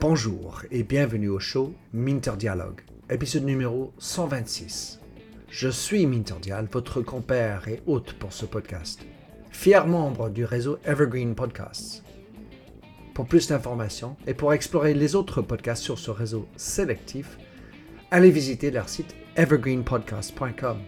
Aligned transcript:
Bonjour 0.00 0.62
et 0.70 0.82
bienvenue 0.82 1.28
au 1.28 1.38
show 1.38 1.74
Minter 1.92 2.32
Dialogue, 2.38 2.82
épisode 3.10 3.44
numéro 3.44 3.92
126. 3.98 5.00
Je 5.48 5.68
suis 5.68 6.06
Minter 6.06 6.34
Dial, 6.40 6.68
votre 6.70 7.00
compère 7.02 7.68
et 7.68 7.82
hôte 7.86 8.12
pour 8.14 8.32
ce 8.32 8.46
podcast, 8.46 9.00
fier 9.50 9.86
membre 9.86 10.30
du 10.30 10.44
réseau 10.44 10.78
Evergreen 10.84 11.34
Podcasts. 11.34 12.04
Pour 13.14 13.26
plus 13.26 13.48
d'informations 13.48 14.16
et 14.26 14.34
pour 14.34 14.52
explorer 14.52 14.94
les 14.94 15.14
autres 15.14 15.42
podcasts 15.42 15.82
sur 15.82 15.98
ce 15.98 16.10
réseau 16.10 16.48
sélectif, 16.56 17.38
allez 18.10 18.30
visiter 18.30 18.70
leur 18.70 18.88
site 18.88 19.14
evergreenpodcast.com. 19.36 20.78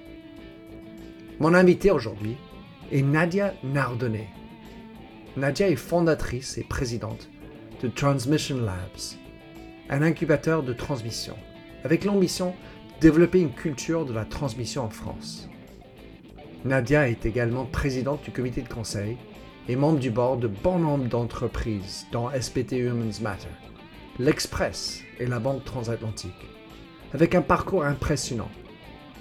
Mon 1.40 1.54
invité 1.54 1.90
aujourd'hui 1.90 2.36
est 2.92 3.02
Nadia 3.02 3.54
Nardonnet. 3.64 4.28
Nadia 5.36 5.68
est 5.68 5.76
fondatrice 5.76 6.56
et 6.56 6.62
présidente 6.62 7.28
de 7.82 7.88
Transmission 7.88 8.56
Labs, 8.56 9.18
un 9.90 10.00
incubateur 10.00 10.62
de 10.62 10.72
transmission, 10.72 11.36
avec 11.84 12.06
l'ambition 12.06 12.54
de 12.94 13.00
développer 13.02 13.40
une 13.40 13.52
culture 13.52 14.06
de 14.06 14.14
la 14.14 14.24
transmission 14.24 14.84
en 14.84 14.88
France. 14.88 15.50
Nadia 16.64 17.10
est 17.10 17.26
également 17.26 17.66
présidente 17.66 18.24
du 18.24 18.30
comité 18.30 18.62
de 18.62 18.72
conseil 18.72 19.18
et 19.68 19.76
membre 19.76 19.98
du 19.98 20.10
board 20.10 20.40
de 20.40 20.46
bon 20.46 20.78
nombre 20.78 21.04
d'entreprises 21.04 22.06
dont 22.12 22.30
SPT 22.30 22.72
Humans 22.72 23.20
Matter, 23.20 23.48
l'Express 24.18 25.02
et 25.20 25.26
la 25.26 25.38
Banque 25.38 25.66
Transatlantique, 25.66 26.32
avec 27.12 27.34
un 27.34 27.42
parcours 27.42 27.84
impressionnant 27.84 28.50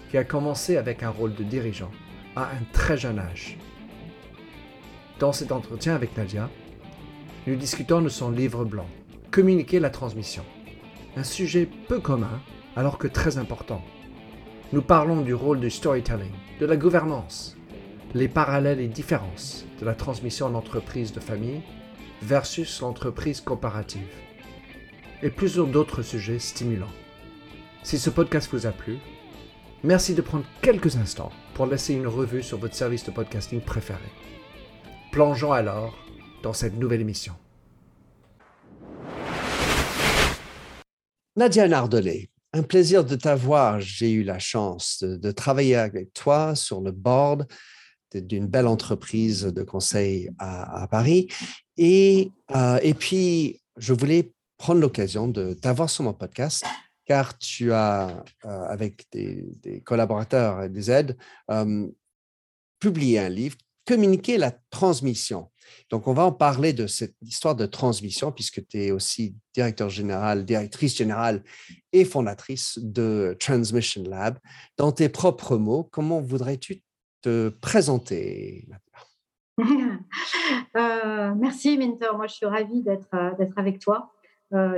qui 0.10 0.18
a 0.18 0.24
commencé 0.24 0.78
avec 0.78 1.04
un 1.04 1.10
rôle 1.10 1.36
de 1.36 1.44
dirigeant 1.44 1.92
à 2.38 2.44
un 2.44 2.64
très 2.72 2.96
jeune 2.96 3.20
âge. 3.20 3.58
Dans 5.20 5.32
cet 5.32 5.54
entretien 5.54 5.96
avec 5.96 6.18
Nadia, 6.18 6.50
nous 7.48 7.56
discutons 7.56 8.02
de 8.02 8.10
son 8.10 8.32
livre 8.32 8.66
blanc, 8.66 8.88
Communiquer 9.32 9.80
la 9.80 9.90
transmission, 9.90 10.44
un 11.16 11.24
sujet 11.24 11.70
peu 11.88 12.00
commun 12.00 12.42
alors 12.76 12.98
que 12.98 13.08
très 13.08 13.38
important. 13.38 13.82
Nous 14.74 14.82
parlons 14.82 15.22
du 15.22 15.34
rôle 15.34 15.62
du 15.62 15.70
storytelling, 15.70 16.34
de 16.60 16.66
la 16.66 16.76
gouvernance, 16.76 17.56
les 18.14 18.28
parallèles 18.28 18.82
et 18.82 18.88
différences 18.88 19.66
de 19.80 19.86
la 19.86 19.96
transmission 19.96 20.50
d'entreprise 20.50 21.14
de 21.14 21.22
famille 21.22 21.62
versus 22.22 22.82
l'entreprise 22.82 23.40
comparative, 23.40 24.14
et 25.22 25.30
plusieurs 25.30 25.68
d'autres 25.68 26.02
sujets 26.02 26.40
stimulants. 26.40 26.94
Si 27.84 28.00
ce 28.00 28.10
podcast 28.10 28.50
vous 28.52 28.66
a 28.66 28.72
plu, 28.72 28.98
merci 29.82 30.14
de 30.14 30.22
prendre 30.22 30.46
quelques 30.62 30.98
instants 30.98 31.32
pour 31.54 31.68
laisser 31.68 31.94
une 31.94 32.08
revue 32.08 32.44
sur 32.44 32.58
votre 32.58 32.76
service 32.76 33.06
de 33.06 33.12
podcasting 33.12 33.62
préféré. 33.62 34.12
Plongeons 35.16 35.54
alors 35.54 35.98
dans 36.44 36.52
cette 36.52 36.76
nouvelle 36.76 37.00
émission. 37.00 37.36
Nadia 41.38 41.70
Nardelé, 41.70 42.30
un 42.52 42.64
plaisir 42.64 43.06
de 43.06 43.16
t'avoir. 43.16 43.80
J'ai 43.80 44.12
eu 44.12 44.24
la 44.24 44.40
chance 44.40 45.02
de, 45.06 45.32
travailler 45.32 45.78
avec 45.78 46.12
toi 46.12 46.54
sur 46.54 46.82
le 46.82 46.92
board 46.92 47.48
d'une 48.14 48.48
belle 48.48 48.68
entreprise 48.68 49.44
de 49.44 49.64
conseil 49.64 50.32
à, 50.38 50.86
Paris. 50.92 51.30
Et, 51.78 52.34
euh, 52.54 52.80
et 52.84 52.94
puis, 52.94 53.62
je 53.78 53.94
voulais 53.94 54.34
prendre 54.58 54.82
l'occasion 54.82 55.30
de 55.30 55.54
t'avoir 55.54 55.90
sur 55.90 56.04
mon 56.04 56.14
podcast 56.14 56.66
car 57.06 57.38
tu 57.38 57.72
as, 57.72 58.22
euh, 58.44 58.66
avec 58.66 59.06
des, 59.14 59.82
collaborateurs 59.86 60.64
et 60.64 60.68
des 60.68 60.92
aides, 60.92 61.16
euh, 61.52 61.88
publié 62.80 63.20
un 63.20 63.30
livre, 63.30 63.56
Communiquer 63.86 64.38
la 64.38 64.52
transmission. 64.70 65.52
Donc, 65.90 66.08
on 66.08 66.14
va 66.14 66.24
en 66.26 66.32
parler 66.32 66.74
de 66.74 66.88
cette 66.88 67.16
histoire 67.22 67.56
de 67.56 67.66
transmission, 67.66 68.32
puisque 68.32 68.66
tu 68.68 68.78
es 68.78 68.92
aussi 68.92 69.36
directeur 69.54 69.90
général, 69.90 70.46
directrice 70.46 70.96
générale 70.96 71.44
et 71.92 72.06
fondatrice 72.06 72.80
de 72.82 73.36
Transmission 73.40 74.04
Lab. 74.04 74.38
Dans 74.78 74.92
tes 74.92 75.10
propres 75.10 75.58
mots, 75.58 75.84
comment 75.84 76.22
voudrais-tu 76.22 76.82
te 77.22 77.50
présenter 77.50 78.68
euh, 79.60 81.36
Merci, 81.36 81.78
Minter. 81.78 82.10
Moi, 82.16 82.28
je 82.28 82.36
suis 82.36 82.46
ravie 82.46 82.82
d'être 82.84 83.10
avec 83.56 83.80
toi. 83.80 84.12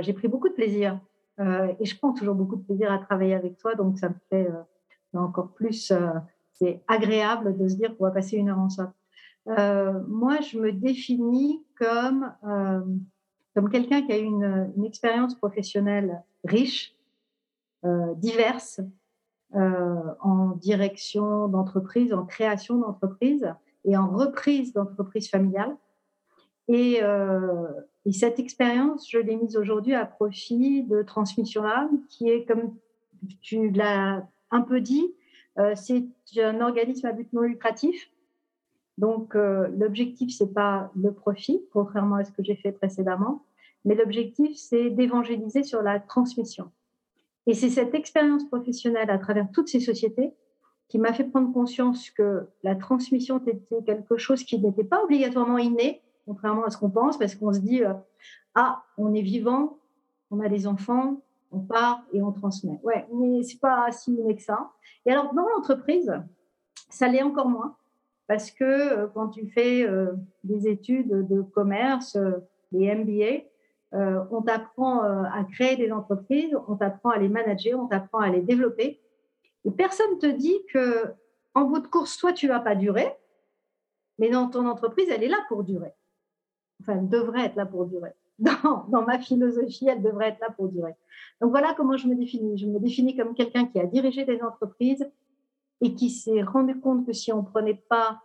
J'ai 0.00 0.12
pris 0.12 0.28
beaucoup 0.28 0.48
de 0.48 0.54
plaisir 0.54 1.00
euh, 1.40 1.72
et 1.78 1.84
je 1.84 1.96
prends 1.96 2.12
toujours 2.12 2.34
beaucoup 2.34 2.56
de 2.56 2.62
plaisir 2.62 2.92
à 2.92 2.98
travailler 2.98 3.34
avec 3.34 3.58
toi, 3.58 3.74
donc 3.74 3.98
ça 3.98 4.08
me 4.08 4.14
fait 4.28 4.48
euh, 4.50 5.18
encore 5.18 5.52
plus, 5.52 5.90
euh, 5.92 6.10
c'est 6.52 6.82
agréable 6.88 7.56
de 7.56 7.68
se 7.68 7.76
dire 7.76 7.96
qu'on 7.96 8.04
va 8.04 8.10
passer 8.10 8.36
une 8.36 8.48
heure 8.48 8.58
ensemble. 8.58 8.92
Moi, 9.48 10.40
je 10.40 10.58
me 10.58 10.72
définis 10.72 11.62
comme, 11.78 12.32
comme 13.54 13.70
quelqu'un 13.70 14.02
qui 14.02 14.12
a 14.12 14.18
une, 14.18 14.72
expérience 14.84 15.34
professionnelle 15.34 16.22
riche, 16.44 16.94
diverse, 18.16 18.80
en 19.54 20.50
direction 20.56 21.48
d'entreprise, 21.48 22.12
en 22.12 22.26
création 22.26 22.78
d'entreprise 22.78 23.54
et 23.84 23.96
en 23.96 24.08
reprise 24.08 24.72
d'entreprise 24.72 25.30
familiale. 25.30 25.76
Et, 26.68 27.00
et 28.04 28.12
cette 28.12 28.38
expérience, 28.38 29.08
je 29.10 29.18
l'ai 29.18 29.36
mise 29.36 29.56
aujourd'hui 29.56 29.94
à 29.94 30.04
profit 30.04 30.82
de 30.84 31.02
Transmission 31.02 31.62
Lab, 31.62 31.88
qui 32.08 32.28
est, 32.28 32.44
comme 32.44 32.74
tu 33.40 33.70
l'as 33.70 34.26
un 34.50 34.62
peu 34.62 34.80
dit, 34.80 35.14
euh, 35.58 35.74
c'est 35.74 36.06
un 36.38 36.60
organisme 36.60 37.06
à 37.06 37.12
but 37.12 37.32
non 37.32 37.42
lucratif. 37.42 38.10
Donc, 38.98 39.36
euh, 39.36 39.68
l'objectif, 39.78 40.36
ce 40.36 40.42
n'est 40.42 40.50
pas 40.50 40.90
le 40.96 41.12
profit, 41.12 41.62
contrairement 41.72 42.16
à 42.16 42.24
ce 42.24 42.32
que 42.32 42.42
j'ai 42.42 42.56
fait 42.56 42.72
précédemment, 42.72 43.44
mais 43.84 43.94
l'objectif, 43.94 44.56
c'est 44.56 44.90
d'évangéliser 44.90 45.62
sur 45.62 45.82
la 45.82 46.00
transmission. 46.00 46.72
Et 47.46 47.54
c'est 47.54 47.70
cette 47.70 47.94
expérience 47.94 48.44
professionnelle 48.44 49.08
à 49.08 49.18
travers 49.18 49.50
toutes 49.52 49.68
ces 49.68 49.80
sociétés 49.80 50.34
qui 50.88 50.98
m'a 50.98 51.12
fait 51.12 51.24
prendre 51.24 51.52
conscience 51.52 52.10
que 52.10 52.48
la 52.64 52.74
transmission 52.74 53.38
était 53.38 53.82
quelque 53.86 54.16
chose 54.16 54.42
qui 54.42 54.58
n'était 54.58 54.84
pas 54.84 55.02
obligatoirement 55.04 55.58
inné, 55.58 56.02
contrairement 56.26 56.64
à 56.64 56.70
ce 56.70 56.76
qu'on 56.76 56.90
pense, 56.90 57.16
parce 57.18 57.36
qu'on 57.36 57.52
se 57.52 57.60
dit 57.60 57.84
euh, 57.84 57.94
ah, 58.56 58.82
on 58.96 59.14
est 59.14 59.22
vivant, 59.22 59.78
on 60.32 60.40
a 60.40 60.48
des 60.48 60.66
enfants, 60.66 61.22
on 61.52 61.60
part 61.60 62.02
et 62.12 62.20
on 62.20 62.32
transmet. 62.32 62.80
Ouais, 62.82 63.06
mais 63.14 63.44
c'est 63.44 63.60
pas 63.60 63.92
si 63.92 64.12
inné 64.12 64.34
que 64.34 64.42
ça. 64.42 64.72
Et 65.06 65.12
alors 65.12 65.32
dans 65.34 65.46
l'entreprise, 65.48 66.12
ça 66.90 67.06
l'est 67.06 67.22
encore 67.22 67.48
moins, 67.48 67.76
parce 68.28 68.50
que 68.52 68.64
euh, 68.64 69.06
quand 69.12 69.28
tu 69.28 69.48
fais 69.48 69.82
euh, 69.82 70.12
des 70.44 70.68
études 70.68 71.26
de 71.26 71.42
commerce, 71.42 72.16
des 72.70 72.94
MBA, 72.94 73.48
on 74.30 74.42
t'apprend 74.42 75.00
à 75.00 75.44
créer 75.50 75.76
des 75.76 75.90
entreprises, 75.90 76.54
on 76.68 76.76
t'apprend 76.76 77.08
à 77.08 77.18
les 77.18 77.30
manager, 77.30 77.80
on 77.80 77.86
t'apprend 77.86 78.18
à 78.18 78.28
les 78.28 78.42
développer. 78.42 79.00
Et 79.64 79.70
personne 79.70 80.18
te 80.18 80.26
dit 80.26 80.58
que 80.70 81.06
en 81.54 81.64
bout 81.64 81.78
de 81.78 81.86
course, 81.86 82.18
toi, 82.18 82.34
tu 82.34 82.48
vas 82.48 82.60
pas 82.60 82.74
durer, 82.74 83.10
mais 84.18 84.28
dans 84.28 84.48
ton 84.48 84.68
entreprise, 84.68 85.08
elle 85.10 85.24
est 85.24 85.28
là 85.28 85.38
pour 85.48 85.64
durer 85.64 85.94
enfin, 86.80 86.98
elle 86.98 87.08
devrait 87.08 87.46
être 87.46 87.56
là 87.56 87.66
pour 87.66 87.86
durer. 87.86 88.12
Dans, 88.38 89.02
ma 89.04 89.18
philosophie, 89.18 89.88
elle 89.88 90.02
devrait 90.02 90.28
être 90.28 90.40
là 90.40 90.50
pour 90.50 90.68
durer. 90.68 90.94
Donc 91.40 91.50
voilà 91.50 91.74
comment 91.76 91.96
je 91.96 92.06
me 92.06 92.14
définis. 92.14 92.56
Je 92.56 92.66
me 92.66 92.78
définis 92.78 93.16
comme 93.16 93.34
quelqu'un 93.34 93.66
qui 93.66 93.80
a 93.80 93.86
dirigé 93.86 94.24
des 94.24 94.40
entreprises 94.42 95.08
et 95.80 95.94
qui 95.94 96.10
s'est 96.10 96.42
rendu 96.42 96.78
compte 96.80 97.06
que 97.06 97.12
si 97.12 97.32
on 97.32 97.42
ne 97.42 97.46
prenait 97.46 97.82
pas 97.88 98.20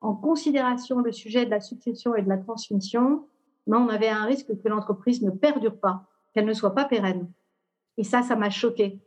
en 0.00 0.14
considération 0.14 1.00
le 1.00 1.12
sujet 1.12 1.44
de 1.44 1.50
la 1.50 1.60
succession 1.60 2.14
et 2.14 2.22
de 2.22 2.28
la 2.28 2.38
transmission, 2.38 3.26
ben 3.66 3.78
on 3.78 3.88
avait 3.88 4.08
un 4.08 4.24
risque 4.24 4.56
que 4.62 4.68
l'entreprise 4.68 5.22
ne 5.22 5.30
perdure 5.30 5.78
pas, 5.78 6.04
qu'elle 6.32 6.46
ne 6.46 6.52
soit 6.52 6.74
pas 6.74 6.84
pérenne. 6.84 7.30
Et 7.96 8.04
ça, 8.04 8.22
ça 8.22 8.36
m'a 8.36 8.50
choqué. 8.50 9.00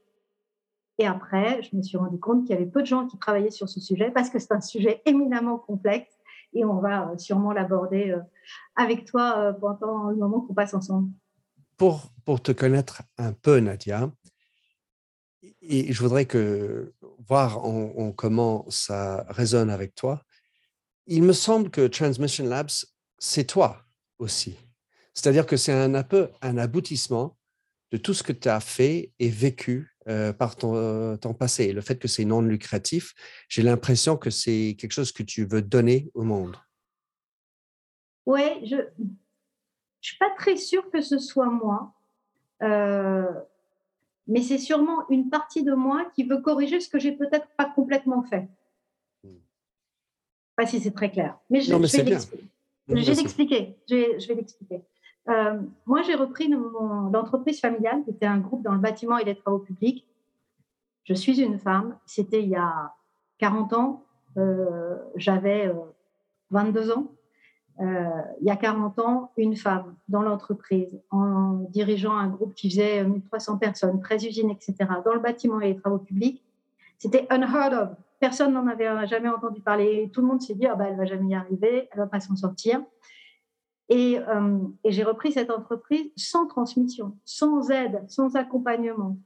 Et 0.98 1.08
après, 1.08 1.64
je 1.64 1.76
me 1.78 1.82
suis 1.82 1.98
rendu 1.98 2.20
compte 2.20 2.46
qu'il 2.46 2.52
y 2.52 2.58
avait 2.58 2.70
peu 2.70 2.82
de 2.82 2.88
gens 2.88 3.08
qui 3.08 3.18
travaillaient 3.18 3.52
sur 3.52 3.70
ce 3.70 3.80
sujet 3.80 4.12
parce 4.12 4.30
que 4.30 4.38
c'est 4.38 4.52
un 4.52 4.62
sujet 4.62 5.02
éminemment 5.06 5.58
complexe 5.58 6.14
et 6.54 6.66
on 6.66 6.80
va 6.80 7.10
euh, 7.10 7.18
sûrement 7.18 7.54
l'aborder 7.54 8.12
euh, 8.12 8.20
avec 8.76 9.06
toi 9.06 9.38
euh, 9.38 9.53
pendant 9.53 10.09
le 10.09 10.18
moment 10.18 10.42
qu'on 10.42 10.53
passe 10.53 10.74
ensemble. 10.74 11.09
Pour, 11.78 12.12
pour 12.26 12.42
te 12.42 12.52
connaître 12.52 13.03
un 13.18 13.32
peu, 13.32 13.59
Nadia, 13.59 14.12
et 15.61 15.91
je 15.91 16.02
voudrais 16.02 16.28
voir 17.28 17.66
en, 17.66 18.11
comment 18.11 18.66
ça 18.70 19.26
résonne 19.29 19.70
avec 19.70 19.96
toi. 19.96 20.23
Il 21.08 21.23
me 21.23 21.34
semble 21.34 21.70
que 21.70 21.88
Transmission 21.88 22.46
Labs, 22.46 22.70
c'est 23.17 23.46
toi 23.46 23.84
aussi. 24.20 24.58
C'est-à-dire 25.14 25.46
que 25.46 25.58
c'est 25.58 25.73
un, 25.73 26.03
peu 26.03 26.29
un 26.41 26.58
aboutissement 26.58 27.38
de 27.91 27.97
tout 27.97 28.14
ce 28.14 28.23
que 28.23 28.32
tu 28.32 28.47
as 28.47 28.59
fait 28.59 29.11
et 29.20 29.29
vécu 29.29 29.96
euh, 30.08 30.32
par 30.32 30.56
ton, 30.56 31.17
ton, 31.17 31.34
passé. 31.34 31.73
Le 31.73 31.82
fait 31.82 31.97
que 31.97 32.08
c'est 32.08 32.26
non 32.26 32.41
lucratif, 32.41 33.14
j'ai 33.50 33.64
l'impression 33.64 34.17
que 34.17 34.29
c'est 34.29 34.78
quelque 34.79 34.94
chose 34.94 35.11
que 35.11 35.23
tu 35.23 35.46
veux 35.46 35.61
donner 35.61 36.09
au 36.14 36.23
monde. 36.23 36.56
Oui, 38.26 38.44
je 38.66 38.76
ne 38.76 39.09
suis 40.02 40.17
pas 40.17 40.29
très 40.38 40.56
sûre 40.56 40.90
que 40.91 41.02
ce 41.02 41.17
soit 41.17 41.50
moi. 41.50 41.94
Euh, 42.61 43.32
mais 44.29 44.41
c'est 44.41 44.59
sûrement 44.59 45.09
une 45.09 45.29
partie 45.29 45.64
de 45.64 45.73
moi 45.73 46.05
qui 46.16 46.23
veut 46.23 46.40
corriger 46.40 46.79
ce 46.79 46.87
que 46.87 46.99
j'ai 46.99 47.11
peut-être 47.11 47.47
pas 47.58 47.66
complètement 47.66 48.22
fait. 48.22 48.47
Je 49.23 49.29
sais 49.29 49.35
pas 50.55 50.66
si 50.67 50.79
c'est 50.79 50.91
très 50.91 51.09
clair. 51.09 51.37
Mais 51.49 51.61
je, 51.61 51.72
non, 51.72 51.79
mais 51.79 51.87
c'est 51.87 52.03
bien. 52.03 52.20
Je 52.87 52.93
vais 52.93 53.02
l'expliquer. 53.02 53.76
Je 53.90 54.28
vais, 54.28 54.35
l'expliquer. 54.35 54.81
Euh, 55.29 55.59
moi, 55.85 56.03
j'ai 56.03 56.14
repris 56.14 56.47
l'entreprise 56.47 57.59
familiale, 57.59 58.03
qui 58.03 58.11
était 58.11 58.28
un 58.28 58.37
groupe 58.37 58.64
dans 58.64 58.73
le 58.73 58.79
bâtiment 58.79 59.17
et 59.17 59.26
les 59.26 59.35
travaux 59.35 59.59
publics. 59.59 60.05
Je 61.05 61.16
suis 61.16 61.41
une 61.41 61.58
femme. 61.58 61.97
C'était 62.05 62.43
il 62.43 62.49
y 62.49 62.55
a 62.55 62.93
40 63.40 63.73
ans. 63.73 64.05
Euh, 64.37 64.96
j'avais 65.16 65.73
22 66.52 66.91
ans. 66.91 67.11
Il 67.79 68.46
y 68.46 68.49
a 68.49 68.55
40 68.58 68.99
ans, 68.99 69.31
une 69.37 69.55
femme 69.55 69.96
dans 70.08 70.22
l'entreprise, 70.22 70.99
en 71.11 71.66
dirigeant 71.70 72.16
un 72.16 72.28
groupe 72.28 72.53
qui 72.53 72.70
faisait 72.70 73.03
1300 73.03 73.58
personnes, 73.58 73.99
13 74.02 74.26
usines, 74.26 74.49
etc., 74.49 74.76
dans 75.05 75.14
le 75.14 75.20
bâtiment 75.20 75.61
et 75.61 75.73
les 75.73 75.76
travaux 75.76 75.99
publics. 75.99 76.43
C'était 76.97 77.26
unheard 77.29 77.73
of. 77.73 77.90
Personne 78.20 78.52
n'en 78.52 78.67
avait 78.67 79.08
jamais 79.08 79.29
entendu 79.29 79.61
parler. 79.61 80.09
Tout 80.14 80.20
le 80.22 80.28
monde 80.28 80.41
s'est 80.41 80.55
dit, 80.55 80.67
ah 80.67 80.76
bah, 80.76 80.87
elle 80.90 80.97
va 80.97 81.05
jamais 81.05 81.29
y 81.29 81.35
arriver, 81.35 81.87
elle 81.91 81.99
va 81.99 82.08
pas 82.08 82.20
s'en 82.20 82.35
sortir. 82.35 82.81
Et, 83.90 84.20
euh, 84.20 84.59
et 84.84 84.91
j'ai 84.91 85.03
repris 85.03 85.32
cette 85.32 85.49
entreprise 85.49 86.11
sans 86.16 86.46
transmission, 86.46 87.17
sans 87.25 87.72
aide, 87.72 88.03
sans 88.08 88.35
accompagnement, 88.35 89.17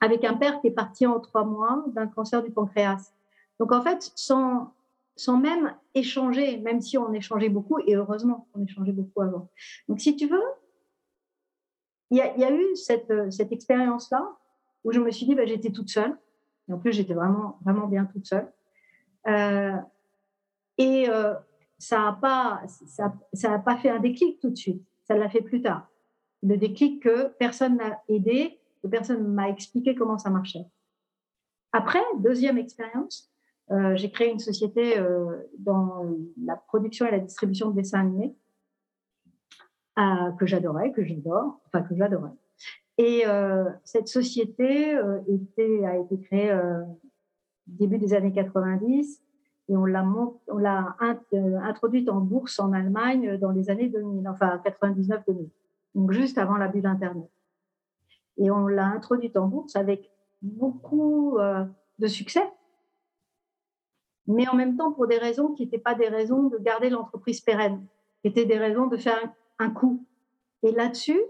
avec 0.00 0.24
un 0.24 0.34
père 0.34 0.60
qui 0.60 0.68
est 0.68 0.72
parti 0.72 1.06
en 1.06 1.20
trois 1.20 1.44
mois 1.44 1.84
d'un 1.94 2.08
cancer 2.08 2.42
du 2.42 2.50
pancréas. 2.50 3.12
Donc 3.60 3.72
en 3.72 3.82
fait, 3.82 4.10
sans, 4.16 4.72
sans 5.16 5.38
même 5.38 5.74
échanger, 5.94 6.58
même 6.58 6.80
si 6.80 6.98
on 6.98 7.12
échangeait 7.12 7.48
beaucoup, 7.48 7.78
et 7.86 7.96
heureusement 7.96 8.48
qu'on 8.52 8.62
échangeait 8.62 8.92
beaucoup 8.92 9.22
avant. 9.22 9.50
Donc 9.88 10.00
si 10.00 10.14
tu 10.14 10.28
veux, 10.28 10.44
il 12.10 12.18
y, 12.18 12.20
a, 12.20 12.52
eu 12.52 12.76
cette, 12.76 13.32
cette 13.32 13.50
expérience-là 13.50 14.36
où 14.84 14.92
je 14.92 15.00
me 15.00 15.10
suis 15.10 15.26
dit, 15.26 15.34
bah, 15.34 15.44
j'étais 15.44 15.72
toute 15.72 15.88
seule. 15.88 16.16
Et 16.68 16.72
en 16.72 16.78
plus, 16.78 16.92
j'étais 16.92 17.14
vraiment, 17.14 17.58
vraiment 17.64 17.88
bien 17.88 18.04
toute 18.04 18.26
seule. 18.26 18.52
Euh, 19.26 19.76
et 20.78 21.08
euh, 21.08 21.34
ça 21.78 21.98
n'a 21.98 22.12
pas, 22.12 22.62
ça, 22.66 23.12
ça 23.32 23.58
pas 23.58 23.76
fait 23.76 23.90
un 23.90 23.98
déclic 23.98 24.38
tout 24.38 24.50
de 24.50 24.56
suite. 24.56 24.84
Ça 25.04 25.16
l'a 25.16 25.28
fait 25.28 25.40
plus 25.40 25.62
tard. 25.62 25.88
Le 26.42 26.56
déclic 26.56 27.02
que 27.02 27.28
personne 27.38 27.76
n'a 27.78 28.00
aidé, 28.08 28.60
que 28.82 28.88
personne 28.88 29.26
m'a 29.26 29.48
expliqué 29.48 29.96
comment 29.96 30.18
ça 30.18 30.30
marchait. 30.30 30.66
Après, 31.72 32.02
deuxième 32.18 32.58
expérience, 32.58 33.32
euh, 33.70 33.96
j'ai 33.96 34.10
créé 34.10 34.30
une 34.30 34.38
société 34.38 34.96
dans 35.58 36.04
la 36.42 36.56
production 36.56 37.06
et 37.06 37.10
la 37.10 37.18
distribution 37.18 37.70
de 37.70 37.76
dessins 37.76 38.00
animés 38.00 38.34
que 40.38 40.44
j'adorais, 40.44 40.92
que 40.92 41.04
j'adore, 41.04 41.60
enfin 41.66 41.82
que 41.82 41.96
j'adorais. 41.96 42.32
Et 42.98 43.24
euh, 43.26 43.64
cette 43.84 44.08
société 44.08 44.96
euh, 44.96 45.20
était, 45.28 45.84
a 45.84 45.98
été 45.98 46.18
créée 46.18 46.50
euh, 46.50 46.82
début 47.66 47.98
des 47.98 48.14
années 48.14 48.32
90 48.32 49.22
et 49.68 49.76
on 49.76 49.84
l'a, 49.84 50.04
on 50.48 50.58
l'a 50.58 50.96
introduite 51.62 52.08
en 52.08 52.20
bourse 52.20 52.58
en 52.58 52.72
Allemagne 52.72 53.36
dans 53.38 53.50
les 53.50 53.68
années 53.68 53.88
2000, 53.88 54.28
enfin 54.28 54.62
99-2000, 54.64 55.48
donc 55.94 56.12
juste 56.12 56.38
avant 56.38 56.56
la 56.56 56.68
bulle 56.68 56.86
Internet. 56.86 57.28
Et 58.38 58.50
on 58.50 58.68
l'a 58.68 58.86
introduite 58.86 59.36
en 59.36 59.48
bourse 59.48 59.74
avec 59.74 60.08
beaucoup 60.40 61.36
de 61.98 62.06
succès, 62.06 62.44
mais 64.26 64.48
en 64.48 64.54
même 64.54 64.76
temps 64.76 64.92
pour 64.92 65.06
des 65.06 65.18
raisons 65.18 65.52
qui 65.52 65.64
n'étaient 65.64 65.78
pas 65.78 65.94
des 65.94 66.08
raisons 66.08 66.44
de 66.44 66.58
garder 66.58 66.90
l'entreprise 66.90 67.40
pérenne, 67.40 67.84
qui 68.22 68.28
étaient 68.28 68.44
des 68.44 68.58
raisons 68.58 68.86
de 68.86 68.96
faire 68.96 69.20
un 69.58 69.70
coup. 69.70 70.04
Et 70.62 70.72
là-dessus, 70.72 71.20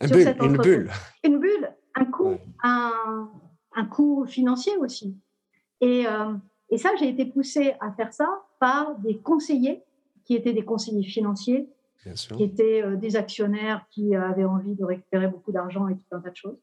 une 0.00 0.56
bulle. 0.56 0.90
Une 1.24 1.38
bulle, 1.38 1.74
un 1.94 2.04
coût, 2.04 2.36
un, 2.62 3.30
un 3.74 3.84
coût 3.84 4.24
financier 4.26 4.76
aussi. 4.76 5.16
Et, 5.80 6.06
euh, 6.06 6.34
et 6.70 6.78
ça, 6.78 6.90
j'ai 6.98 7.08
été 7.08 7.24
poussée 7.26 7.74
à 7.80 7.92
faire 7.92 8.12
ça 8.12 8.42
par 8.60 8.96
des 8.98 9.18
conseillers 9.18 9.82
qui 10.24 10.34
étaient 10.34 10.52
des 10.52 10.64
conseillers 10.64 11.08
financiers, 11.08 11.68
qui 12.14 12.44
étaient 12.44 12.82
euh, 12.82 12.96
des 12.96 13.16
actionnaires 13.16 13.84
qui 13.90 14.14
avaient 14.14 14.44
envie 14.44 14.74
de 14.74 14.84
récupérer 14.84 15.28
beaucoup 15.28 15.52
d'argent 15.52 15.88
et 15.88 15.96
tout 15.96 16.04
un 16.12 16.20
tas 16.20 16.30
de 16.30 16.36
choses. 16.36 16.58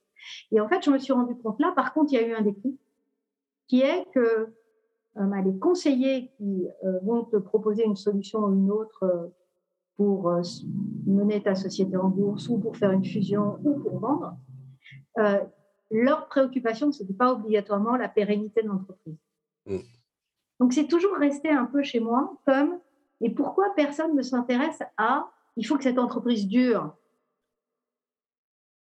Et 0.51 0.59
en 0.59 0.67
fait, 0.67 0.83
je 0.83 0.89
me 0.89 0.97
suis 0.97 1.13
rendu 1.13 1.35
compte 1.35 1.59
là, 1.59 1.71
par 1.75 1.93
contre, 1.93 2.13
il 2.13 2.15
y 2.15 2.23
a 2.23 2.27
eu 2.27 2.33
un 2.33 2.41
déclic 2.41 2.79
qui 3.67 3.81
est 3.81 4.05
que 4.13 4.53
euh, 5.17 5.25
bah, 5.25 5.41
les 5.41 5.57
conseillers 5.57 6.31
qui 6.38 6.67
vont 7.03 7.23
te 7.23 7.38
proposer 7.38 7.83
une 7.83 7.95
solution 7.95 8.39
ou 8.39 8.53
une 8.53 8.71
autre 8.71 9.31
pour 9.95 10.29
euh, 10.29 10.41
mener 11.06 11.41
ta 11.41 11.56
société 11.56 11.95
en 11.97 12.09
bourse 12.09 12.50
ou 12.50 12.57
pour 12.57 12.75
faire 12.77 12.91
une 12.91 13.06
fusion 13.06 13.59
ou 13.63 13.79
pour 13.79 14.00
vendre, 14.00 14.38
euh, 15.19 15.39
leur 15.91 16.27
préoccupation, 16.27 16.91
ce 16.91 17.03
n'était 17.03 17.13
pas 17.13 17.31
obligatoirement 17.31 17.95
la 17.95 18.09
pérennité 18.09 18.62
de 18.62 18.67
l'entreprise. 18.67 19.17
Mm. 19.65 19.77
Donc, 20.59 20.73
c'est 20.73 20.88
toujours 20.88 21.15
resté 21.17 21.50
un 21.50 21.65
peu 21.65 21.83
chez 21.83 22.00
moi 22.00 22.38
comme, 22.45 22.79
et 23.21 23.29
pourquoi 23.29 23.73
personne 23.75 24.15
ne 24.15 24.21
s'intéresse 24.21 24.81
à, 24.97 25.29
il 25.57 25.65
faut 25.65 25.77
que 25.77 25.83
cette 25.83 26.00
entreprise 26.00 26.47
dure? 26.47 26.95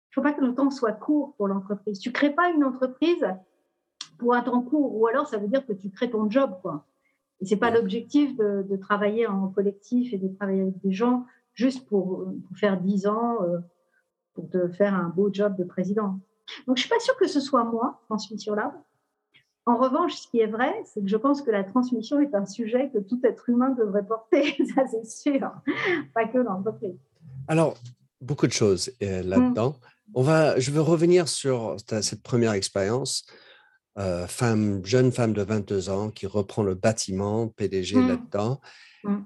Il 0.07 0.19
ne 0.19 0.21
faut 0.21 0.21
pas 0.21 0.33
que 0.33 0.43
le 0.43 0.55
temps 0.55 0.71
soit 0.71 0.93
court 0.93 1.35
pour 1.35 1.47
l'entreprise. 1.47 1.99
Tu 1.99 2.09
ne 2.09 2.13
crées 2.13 2.33
pas 2.33 2.49
une 2.49 2.63
entreprise 2.63 3.25
pour 4.17 4.33
un 4.33 4.41
temps 4.41 4.61
court, 4.61 4.95
ou 4.95 5.07
alors 5.07 5.27
ça 5.27 5.37
veut 5.37 5.47
dire 5.47 5.65
que 5.65 5.73
tu 5.73 5.89
crées 5.89 6.09
ton 6.09 6.29
job. 6.29 6.57
Quoi. 6.61 6.85
Et 7.41 7.45
c'est 7.45 7.57
pas 7.57 7.71
l'objectif 7.71 8.35
de, 8.37 8.77
travailler 8.77 9.27
en 9.27 9.47
collectif 9.47 10.13
et 10.13 10.17
de 10.17 10.27
travailler 10.27 10.61
avec 10.61 10.79
des 10.81 10.91
gens 10.91 11.25
juste 11.53 11.87
pour, 11.87 12.27
faire 12.55 12.79
dix 12.79 13.07
ans, 13.07 13.41
euh, 13.43 13.59
pour 14.33 14.49
te 14.49 14.67
faire 14.69 14.93
un 14.93 15.09
beau 15.09 15.29
job 15.31 15.55
de 15.57 15.63
président. 15.63 16.19
Donc, 16.67 16.77
je 16.77 16.81
suis 16.81 16.89
pas 16.89 16.99
sûre 16.99 17.17
que 17.17 17.27
ce 17.27 17.39
soit 17.39 17.63
moi, 17.63 18.01
transmission-là. 18.07 18.73
En 19.65 19.77
revanche, 19.77 20.13
ce 20.13 20.27
qui 20.27 20.39
est 20.39 20.47
vrai, 20.47 20.73
c'est 20.85 21.01
que 21.01 21.07
je 21.07 21.17
pense 21.17 21.41
que 21.41 21.49
la 21.49 21.63
transmission 21.63 22.19
est 22.19 22.35
un 22.35 22.45
sujet 22.45 22.91
que 22.93 22.99
tout 22.99 23.19
être 23.23 23.49
humain 23.49 23.71
devrait 23.71 24.05
porter, 24.05 24.55
ça 24.75 24.83
c'est 24.87 25.05
sûr, 25.05 25.51
pas 26.13 26.27
que 26.27 26.37
l'entreprise. 26.37 26.99
Alors, 27.47 27.75
beaucoup 28.21 28.45
de 28.45 28.51
choses 28.51 28.91
euh, 29.01 29.23
là-dedans. 29.23 29.71
Mm. 29.71 30.11
On 30.13 30.21
va, 30.21 30.59
je 30.59 30.69
veux 30.69 30.81
revenir 30.81 31.27
sur 31.27 31.77
cette 31.79 32.21
première 32.21 32.51
expérience. 32.51 33.25
Euh, 33.97 34.27
femme, 34.27 34.85
jeune 34.85 35.11
femme 35.13 35.31
de 35.31 35.41
22 35.41 35.89
ans 35.89 36.09
qui 36.09 36.27
reprend 36.27 36.63
le 36.63 36.75
bâtiment, 36.75 37.47
PDG 37.47 37.95
mmh. 37.95 38.07
là-dedans. 38.09 38.59
Mmh. 39.05 39.17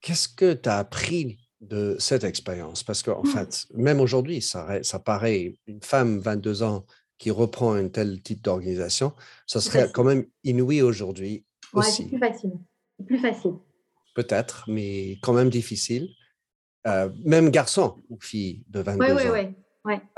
Qu'est-ce 0.00 0.28
que 0.28 0.54
tu 0.54 0.68
as 0.70 0.78
appris 0.78 1.38
de 1.60 1.96
cette 1.98 2.24
expérience? 2.24 2.82
Parce 2.82 3.02
qu'en 3.02 3.22
mmh. 3.22 3.26
fait, 3.26 3.66
même 3.74 4.00
aujourd'hui, 4.00 4.40
ça, 4.40 4.82
ça 4.82 4.98
paraît 4.98 5.58
une 5.66 5.82
femme 5.82 6.18
22 6.18 6.62
ans 6.62 6.86
qui 7.18 7.30
reprend 7.30 7.74
un 7.74 7.88
tel 7.88 8.22
type 8.22 8.42
d'organisation, 8.42 9.12
ça 9.46 9.60
serait 9.60 9.90
quand 9.92 10.04
même 10.04 10.26
inouï 10.44 10.82
aujourd'hui 10.82 11.44
ouais, 11.72 11.80
aussi. 11.80 12.04
C'est 12.04 12.08
plus 12.08 12.18
facile. 12.18 12.52
plus 13.06 13.18
facile. 13.18 13.54
Peut-être, 14.14 14.64
mais 14.68 15.18
quand 15.22 15.32
même 15.32 15.50
difficile. 15.50 16.08
Euh, 16.86 17.10
même 17.24 17.50
garçon 17.50 17.96
ou 18.08 18.18
fille 18.20 18.64
de 18.68 18.80
22 18.80 19.04
ans. 19.04 19.16
Oui, 19.16 19.22
oui, 19.32 19.54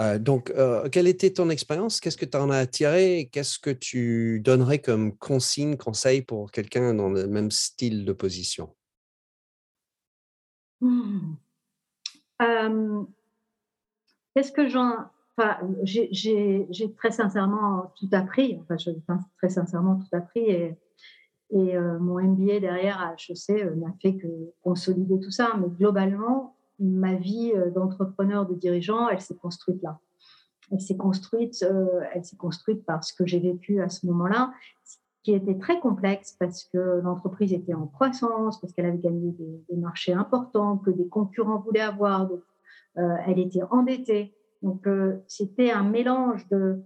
euh, 0.00 0.18
donc, 0.18 0.50
euh, 0.50 0.88
quelle 0.88 1.06
était 1.06 1.32
ton 1.32 1.50
expérience? 1.50 2.00
Qu'est-ce 2.00 2.16
que 2.16 2.24
tu 2.24 2.36
en 2.36 2.50
as 2.50 2.66
tiré 2.66 3.28
Qu'est-ce 3.32 3.58
que 3.58 3.70
tu 3.70 4.40
donnerais 4.40 4.78
comme 4.78 5.16
consigne, 5.16 5.76
conseil 5.76 6.22
pour 6.22 6.50
quelqu'un 6.50 6.94
dans 6.94 7.10
le 7.10 7.26
même 7.26 7.50
style 7.50 8.04
de 8.04 8.12
position? 8.12 8.74
Mmh. 10.80 11.34
Qu'est-ce 14.34 14.52
que 14.52 14.68
j'en. 14.68 15.10
Enfin, 15.36 15.58
j'ai 15.82 16.94
très 16.96 17.10
sincèrement 17.10 17.92
tout 17.98 18.08
appris. 18.12 18.58
Enfin, 18.62 18.76
je, 18.76 18.90
très 19.38 19.48
sincèrement 19.48 19.96
tout 19.96 20.16
appris. 20.16 20.40
Et, 20.40 20.76
et 21.50 21.76
euh, 21.76 21.98
mon 21.98 22.20
MBA 22.20 22.60
derrière 22.60 23.00
à 23.00 23.14
HEC 23.14 23.64
n'a 23.76 23.92
fait 24.02 24.16
que 24.16 24.26
consolider 24.62 25.18
tout 25.20 25.30
ça. 25.30 25.54
Mais 25.60 25.68
globalement, 25.68 26.56
ma 26.78 27.14
vie 27.14 27.52
euh, 27.54 27.70
d'entrepreneur, 27.70 28.46
de 28.46 28.54
dirigeant, 28.54 29.08
elle 29.08 29.20
s'est 29.20 29.36
construite 29.36 29.82
là. 29.82 29.98
Elle 30.70 30.80
s'est 30.80 30.96
construite, 30.96 31.62
euh, 31.62 32.00
elle 32.12 32.24
s'est 32.24 32.36
construite 32.36 32.84
par 32.84 33.02
ce 33.02 33.14
que 33.14 33.26
j'ai 33.26 33.38
vécu 33.38 33.80
à 33.80 33.88
ce 33.88 34.06
moment-là, 34.06 34.52
qui 35.22 35.32
était 35.32 35.56
très 35.56 35.80
complexe 35.80 36.36
parce 36.38 36.64
que 36.64 37.00
l'entreprise 37.02 37.52
était 37.52 37.74
en 37.74 37.86
croissance, 37.86 38.60
parce 38.60 38.72
qu'elle 38.72 38.86
avait 38.86 38.98
gagné 38.98 39.32
des, 39.32 39.76
marchés 39.76 40.12
importants, 40.12 40.76
que 40.78 40.90
des 40.90 41.08
concurrents 41.08 41.60
voulaient 41.60 41.80
avoir. 41.80 42.30
Euh, 42.98 43.16
elle 43.26 43.38
était 43.38 43.62
endettée. 43.70 44.34
Donc, 44.62 44.88
c'était 45.28 45.70
un 45.70 45.84
mélange 45.84 46.46
de, 46.48 46.82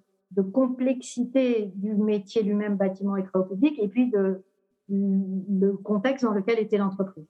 complexité 0.52 1.72
du 1.74 1.94
métier 1.94 2.42
lui-même, 2.42 2.76
bâtiment 2.76 3.16
et 3.16 3.24
travaux 3.24 3.46
publics, 3.46 3.78
et 3.80 3.88
puis 3.88 4.10
de 4.10 4.42
le 4.88 5.72
contexte 5.72 6.24
dans 6.24 6.32
lequel 6.32 6.58
était 6.58 6.78
l'entreprise. 6.78 7.26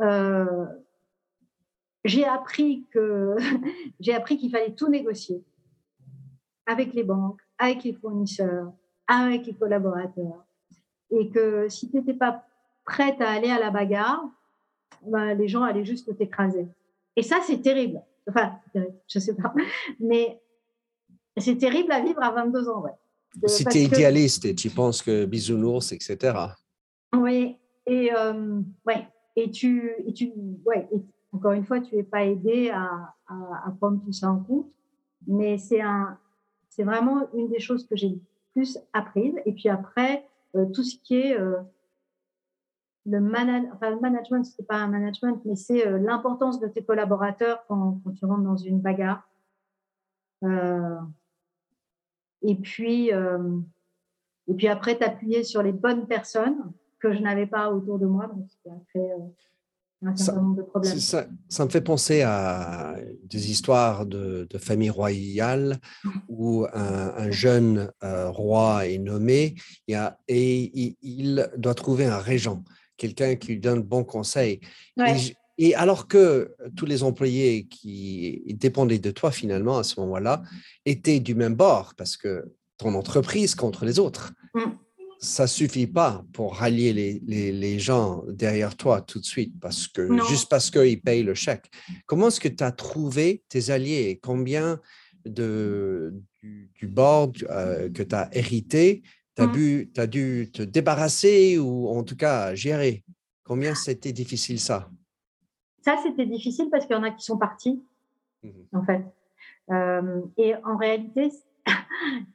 Euh, 0.00 0.66
j'ai 2.04 2.24
appris 2.24 2.86
que 2.90 3.36
j'ai 4.00 4.14
appris 4.14 4.36
qu'il 4.36 4.50
fallait 4.50 4.74
tout 4.74 4.88
négocier 4.88 5.42
avec 6.66 6.92
les 6.92 7.04
banques, 7.04 7.40
avec 7.58 7.84
les 7.84 7.94
fournisseurs, 7.94 8.72
avec 9.06 9.46
les 9.46 9.54
collaborateurs, 9.54 10.44
et 11.10 11.30
que 11.30 11.68
si 11.68 11.90
tu 11.90 11.96
n'étais 11.96 12.14
pas 12.14 12.44
prête 12.84 13.20
à 13.20 13.30
aller 13.30 13.50
à 13.50 13.58
la 13.58 13.70
bagarre, 13.70 14.24
ben, 15.06 15.34
les 15.34 15.48
gens 15.48 15.62
allaient 15.62 15.84
juste 15.84 16.16
t'écraser. 16.16 16.66
Et 17.16 17.22
ça, 17.22 17.40
c'est 17.46 17.60
terrible. 17.60 18.02
Enfin, 18.28 18.58
je 19.08 19.18
sais 19.18 19.34
pas, 19.34 19.54
mais 19.98 20.38
c'est 21.38 21.56
terrible 21.56 21.92
à 21.92 22.00
vivre 22.00 22.22
à 22.22 22.30
22 22.30 22.68
ans, 22.68 22.82
ouais. 22.82 22.92
si 23.46 23.64
tu 23.64 23.78
es 23.78 23.84
idéaliste 23.84 24.44
et 24.44 24.54
tu 24.54 24.68
penses 24.68 25.00
que 25.00 25.24
bisounours, 25.24 25.92
etc. 25.92 26.36
Oui, 27.16 27.56
et, 27.86 28.12
euh, 28.14 28.60
ouais. 28.86 29.08
et 29.34 29.50
tu, 29.50 29.94
et 30.06 30.12
tu 30.12 30.30
ouais, 30.66 30.88
encore 31.38 31.52
une 31.52 31.64
fois, 31.64 31.80
tu 31.80 31.94
n'es 31.94 32.02
pas 32.02 32.24
aidé 32.24 32.70
à, 32.70 33.14
prendre 33.78 34.02
tout 34.02 34.12
ça 34.12 34.28
en 34.28 34.40
compte. 34.40 34.66
Mais 35.28 35.56
c'est 35.56 35.80
un, 35.80 36.18
c'est 36.68 36.82
vraiment 36.82 37.32
une 37.32 37.48
des 37.48 37.60
choses 37.60 37.86
que 37.86 37.94
j'ai 37.94 38.20
plus 38.52 38.76
apprises. 38.92 39.36
Et 39.46 39.52
puis 39.52 39.68
après, 39.68 40.26
euh, 40.56 40.66
tout 40.66 40.82
ce 40.82 40.96
qui 40.98 41.14
est 41.14 41.38
euh, 41.38 41.58
le, 43.06 43.18
enfin, 43.72 43.90
le 43.90 44.00
management, 44.00 44.42
ce 44.44 44.60
n'est 44.60 44.66
pas 44.66 44.78
un 44.78 44.88
management, 44.88 45.40
mais 45.44 45.54
c'est 45.54 45.86
euh, 45.86 45.98
l'importance 45.98 46.58
de 46.58 46.66
tes 46.66 46.82
collaborateurs 46.82 47.64
quand, 47.68 48.00
tu 48.18 48.24
rentres 48.24 48.42
dans 48.42 48.56
une 48.56 48.80
bagarre. 48.80 49.28
et 52.42 52.54
puis, 52.56 53.10
et 53.10 54.54
puis 54.56 54.66
après, 54.66 54.98
t'appuyer 54.98 55.44
sur 55.44 55.62
les 55.62 55.72
bonnes 55.72 56.08
personnes 56.08 56.72
que 56.98 57.12
je 57.12 57.20
n'avais 57.20 57.46
pas 57.46 57.70
autour 57.70 58.00
de 58.00 58.06
moi. 58.06 58.26
Donc, 58.26 58.48
un 60.02 60.16
certain 60.16 60.32
ça, 60.32 60.40
nombre 60.40 60.56
de 60.56 60.62
problèmes. 60.62 60.98
Ça, 60.98 61.26
ça, 61.48 61.64
me 61.64 61.70
fait 61.70 61.80
penser 61.80 62.22
à 62.22 62.96
des 63.24 63.50
histoires 63.50 64.06
de, 64.06 64.46
de 64.48 64.58
famille 64.58 64.90
royale 64.90 65.78
mmh. 66.04 66.10
où 66.28 66.66
un, 66.72 67.14
un 67.16 67.30
jeune 67.30 67.90
euh, 68.04 68.30
roi 68.30 68.86
est 68.86 68.98
nommé 68.98 69.54
et, 69.88 69.96
a, 69.96 70.18
et 70.28 70.70
il, 70.78 70.96
il, 71.02 71.50
doit 71.56 71.74
trouver 71.74 72.06
un 72.06 72.18
régent, 72.18 72.62
quelqu'un 72.96 73.34
qui 73.36 73.48
lui 73.52 73.60
donne 73.60 73.82
bon 73.82 74.04
conseil. 74.04 74.60
Ouais. 74.96 75.16
Et, 75.58 75.68
et, 75.70 75.74
alors 75.74 76.06
que 76.06 76.54
tous 76.76 76.86
les 76.86 77.02
employés 77.02 77.66
qui 77.66 78.44
dépendaient 78.54 79.00
de 79.00 79.10
toi 79.10 79.32
finalement 79.32 79.78
à 79.78 79.84
ce 79.84 79.98
moment-là 80.00 80.42
étaient 80.86 81.20
du 81.20 81.34
même 81.34 81.54
bord 81.54 81.94
parce 81.96 82.16
que 82.16 82.44
ton 82.76 82.94
entreprise 82.94 83.56
contre 83.56 83.84
les 83.84 83.98
autres. 83.98 84.32
Mmh. 84.54 84.60
Ça 85.20 85.46
suffit 85.46 85.86
pas 85.86 86.24
pour 86.32 86.56
rallier 86.56 86.92
les, 86.92 87.22
les, 87.26 87.52
les, 87.52 87.78
gens 87.78 88.22
derrière 88.28 88.76
toi 88.76 89.00
tout 89.00 89.18
de 89.18 89.24
suite, 89.24 89.52
parce 89.60 89.88
que 89.88 90.02
non. 90.02 90.24
juste 90.24 90.48
parce 90.48 90.70
qu'ils 90.70 91.00
payent 91.00 91.24
le 91.24 91.34
chèque. 91.34 91.66
Comment 92.06 92.28
est-ce 92.28 92.40
que 92.40 92.48
tu 92.48 92.62
as 92.62 92.70
trouvé 92.70 93.42
tes 93.48 93.70
alliés 93.70 94.20
Combien 94.22 94.80
de, 95.24 96.14
du, 96.40 96.70
du 96.74 96.86
board 96.86 97.36
euh, 97.50 97.90
que 97.90 98.02
tu 98.02 98.14
as 98.14 98.28
hérité, 98.32 99.02
tu 99.36 99.42
as, 99.42 100.02
as, 100.02 100.06
dû 100.06 100.50
te 100.52 100.62
débarrasser 100.62 101.58
ou 101.58 101.88
en 101.88 102.04
tout 102.04 102.16
cas 102.16 102.54
gérer? 102.54 103.04
Combien 103.44 103.74
c'était 103.74 104.12
difficile 104.12 104.60
ça? 104.60 104.88
Ça, 105.84 105.96
c'était 106.02 106.26
difficile 106.26 106.68
parce 106.70 106.86
qu'il 106.86 106.94
y 106.94 106.98
en 106.98 107.02
a 107.02 107.10
qui 107.10 107.24
sont 107.24 107.38
partis, 107.38 107.82
mmh. 108.42 108.48
en 108.72 108.84
fait. 108.84 109.04
Euh, 109.70 110.20
et 110.36 110.54
en 110.64 110.76
réalité, 110.76 111.30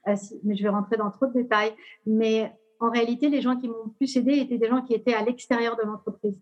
Euh, 0.08 0.16
mais 0.44 0.56
je 0.56 0.64
vais 0.64 0.70
rentrer 0.70 0.98
dans 0.98 1.10
trop 1.10 1.26
de 1.28 1.34
détails. 1.34 1.74
Mais 2.06 2.52
en 2.84 2.90
réalité, 2.90 3.30
les 3.30 3.42
gens 3.42 3.56
qui 3.56 3.70
m'ont 3.70 3.90
plus 3.96 4.18
aidé 4.18 4.34
étaient 4.34 4.58
des 4.58 4.68
gens 4.68 4.82
qui 4.82 4.94
étaient 4.94 5.14
à 5.14 5.24
l'extérieur 5.24 5.78
de 5.78 5.84
l'entreprise. 5.84 6.38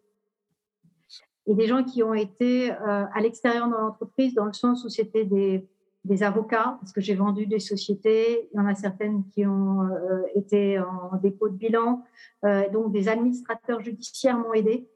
Et 1.45 1.53
des 1.53 1.67
gens 1.67 1.83
qui 1.83 2.01
ont 2.01 2.15
été 2.15 2.71
euh, 2.71 3.05
à 3.13 3.21
l'extérieur 3.21 3.67
de 3.67 3.74
l'entreprise 3.74 4.33
dans 4.33 4.45
le 4.45 4.53
sens 4.53 4.83
où 4.83 4.89
c'était 4.89 5.24
des, 5.24 5.67
des, 6.03 6.24
avocats, 6.24 6.77
parce 6.79 6.93
que 6.93 7.01
j'ai 7.01 7.13
vendu 7.13 7.45
des 7.45 7.60
sociétés. 7.60 8.50
Il 8.51 8.57
y 8.57 8.60
en 8.60 8.65
a 8.65 8.74
certaines 8.74 9.24
qui 9.29 9.45
ont 9.45 9.83
euh, 9.83 10.24
été 10.33 10.79
en 10.79 11.15
dépôt 11.21 11.48
de 11.48 11.55
bilan. 11.55 12.03
Euh, 12.43 12.67
donc, 12.71 12.91
des 12.91 13.07
administrateurs 13.07 13.81
judiciaires 13.81 14.39
m'ont 14.39 14.53
aidé. 14.53 14.88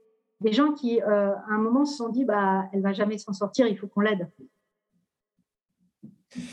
Des 0.41 0.51
gens 0.51 0.73
qui, 0.73 0.99
à 0.99 1.35
un 1.47 1.57
moment, 1.59 1.85
se 1.85 1.95
sont 1.95 2.09
dit, 2.09 2.25
bah, 2.25 2.65
elle 2.73 2.81
va 2.81 2.91
jamais 2.91 3.19
s'en 3.19 3.33
sortir, 3.33 3.67
il 3.67 3.77
faut 3.77 3.87
qu'on 3.87 4.01
l'aide. 4.01 4.27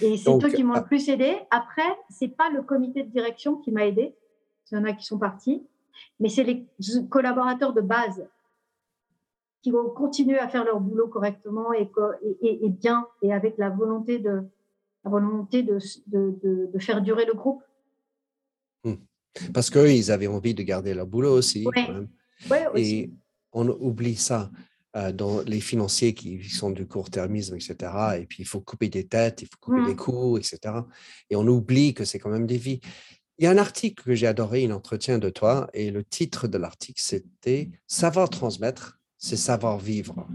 Et 0.02 0.16
c'est 0.18 0.30
eux 0.30 0.50
qui 0.50 0.62
m'ont 0.62 0.74
le 0.74 0.80
ah 0.80 0.82
plus 0.82 1.08
aidé. 1.08 1.34
Après, 1.50 1.96
c'est 2.10 2.28
pas 2.28 2.50
le 2.50 2.62
comité 2.62 3.02
de 3.02 3.10
direction 3.10 3.56
qui 3.56 3.72
m'a 3.72 3.86
aidé. 3.86 4.14
Il 4.72 4.78
y 4.78 4.78
en 4.78 4.84
a 4.84 4.92
qui 4.92 5.04
sont 5.04 5.18
partis. 5.18 5.62
Mais 6.18 6.28
c'est 6.28 6.44
les 6.44 6.66
collaborateurs 7.10 7.74
de 7.74 7.80
base 7.80 8.26
qui 9.62 9.70
vont 9.70 9.90
continuer 9.90 10.38
à 10.38 10.48
faire 10.48 10.64
leur 10.64 10.80
boulot 10.80 11.06
correctement 11.08 11.72
et, 11.72 11.88
et, 12.40 12.66
et 12.66 12.68
bien 12.68 13.06
et 13.20 13.32
avec 13.32 13.58
la 13.58 13.70
volonté 13.70 14.18
de, 14.18 14.42
la 15.04 15.10
volonté 15.10 15.62
de, 15.62 15.78
de, 16.06 16.38
de, 16.42 16.70
de 16.72 16.78
faire 16.78 17.02
durer 17.02 17.26
le 17.26 17.34
groupe. 17.34 17.62
Hmm. 18.84 18.94
Parce 19.52 19.70
qu'eux, 19.70 19.90
ils 19.90 20.10
avaient 20.10 20.26
envie 20.26 20.54
de 20.54 20.62
garder 20.62 20.94
leur 20.94 21.06
boulot 21.06 21.32
aussi. 21.32 21.66
Ouais. 21.66 21.88
Ouais, 22.50 22.66
aussi. 22.68 22.96
Et 22.96 23.12
on 23.52 23.68
oublie 23.68 24.16
ça. 24.16 24.50
Euh, 24.94 25.10
dans 25.10 25.40
les 25.40 25.60
financiers 25.60 26.12
qui 26.12 26.46
sont 26.50 26.70
du 26.70 26.86
court-termisme, 26.86 27.54
etc. 27.54 27.74
Et 28.20 28.26
puis, 28.26 28.42
il 28.42 28.44
faut 28.44 28.60
couper 28.60 28.90
des 28.90 29.06
têtes, 29.06 29.40
il 29.40 29.46
faut 29.46 29.56
couper 29.58 29.80
mmh. 29.80 29.86
des 29.86 29.96
coûts, 29.96 30.36
etc. 30.36 30.58
Et 31.30 31.36
on 31.36 31.46
oublie 31.46 31.94
que 31.94 32.04
c'est 32.04 32.18
quand 32.18 32.28
même 32.28 32.46
des 32.46 32.58
vies. 32.58 32.78
Il 33.42 33.46
y 33.46 33.48
a 33.48 33.50
un 33.50 33.58
article 33.58 34.04
que 34.04 34.14
j'ai 34.14 34.28
adoré, 34.28 34.66
un 34.66 34.70
entretien 34.70 35.18
de 35.18 35.28
toi, 35.28 35.68
et 35.74 35.90
le 35.90 36.04
titre 36.04 36.46
de 36.46 36.58
l'article, 36.58 37.02
c'était 37.04 37.70
Savoir 37.88 38.30
transmettre, 38.30 39.00
c'est 39.18 39.36
savoir 39.36 39.80
vivre. 39.80 40.28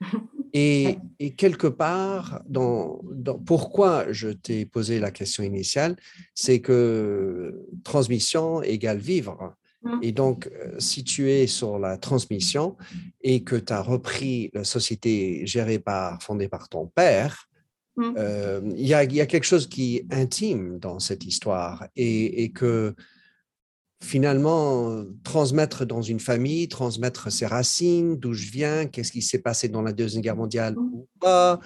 Et, 0.52 0.98
et 1.18 1.34
quelque 1.34 1.66
part, 1.66 2.42
dans, 2.46 3.00
dans, 3.10 3.38
pourquoi 3.38 4.12
je 4.12 4.28
t'ai 4.28 4.66
posé 4.66 5.00
la 5.00 5.10
question 5.10 5.42
initiale, 5.42 5.96
c'est 6.34 6.60
que 6.60 7.66
transmission 7.84 8.62
égale 8.62 8.98
vivre. 8.98 9.54
Mmh. 9.82 9.98
Et 10.02 10.12
donc, 10.12 10.48
euh, 10.48 10.78
si 10.78 11.04
tu 11.04 11.30
es 11.30 11.46
sur 11.46 11.78
la 11.78 11.96
transmission 11.96 12.76
et 13.22 13.44
que 13.44 13.56
tu 13.56 13.72
as 13.72 13.80
repris 13.80 14.50
la 14.52 14.64
société 14.64 15.46
gérée 15.46 15.78
par, 15.78 16.22
fondée 16.22 16.48
par 16.48 16.68
ton 16.68 16.86
père, 16.86 17.48
mmh. 17.96 18.14
euh, 18.16 18.60
il 18.76 18.86
y, 18.86 18.94
a, 18.94 19.04
y, 19.04 19.20
a, 19.20 19.26
quelque 19.26 19.44
chose 19.44 19.68
qui 19.68 19.96
est 19.96 20.06
intime 20.12 20.78
dans 20.78 20.98
cette 20.98 21.24
histoire 21.24 21.86
et, 21.96 22.42
et, 22.42 22.52
que 22.52 22.94
finalement, 24.02 25.04
transmettre 25.22 25.86
dans 25.86 26.02
une 26.02 26.20
famille, 26.20 26.68
transmettre 26.68 27.30
ses 27.30 27.46
racines, 27.46 28.16
d'où 28.16 28.32
je 28.34 28.50
viens, 28.50 28.86
qu'est-ce 28.86 29.12
qui 29.12 29.22
s'est 29.22 29.42
passé 29.42 29.68
dans 29.68 29.82
la 29.82 29.92
Deuxième 29.92 30.22
Guerre 30.22 30.36
mondiale 30.36 30.74
mmh. 30.74 30.94
ou 30.94 31.08
pas, 31.20 31.60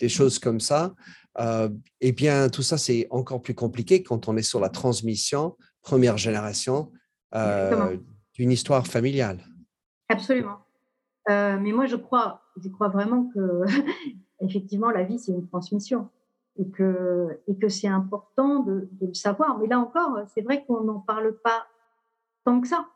des 0.00 0.08
choses 0.08 0.38
comme 0.38 0.60
ça, 0.60 0.94
euh, 1.38 1.68
eh 2.00 2.12
bien, 2.12 2.48
tout 2.48 2.62
ça, 2.62 2.78
c'est 2.78 3.06
encore 3.10 3.42
plus 3.42 3.54
compliqué 3.54 4.02
quand 4.02 4.28
on 4.28 4.36
est 4.36 4.42
sur 4.42 4.60
la 4.60 4.68
transmission, 4.68 5.56
première 5.82 6.16
génération, 6.16 6.92
euh, 7.34 7.96
d'une 8.34 8.50
histoire 8.50 8.86
familiale. 8.86 9.44
Absolument. 10.08 10.58
Euh, 11.28 11.58
mais 11.60 11.72
moi, 11.72 11.86
je 11.86 11.96
crois, 11.96 12.42
je 12.62 12.68
crois 12.68 12.88
vraiment 12.88 13.28
que, 13.34 13.40
effectivement, 14.40 14.90
la 14.90 15.04
vie, 15.04 15.18
c'est 15.18 15.32
une 15.32 15.46
transmission 15.46 16.08
et 16.58 16.68
que, 16.68 17.38
et 17.48 17.56
que 17.56 17.68
c'est 17.68 17.88
important 17.88 18.60
de, 18.60 18.88
le 19.00 19.14
savoir. 19.14 19.58
Mais 19.58 19.66
là 19.66 19.78
encore, 19.78 20.20
c'est 20.34 20.42
vrai 20.42 20.64
qu'on 20.64 20.82
n'en 20.82 21.00
parle 21.00 21.36
pas 21.38 21.66
tant 22.44 22.60
que 22.60 22.68
ça. 22.68 22.86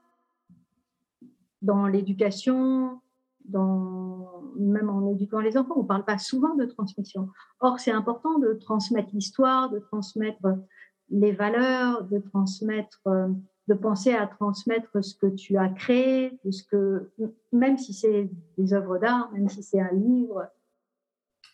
Dans 1.62 1.86
l'éducation, 1.86 3.00
dans, 3.44 4.42
même 4.56 4.88
en 4.88 5.10
éduquant 5.10 5.40
les 5.40 5.58
enfants, 5.58 5.74
on 5.76 5.82
ne 5.82 5.88
parle 5.88 6.04
pas 6.04 6.18
souvent 6.18 6.54
de 6.54 6.64
transmission. 6.64 7.28
Or, 7.60 7.80
c'est 7.80 7.90
important 7.90 8.38
de 8.38 8.54
transmettre 8.54 9.10
l'histoire, 9.12 9.70
de 9.70 9.78
transmettre 9.78 10.40
les 11.10 11.32
valeurs, 11.32 12.04
de 12.04 12.18
transmettre 12.18 13.00
de 13.70 13.74
penser 13.74 14.12
à 14.12 14.26
transmettre 14.26 15.04
ce 15.04 15.14
que 15.14 15.28
tu 15.28 15.56
as 15.56 15.68
créé, 15.68 16.36
ce 16.50 16.64
que, 16.64 17.08
même 17.52 17.78
si 17.78 17.94
c'est 17.94 18.28
des 18.58 18.74
œuvres 18.74 18.98
d'art, 18.98 19.30
même 19.32 19.48
si 19.48 19.62
c'est 19.62 19.80
un 19.80 19.92
livre, 19.92 20.44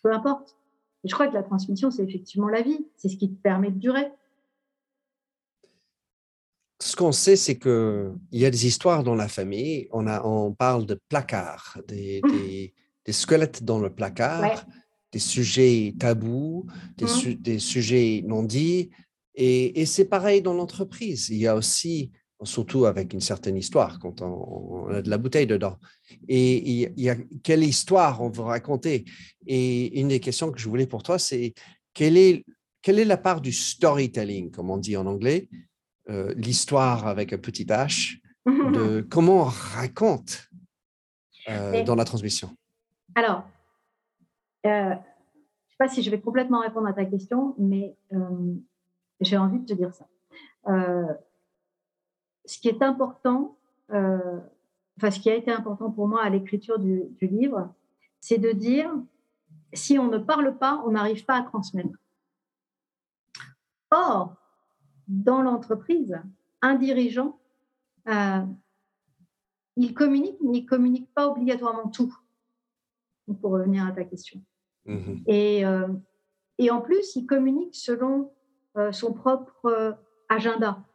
peu 0.01 0.13
importe. 0.13 0.55
Et 1.03 1.09
je 1.09 1.13
crois 1.13 1.27
que 1.27 1.33
la 1.33 1.43
transmission, 1.43 1.91
c'est 1.91 2.03
effectivement 2.03 2.49
la 2.49 2.61
vie, 2.61 2.85
c'est 2.95 3.09
ce 3.09 3.17
qui 3.17 3.29
te 3.29 3.41
permet 3.41 3.71
de 3.71 3.79
durer. 3.79 4.11
Ce 6.79 6.95
qu'on 6.95 7.11
sait, 7.11 7.35
c'est 7.35 7.57
qu'il 7.57 8.13
y 8.31 8.45
a 8.45 8.49
des 8.51 8.67
histoires 8.67 9.03
dans 9.03 9.15
la 9.15 9.27
famille. 9.27 9.87
On, 9.91 10.05
a, 10.07 10.23
on 10.23 10.53
parle 10.53 10.85
de 10.85 10.99
placards, 11.09 11.79
des, 11.87 12.21
des, 12.21 12.73
des 13.05 13.11
squelettes 13.13 13.63
dans 13.63 13.79
le 13.79 13.89
placard, 13.89 14.41
ouais. 14.41 14.55
des 15.11 15.19
sujets 15.19 15.95
tabous, 15.99 16.67
des, 16.97 17.05
Mmh. 17.05 17.07
su 17.07 17.35
des 17.35 17.59
sujets 17.59 18.23
non 18.25 18.43
dits, 18.43 18.91
et, 19.33 19.81
et 19.81 19.85
c'est 19.87 20.05
pareil 20.05 20.41
dans 20.41 20.53
l'entreprise. 20.53 21.29
Il 21.29 21.37
y 21.37 21.47
a 21.47 21.55
aussi, 21.55 22.11
surtout 22.43 22.85
avec 22.85 23.13
une 23.13 23.21
certaine 23.21 23.57
histoire, 23.57 23.99
quand 23.99 24.21
on, 24.21 24.87
on, 24.87 24.89
a 24.89 25.01
de 25.01 25.09
la 25.09 25.17
bouteille 25.17 25.47
dedans. 25.47 25.77
Et 26.27 26.69
il 26.69 26.99
y 26.99 27.09
a 27.09 27.15
quelle 27.43 27.63
histoire 27.63 28.21
on 28.21 28.29
veut 28.29 28.43
raconter? 28.43 29.05
Et 29.47 29.99
une 29.99 30.09
des 30.09 30.19
questions 30.19 30.51
que 30.51 30.59
je 30.59 30.69
voulais 30.69 30.87
pour 30.87 31.03
toi, 31.03 31.17
c'est 31.17 31.53
quelle 31.93 32.17
est, 32.17 32.45
quelle 32.81 32.99
est 32.99 33.05
la 33.05 33.17
part 33.17 33.41
du 33.41 33.51
storytelling, 33.51 34.51
comme 34.51 34.69
on 34.69 34.77
dit 34.77 34.95
en 34.97 35.07
anglais, 35.07 35.49
euh, 36.09 36.33
l'histoire 36.37 37.07
avec 37.07 37.33
un 37.33 37.37
petit 37.37 37.65
H, 37.65 38.19
de 38.45 39.01
comment 39.09 39.41
on 39.41 39.43
raconte 39.43 40.47
euh, 41.49 41.83
dans 41.83 41.95
la 41.95 42.05
transmission? 42.05 42.55
Alors, 43.15 43.43
euh, 44.65 44.69
je 44.69 44.93
ne 44.93 44.93
sais 44.93 45.77
pas 45.79 45.87
si 45.87 46.03
je 46.03 46.11
vais 46.11 46.21
complètement 46.21 46.61
répondre 46.61 46.87
à 46.87 46.93
ta 46.93 47.05
question, 47.05 47.55
mais 47.57 47.95
j'ai 49.21 49.37
envie 49.37 49.59
de 49.59 49.65
te 49.65 49.73
dire 49.73 49.91
ça. 49.93 50.05
Ce 52.47 52.57
qui 52.59 52.69
est 52.69 52.81
important, 52.81 53.57
euh, 53.91 54.39
enfin 54.97 55.11
ce 55.11 55.19
qui 55.19 55.29
a 55.29 55.35
été 55.35 55.51
important 55.51 55.91
pour 55.91 56.07
moi 56.07 56.23
à 56.23 56.29
l'écriture 56.29 56.79
du, 56.79 57.03
du, 57.19 57.27
livre, 57.27 57.73
c'est 58.21 58.37
de 58.37 58.51
dire 58.51 58.89
si 59.73 59.99
on 59.99 60.07
ne 60.07 60.17
parle 60.17 60.57
pas, 60.57 60.81
on 60.85 60.91
n'arrive 60.91 61.25
pas 61.25 61.35
à 61.35 61.43
transmettre. 61.43 61.99
Or, 63.91 64.35
dans 65.07 65.41
l'entreprise, 65.41 66.19
un 66.61 66.75
dirigeant, 66.75 67.37
euh, 68.07 68.41
ils 69.75 69.93
communiquent, 69.93 70.39
mais 70.41 70.59
ils 70.59 70.63
ne 70.63 70.67
communiquent 70.67 71.13
pas 71.13 71.27
obligatoirement 71.27 71.89
tout. 71.89 72.15
Pour 73.41 73.51
revenir 73.51 73.85
à 73.85 73.91
ta 73.91 74.05
question. 74.05 74.41
Mhm. 74.85 75.23
Et, 75.27 75.65
euh, 75.65 75.89
et 76.57 76.71
en 76.71 76.79
plus, 76.79 77.17
il 77.17 77.25
communique 77.25 77.75
selon 77.75 78.31
son 78.91 79.11
propre 79.11 79.97
agenda. 80.29 80.86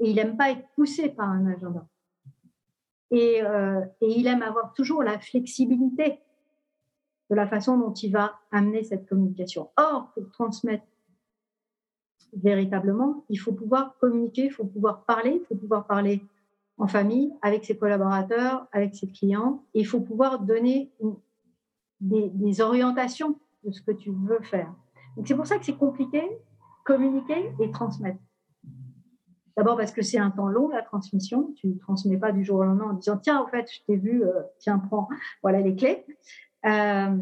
Et 0.00 0.10
il 0.10 0.16
n'aime 0.16 0.36
pas 0.36 0.50
être 0.50 0.66
poussé 0.74 1.08
par 1.08 1.28
un 1.28 1.46
agenda. 1.46 1.86
Et, 3.10 3.42
euh, 3.42 3.84
et 4.00 4.08
il 4.18 4.26
aime 4.26 4.42
avoir 4.42 4.72
toujours 4.72 5.02
la 5.02 5.18
flexibilité 5.18 6.20
de 7.28 7.34
la 7.36 7.46
façon 7.46 7.78
dont 7.78 7.92
il 7.92 8.12
va 8.12 8.40
amener 8.50 8.82
cette 8.82 9.08
communication. 9.08 9.70
Or, 9.76 10.10
pour 10.14 10.30
transmettre 10.32 10.84
véritablement, 12.32 13.24
il 13.28 13.38
faut 13.38 13.52
pouvoir 13.52 13.96
communiquer, 13.98 14.46
il 14.46 14.50
faut 14.50 14.64
pouvoir 14.64 15.04
parler, 15.04 15.40
il 15.42 15.46
faut 15.46 15.56
pouvoir 15.56 15.86
parler 15.86 16.22
en 16.78 16.88
famille, 16.88 17.32
avec 17.42 17.64
ses 17.64 17.76
collaborateurs, 17.76 18.66
avec 18.72 18.94
ses 18.94 19.08
clients. 19.08 19.64
Et 19.74 19.80
il 19.80 19.86
faut 19.86 20.00
pouvoir 20.00 20.40
donner 20.40 20.90
des, 22.00 22.30
des 22.30 22.60
orientations 22.60 23.38
de 23.64 23.70
ce 23.70 23.82
que 23.82 23.92
tu 23.92 24.10
veux 24.10 24.40
faire. 24.40 24.72
C'est 25.24 25.34
pour 25.34 25.46
ça 25.46 25.58
que 25.58 25.64
c'est 25.64 25.76
compliqué, 25.76 26.22
communiquer 26.84 27.52
et 27.60 27.70
transmettre. 27.70 28.20
D'abord 29.56 29.76
parce 29.76 29.92
que 29.92 30.02
c'est 30.02 30.18
un 30.18 30.30
temps 30.30 30.48
long, 30.48 30.68
la 30.68 30.82
transmission. 30.82 31.52
Tu 31.56 31.68
ne 31.68 31.78
transmets 31.78 32.16
pas 32.16 32.32
du 32.32 32.44
jour 32.44 32.58
au 32.58 32.64
lendemain 32.64 32.90
en 32.90 32.92
disant, 32.94 33.16
tiens, 33.16 33.40
en 33.40 33.46
fait, 33.46 33.70
je 33.70 33.80
t'ai 33.86 33.96
vu, 33.96 34.24
euh, 34.24 34.42
tiens, 34.58 34.78
prends, 34.78 35.08
voilà 35.42 35.60
les 35.60 35.74
clés, 35.74 36.04
euh, 36.66 37.16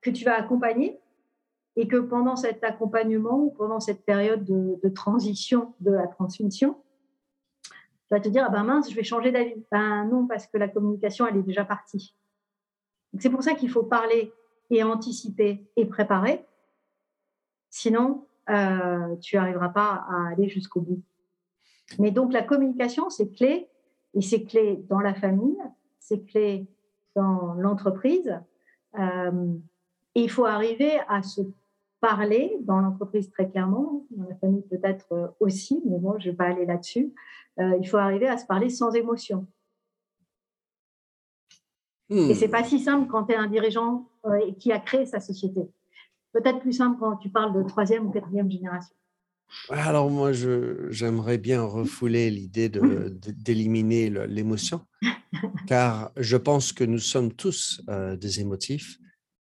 que 0.00 0.10
tu 0.10 0.24
vas 0.24 0.38
accompagner 0.38 1.00
et 1.76 1.88
que 1.88 1.96
pendant 1.96 2.36
cet 2.36 2.62
accompagnement 2.64 3.38
ou 3.38 3.50
pendant 3.50 3.80
cette 3.80 4.04
période 4.04 4.44
de, 4.44 4.88
transition 4.90 5.74
de 5.80 5.90
la 5.90 6.06
transmission, 6.06 6.76
tu 7.64 7.70
vas 8.10 8.20
te 8.20 8.28
dire, 8.28 8.44
ah 8.46 8.50
ben 8.50 8.64
mince, 8.64 8.90
je 8.90 8.96
vais 8.96 9.04
changer 9.04 9.32
d'avis. 9.32 9.64
Ben 9.70 10.04
non, 10.04 10.26
parce 10.26 10.46
que 10.46 10.58
la 10.58 10.68
communication, 10.68 11.26
elle 11.26 11.38
est 11.38 11.42
déjà 11.42 11.64
partie. 11.64 12.14
C'est 13.18 13.30
pour 13.30 13.42
ça 13.42 13.54
qu'il 13.54 13.70
faut 13.70 13.84
parler 13.84 14.32
et 14.70 14.82
anticiper 14.82 15.66
et 15.76 15.86
préparer. 15.86 16.44
Sinon, 17.70 18.26
euh, 18.50 19.16
tu 19.16 19.36
n'arriveras 19.36 19.70
pas 19.70 20.04
à 20.08 20.28
aller 20.32 20.48
jusqu'au 20.48 20.80
bout. 20.80 21.02
Mais 21.98 22.10
donc, 22.10 22.32
la 22.32 22.42
communication, 22.42 23.10
c'est 23.10 23.30
clé. 23.30 23.68
Et 24.14 24.20
c'est 24.20 24.42
clé 24.42 24.84
dans 24.90 25.00
la 25.00 25.14
famille, 25.14 25.56
c'est 25.98 26.22
clé 26.26 26.66
dans 27.16 27.54
l'entreprise. 27.54 28.38
Euh, 28.98 29.54
et 30.14 30.22
il 30.22 30.30
faut 30.30 30.44
arriver 30.44 31.00
à 31.08 31.22
se 31.22 31.40
parler 32.00 32.58
dans 32.62 32.80
l'entreprise 32.80 33.30
très 33.30 33.48
clairement, 33.48 34.04
dans 34.10 34.28
la 34.28 34.34
famille 34.34 34.62
peut-être 34.68 35.06
euh, 35.12 35.28
aussi, 35.40 35.80
mais 35.86 35.98
bon, 35.98 36.18
je 36.18 36.26
ne 36.26 36.30
vais 36.32 36.36
pas 36.36 36.46
aller 36.46 36.66
là-dessus. 36.66 37.14
Euh, 37.58 37.78
il 37.80 37.88
faut 37.88 37.96
arriver 37.96 38.28
à 38.28 38.36
se 38.36 38.44
parler 38.44 38.68
sans 38.68 38.92
émotion. 38.92 39.46
Et 42.10 42.34
c'est 42.34 42.48
pas 42.48 42.62
si 42.62 42.78
simple 42.78 43.08
quand 43.10 43.24
tu 43.24 43.32
es 43.32 43.36
un 43.36 43.46
dirigeant 43.46 44.06
euh, 44.26 44.52
qui 44.58 44.70
a 44.70 44.78
créé 44.78 45.06
sa 45.06 45.18
société. 45.18 45.62
Peut-être 46.32 46.58
plus 46.60 46.74
simple 46.74 46.98
quand 47.00 47.16
tu 47.16 47.30
parles 47.30 47.54
de 47.54 47.62
troisième 47.62 48.06
ou 48.06 48.10
quatrième 48.10 48.50
génération. 48.50 48.94
Alors 49.68 50.10
moi, 50.10 50.32
je, 50.32 50.88
j'aimerais 50.90 51.38
bien 51.38 51.62
refouler 51.62 52.30
l'idée 52.30 52.68
d'éliminer 52.68 54.10
l'émotion, 54.26 54.80
car 55.66 56.10
je 56.16 56.36
pense 56.36 56.72
que 56.72 56.84
nous 56.84 56.98
sommes 56.98 57.32
tous 57.32 57.80
euh, 57.88 58.16
des 58.16 58.40
émotifs, 58.40 58.98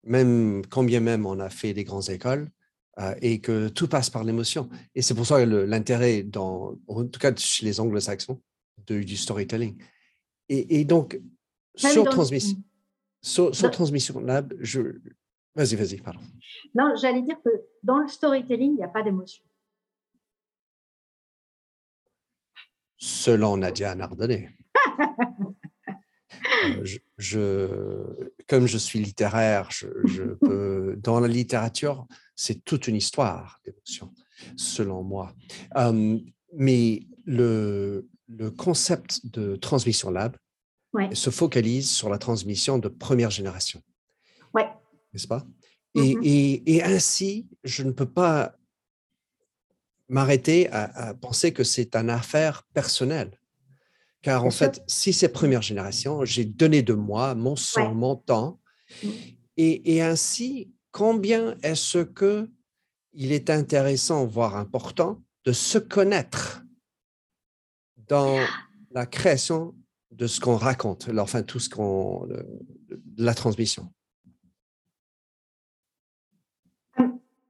même 0.04 0.62
quand 0.68 0.84
bien 0.84 1.00
même 1.00 1.26
on 1.26 1.38
a 1.40 1.50
fait 1.50 1.72
des 1.72 1.84
grandes 1.84 2.08
écoles, 2.10 2.50
euh, 2.98 3.14
et 3.22 3.40
que 3.40 3.68
tout 3.68 3.88
passe 3.88 4.10
par 4.10 4.24
l'émotion. 4.24 4.68
Et 4.94 5.02
c'est 5.02 5.14
pour 5.14 5.26
ça 5.26 5.44
l'intérêt, 5.46 6.22
dans, 6.22 6.76
en 6.88 7.04
tout 7.06 7.20
cas 7.20 7.34
chez 7.36 7.64
les 7.64 7.80
anglo-saxons, 7.80 8.40
de- 8.86 9.02
du 9.02 9.16
storytelling. 9.16 9.76
Et, 10.48 10.80
et 10.80 10.84
donc, 10.84 11.20
Ah 11.82 11.88
sur, 11.90 12.04
dans- 12.04 12.10
transmission, 12.10 12.62
sur, 13.22 13.70
Transmission 13.70 14.20
Lab, 14.20 14.52
je... 14.60 14.80
Vas-y, 15.54 15.76
vas-y, 15.76 15.96
pardon. 15.98 16.20
Non, 16.74 16.94
j'allais 17.00 17.22
dire 17.22 17.36
que 17.44 17.50
dans 17.82 17.98
le 17.98 18.08
storytelling, 18.08 18.72
il 18.72 18.76
n'y 18.76 18.84
a 18.84 18.88
pas 18.88 19.02
d'émotion. 19.02 19.44
Selon 23.12 23.56
Nadia 23.56 23.94
Nardonnet. 23.96 24.50
Euh, 26.64 26.80
je, 26.84 26.98
je- 27.18 28.30
comme 28.48 28.66
je 28.66 28.78
suis 28.78 28.98
littéraire, 28.98 29.68
je, 29.70 29.86
je 30.06 30.22
peux, 30.40 30.96
dans 31.00 31.20
la 31.20 31.28
littérature, 31.28 32.06
c'est 32.36 32.64
toute 32.64 32.88
une 32.88 32.96
histoire 32.96 33.60
d'émotion, 33.64 34.12
selon 34.56 35.02
moi. 35.02 35.32
Euh, 35.76 36.18
mais 36.56 37.06
le, 37.26 38.08
le 38.28 38.50
concept 38.50 39.26
de 39.26 39.56
transmission 39.56 40.10
lab 40.10 40.36
Ouais. 40.94 41.14
se 41.14 41.30
focalise 41.30 41.90
sur 41.90 42.08
la 42.10 42.18
transmission 42.18 42.78
de 42.78 42.88
première 42.88 43.30
génération, 43.30 43.80
Ouais. 44.54 44.68
n'est-ce 45.12 45.26
pas? 45.28 45.44
Et, 45.94 46.16
Mhm. 46.16 46.22
et- 46.24 46.74
et 46.76 46.82
ainsi, 46.82 47.48
je 47.64 47.82
ne 47.82 47.92
peux 47.92 48.08
pas 48.10 48.54
m'arrêter 50.12 50.68
à, 50.70 51.08
à 51.08 51.14
penser 51.14 51.52
que 51.52 51.64
c'est 51.64 51.96
une 51.96 52.10
affaire 52.10 52.62
personnelle. 52.74 53.32
Car 54.20 54.44
en 54.44 54.50
fait, 54.50 54.82
si 54.86 55.12
c'est 55.12 55.30
première 55.30 55.62
génération, 55.62 56.24
j'ai 56.24 56.44
donné 56.44 56.82
de 56.82 56.92
moi, 56.94 57.34
mon 57.34 57.56
sang, 57.56 57.88
Ouais. 57.88 57.94
mon 57.94 58.16
temps. 58.16 58.60
Mhm. 59.02 59.10
Et, 59.56 59.94
et 59.94 60.02
ainsi, 60.02 60.70
combien 60.92 61.56
est-ce 61.62 61.98
que 62.04 62.48
il 63.14 63.32
est 63.32 63.50
intéressant, 63.50 64.24
voire 64.26 64.56
important, 64.56 65.20
de 65.44 65.52
se 65.52 65.78
connaître 65.78 66.62
dans 68.08 68.38
la 68.92 69.06
création 69.06 69.74
de 70.10 70.26
ce 70.26 70.40
qu'on 70.40 70.56
raconte, 70.56 71.08
enfin 71.18 71.42
tout 71.42 71.58
ce 71.58 71.68
qu'on, 71.68 72.28
la 73.16 73.34
transmission? 73.34 73.92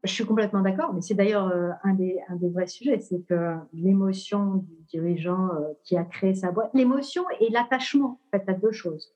Je 0.05 0.13
suis 0.13 0.25
complètement 0.25 0.63
d'accord, 0.63 0.93
mais 0.93 1.01
c'est 1.01 1.15
d'ailleurs 1.15 1.47
euh, 1.49 1.71
un, 1.85 1.95
des, 1.95 2.19
un 2.29 2.37
des 2.37 2.49
vrais 2.49 2.67
sujets, 2.67 2.99
c'est 2.99 3.21
que 3.21 3.57
l'émotion 3.73 4.57
du 4.57 4.75
dirigeant 4.89 5.55
euh, 5.55 5.73
qui 5.85 5.97
a 5.97 6.05
créé 6.05 6.35
sa 6.35 6.51
boîte, 6.51 6.71
l'émotion 6.75 7.25
et 7.39 7.51
l'attachement, 7.51 8.19
en 8.27 8.31
fait, 8.37 8.49
à 8.49 8.55
deux 8.55 8.73
choses. 8.73 9.15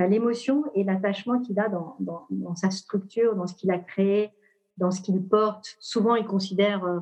L'émotion 0.00 0.64
et 0.74 0.82
l'attachement 0.82 1.38
qu'il 1.40 1.60
a 1.60 1.68
dans, 1.68 1.94
dans, 2.00 2.26
dans 2.30 2.56
sa 2.56 2.70
structure, 2.70 3.36
dans 3.36 3.46
ce 3.46 3.54
qu'il 3.54 3.70
a 3.70 3.78
créé, 3.78 4.32
dans 4.76 4.90
ce 4.90 5.00
qu'il 5.00 5.22
porte. 5.22 5.76
Souvent, 5.78 6.16
il 6.16 6.26
considère, 6.26 6.84
euh, 6.84 6.98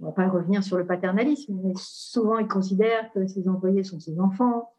on 0.00 0.06
va 0.06 0.12
pas 0.12 0.28
revenir 0.28 0.64
sur 0.64 0.76
le 0.76 0.84
paternalisme, 0.84 1.56
mais 1.62 1.72
souvent, 1.76 2.38
il 2.38 2.48
considère 2.48 3.12
que 3.12 3.26
ses 3.28 3.48
employés 3.48 3.84
sont 3.84 4.00
ses 4.00 4.18
enfants, 4.18 4.72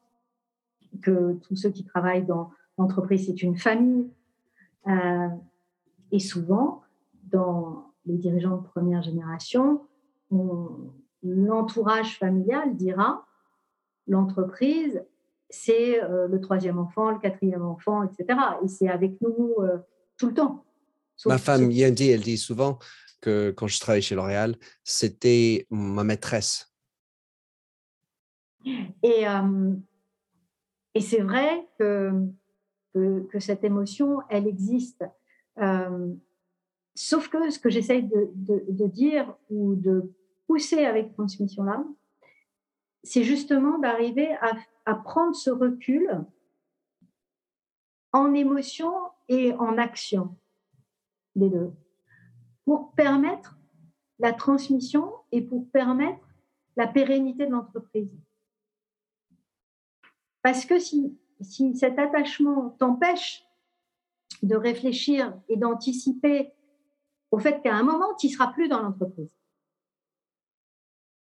que 1.01 1.33
tous 1.47 1.55
ceux 1.55 1.69
qui 1.69 1.85
travaillent 1.85 2.25
dans 2.25 2.49
l'entreprise, 2.77 3.27
c'est 3.27 3.41
une 3.41 3.57
famille. 3.57 4.09
Euh, 4.87 5.29
et 6.11 6.19
souvent, 6.19 6.81
dans 7.25 7.93
les 8.05 8.17
dirigeants 8.17 8.57
de 8.57 8.67
première 8.67 9.01
génération, 9.03 9.87
on- 10.31 10.91
l'entourage 11.23 12.17
familial 12.19 12.75
dira 12.75 13.25
l'entreprise, 14.07 15.03
c'est 15.49 16.03
euh, 16.03 16.27
le 16.27 16.39
troisième 16.39 16.77
enfant, 16.77 17.11
le 17.11 17.19
quatrième 17.19 17.63
enfant, 17.63 18.03
etc. 18.03 18.39
Et 18.63 18.67
c'est 18.67 18.87
avec 18.89 19.19
nous 19.21 19.55
euh, 19.59 19.77
tout 20.17 20.27
le 20.27 20.33
temps. 20.33 20.65
Sauf- 21.15 21.31
Ma 21.31 21.37
femme 21.39 21.71
Yandy, 21.71 22.09
elle 22.09 22.21
dit 22.21 22.37
souvent 22.37 22.77
que 23.21 23.51
quand 23.51 23.67
je 23.67 23.79
travaillais 23.79 24.01
chez 24.01 24.15
L'Oréal, 24.15 24.55
c'était 24.83 25.65
ma 25.71 26.03
maîtresse. 26.03 26.71
Et, 29.03 29.27
euh, 29.27 29.73
et 30.93 31.01
c'est 31.01 31.21
vrai 31.21 31.67
que, 31.79 32.11
que, 32.93 33.21
que 33.31 33.39
cette 33.39 33.63
émotion, 33.63 34.19
elle 34.29 34.47
existe. 34.47 35.03
Sauf 36.95 37.27
que 37.27 37.49
ce 37.49 37.59
que 37.59 37.69
j'essaye 37.69 38.03
de, 38.03 38.87
dire 38.87 39.35
ou 39.49 39.75
de 39.75 40.13
pousser 40.47 40.85
avec 40.85 41.13
Transmission-là, 41.13 41.83
c'est 43.03 43.23
justement 43.23 43.77
d'arriver 43.77 44.33
à, 44.35 44.53
à 44.85 44.95
prendre 44.95 45.35
ce 45.35 45.49
recul 45.49 46.25
en 48.13 48.33
émotion 48.33 48.93
et 49.27 49.53
en 49.53 49.77
action, 49.77 50.37
les 51.35 51.49
deux, 51.49 51.73
pour 52.63 52.93
permettre 52.93 53.59
la 54.19 54.31
transmission 54.31 55.11
et 55.33 55.41
pour 55.41 55.69
permettre 55.71 56.25
la 56.77 56.87
pérennité 56.87 57.45
de 57.45 57.51
l'entreprise. 57.51 58.09
Parce 60.41 60.65
que 60.65 60.79
si, 60.79 61.17
si 61.41 61.75
cet 61.75 61.99
attachement 61.99 62.69
t'empêche 62.79 63.43
de 64.43 64.55
réfléchir 64.55 65.37
et 65.49 65.57
d'anticiper 65.57 66.53
au 67.31 67.39
fait 67.39 67.61
qu'à 67.61 67.75
un 67.75 67.83
moment, 67.83 68.15
tu 68.15 68.27
ne 68.27 68.31
seras 68.31 68.47
plus 68.47 68.67
dans 68.69 68.81
l'entreprise. 68.81 69.29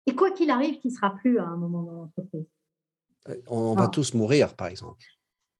Et 0.05 0.15
quoi 0.15 0.31
qu'il 0.31 0.49
arrive, 0.51 0.79
tu 0.79 0.87
ne 0.87 0.93
seras 0.93 1.11
plus 1.11 1.39
à 1.39 1.45
un 1.45 1.55
moment 1.57 1.83
dans 1.83 1.93
l'entreprise, 1.93 2.45
On, 3.47 3.73
va 3.73 3.83
Ah. 3.85 3.87
tous 3.87 4.13
mourir, 4.13 4.55
par 4.55 4.67
exemple. 4.67 5.03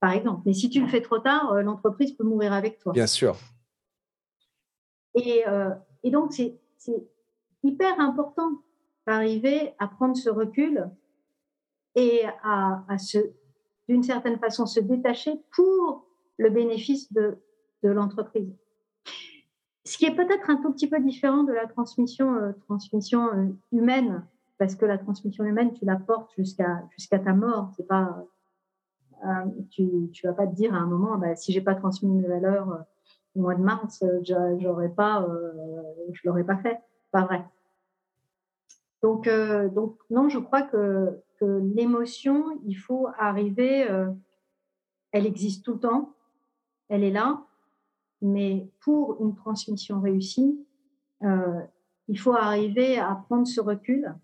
par 0.00 0.12
exemple. 0.12 0.42
Mais 0.44 0.52
si 0.52 0.68
tu 0.68 0.82
le 0.82 0.86
fais 0.88 1.00
trop 1.00 1.18
tard, 1.18 1.50
euh, 1.52 1.62
l'entreprise 1.62 2.12
peut 2.12 2.24
mourir 2.24 2.52
avec 2.52 2.78
toi. 2.78 2.92
Bien 2.92 3.06
sûr. 3.06 3.38
Et, 5.14 5.46
euh, 5.48 5.70
et 6.02 6.10
donc, 6.10 6.32
c'est 6.34 6.60
c'est 6.76 7.08
hyper 7.62 7.98
important 7.98 8.50
d'arriver 9.06 9.72
à 9.78 9.88
prendre 9.88 10.14
ce 10.14 10.28
recul 10.28 10.90
et 11.94 12.24
à, 12.42 12.84
à 12.88 12.98
se 12.98 13.18
d'une 13.88 14.02
certaine 14.02 14.38
façon 14.38 14.66
se 14.66 14.80
détacher 14.80 15.32
pour 15.56 16.06
le 16.36 16.50
bénéfice 16.50 17.10
de, 17.14 17.38
de 17.82 17.88
l'entreprise. 17.88 18.54
Ce 19.86 19.98
qui 19.98 20.06
est 20.06 20.14
peut-être 20.14 20.48
un 20.48 20.56
tout 20.56 20.72
petit 20.72 20.88
peu 20.88 20.98
différent 21.00 21.44
de 21.44 21.52
la 21.52 21.66
transmission, 21.66 22.34
euh, 22.36 22.52
transmission 22.66 23.28
euh, 23.34 23.48
humaine, 23.70 24.26
parce 24.58 24.74
que 24.74 24.86
la 24.86 24.96
transmission 24.96 25.44
humaine, 25.44 25.74
tu 25.74 25.84
la 25.84 25.96
portes 25.96 26.32
jusqu'à 26.38 26.82
jusqu'à 26.96 27.18
ta 27.18 27.34
mort. 27.34 27.70
C'est 27.76 27.86
pas, 27.86 28.24
euh, 29.26 29.44
tu 29.70 29.82
ne 29.82 30.28
vas 30.28 30.32
pas 30.32 30.46
te 30.46 30.54
dire 30.54 30.74
à 30.74 30.78
un 30.78 30.86
moment, 30.86 31.18
bah, 31.18 31.36
si 31.36 31.52
j'ai 31.52 31.60
pas 31.60 31.74
transmis 31.74 32.10
mes 32.10 32.26
valeurs 32.26 32.84
au 33.36 33.40
mois 33.40 33.54
de 33.54 33.62
mars, 33.62 34.02
j'aurais 34.60 34.88
pas, 34.88 35.26
je 36.12 36.20
l'aurais 36.24 36.44
pas 36.44 36.56
fait. 36.56 36.80
Pas 37.10 37.24
vrai. 37.24 37.44
Donc, 39.02 39.28
donc 39.74 39.98
non, 40.08 40.28
je 40.28 40.38
crois 40.38 40.62
que, 40.62 41.20
que 41.40 41.60
l'émotion, 41.74 42.58
il 42.64 42.74
faut 42.74 43.08
arriver, 43.18 43.86
elle 45.10 45.26
existe 45.26 45.64
tout 45.64 45.74
le 45.74 45.80
temps, 45.80 46.14
elle 46.88 47.02
est 47.02 47.10
là, 47.10 47.44
mais 48.22 48.68
pour 48.80 49.22
une 49.22 49.34
transmission 49.34 50.00
réussie, 50.00 50.58
euh, 51.22 51.60
il 52.08 52.18
faut 52.18 52.34
arriver 52.34 52.98
à 52.98 53.14
prendre 53.14 53.46
ce 53.46 53.60
recul 53.60 54.14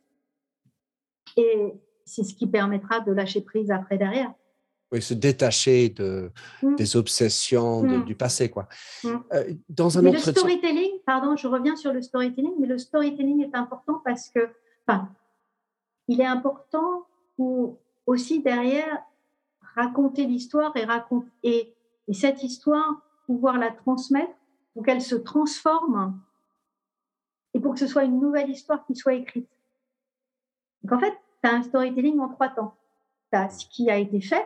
et 1.37 1.73
c'est 2.05 2.25
ce 2.25 2.35
qui 2.35 2.47
permettra 2.47 3.01
de 3.01 3.13
lâcher 3.13 3.41
prise 3.41 3.71
après 3.71 3.99
derrière. 3.99 4.33
Oui, 4.93 5.01
se 5.01 5.15
détacher 5.15 5.89
de, 5.91 6.33
mmh. 6.63 6.75
des 6.75 6.97
obsessions 6.97 7.83
mmh. 7.83 8.05
du 8.05 8.17
passé. 8.17 8.51
Quoi. 8.51 8.69
Mmh. 9.05 9.09
Euh, 9.33 9.55
dans 9.69 9.99
un 9.99 10.03
mais 10.03 10.11
le 10.11 10.19
storytelling, 10.19 10.91
pardon, 11.07 11.37
je 11.37 11.47
reviens 11.47 11.77
sur 11.77 11.93
le 11.93 12.03
storytelling, 12.03 12.55
mais 12.59 12.67
le 12.67 12.77
storytelling 12.77 13.45
est 13.45 13.55
important 13.55 14.03
parce 14.05 14.29
que, 14.31 14.49
enfin, 14.87 15.09
il 16.09 16.21
est 16.21 16.27
important 16.27 17.07
pour 17.37 17.79
aussi 18.07 18.43
derrière 18.43 19.05
raconter 19.77 20.27
l'histoire 20.27 20.77
et, 20.77 20.85
raconter, 20.85 21.29
et, 21.45 21.73
et 22.09 22.13
cette 22.13 22.43
histoire 22.43 23.01
pouvoir 23.31 23.59
la 23.59 23.71
transmettre 23.71 24.35
pour 24.75 24.85
qu'elle 24.85 25.01
se 25.01 25.15
transforme 25.15 26.21
et 27.55 27.61
pour 27.61 27.75
que 27.75 27.79
ce 27.79 27.87
soit 27.87 28.03
une 28.03 28.19
nouvelle 28.19 28.51
histoire 28.51 28.85
qui 28.87 28.97
soit 28.97 29.15
écrite. 29.15 29.49
Donc 30.83 30.95
en 30.95 30.99
fait, 30.99 31.15
tu 31.43 31.49
as 31.49 31.55
un 31.55 31.63
storytelling 31.63 32.19
en 32.19 32.29
trois 32.29 32.49
temps. 32.49 32.75
Tu 33.33 33.39
as 33.39 33.49
ce 33.51 33.67
qui 33.67 33.89
a 33.89 33.99
été 33.99 34.21
fait, 34.21 34.45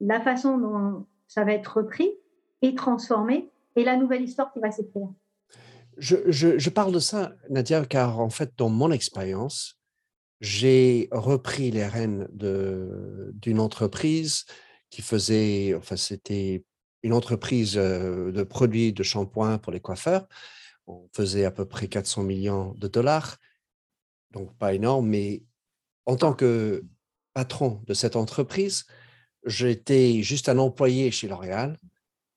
la 0.00 0.20
façon 0.20 0.58
dont 0.58 1.06
ça 1.28 1.44
va 1.44 1.52
être 1.52 1.76
repris 1.76 2.10
et 2.62 2.74
transformé, 2.74 3.48
et 3.76 3.84
la 3.84 3.96
nouvelle 3.96 4.22
histoire 4.22 4.52
qui 4.52 4.58
va 4.58 4.72
s'écrire. 4.72 5.08
Je, 5.98 6.16
je, 6.30 6.70
parle 6.70 6.92
de 6.92 6.98
ça, 6.98 7.32
Nadia, 7.48 7.86
car 7.86 8.18
en 8.18 8.30
fait, 8.30 8.54
dans 8.56 8.70
mon 8.70 8.90
expérience, 8.90 9.78
j'ai 10.40 11.08
repris 11.12 11.70
les 11.70 11.86
rênes 11.86 12.26
d'une 12.32 13.60
entreprise 13.60 14.46
qui 14.90 15.00
faisait, 15.00 15.74
enfin, 15.76 15.96
c'était 15.96 16.64
une 17.02 17.12
entreprise 17.12 17.74
de 17.74 18.42
produits 18.42 18.92
de 18.92 19.02
shampoing 19.02 19.58
pour 19.58 19.72
les 19.72 19.80
coiffeurs. 19.80 20.26
On 20.86 21.08
faisait 21.12 21.44
à 21.44 21.50
peu 21.50 21.64
près 21.64 21.88
400 21.88 22.22
millions 22.24 22.74
de 22.74 22.88
dollars, 22.88 23.38
donc 24.32 24.56
pas 24.56 24.74
énorme, 24.74 25.08
mais 25.08 25.42
en 26.06 26.16
tant 26.16 26.32
que 26.32 26.84
patron 27.34 27.82
de 27.86 27.94
cette 27.94 28.16
entreprise, 28.16 28.84
j'étais 29.44 30.22
juste 30.22 30.48
un 30.48 30.58
employé 30.58 31.10
chez 31.10 31.28
L'Oréal 31.28 31.78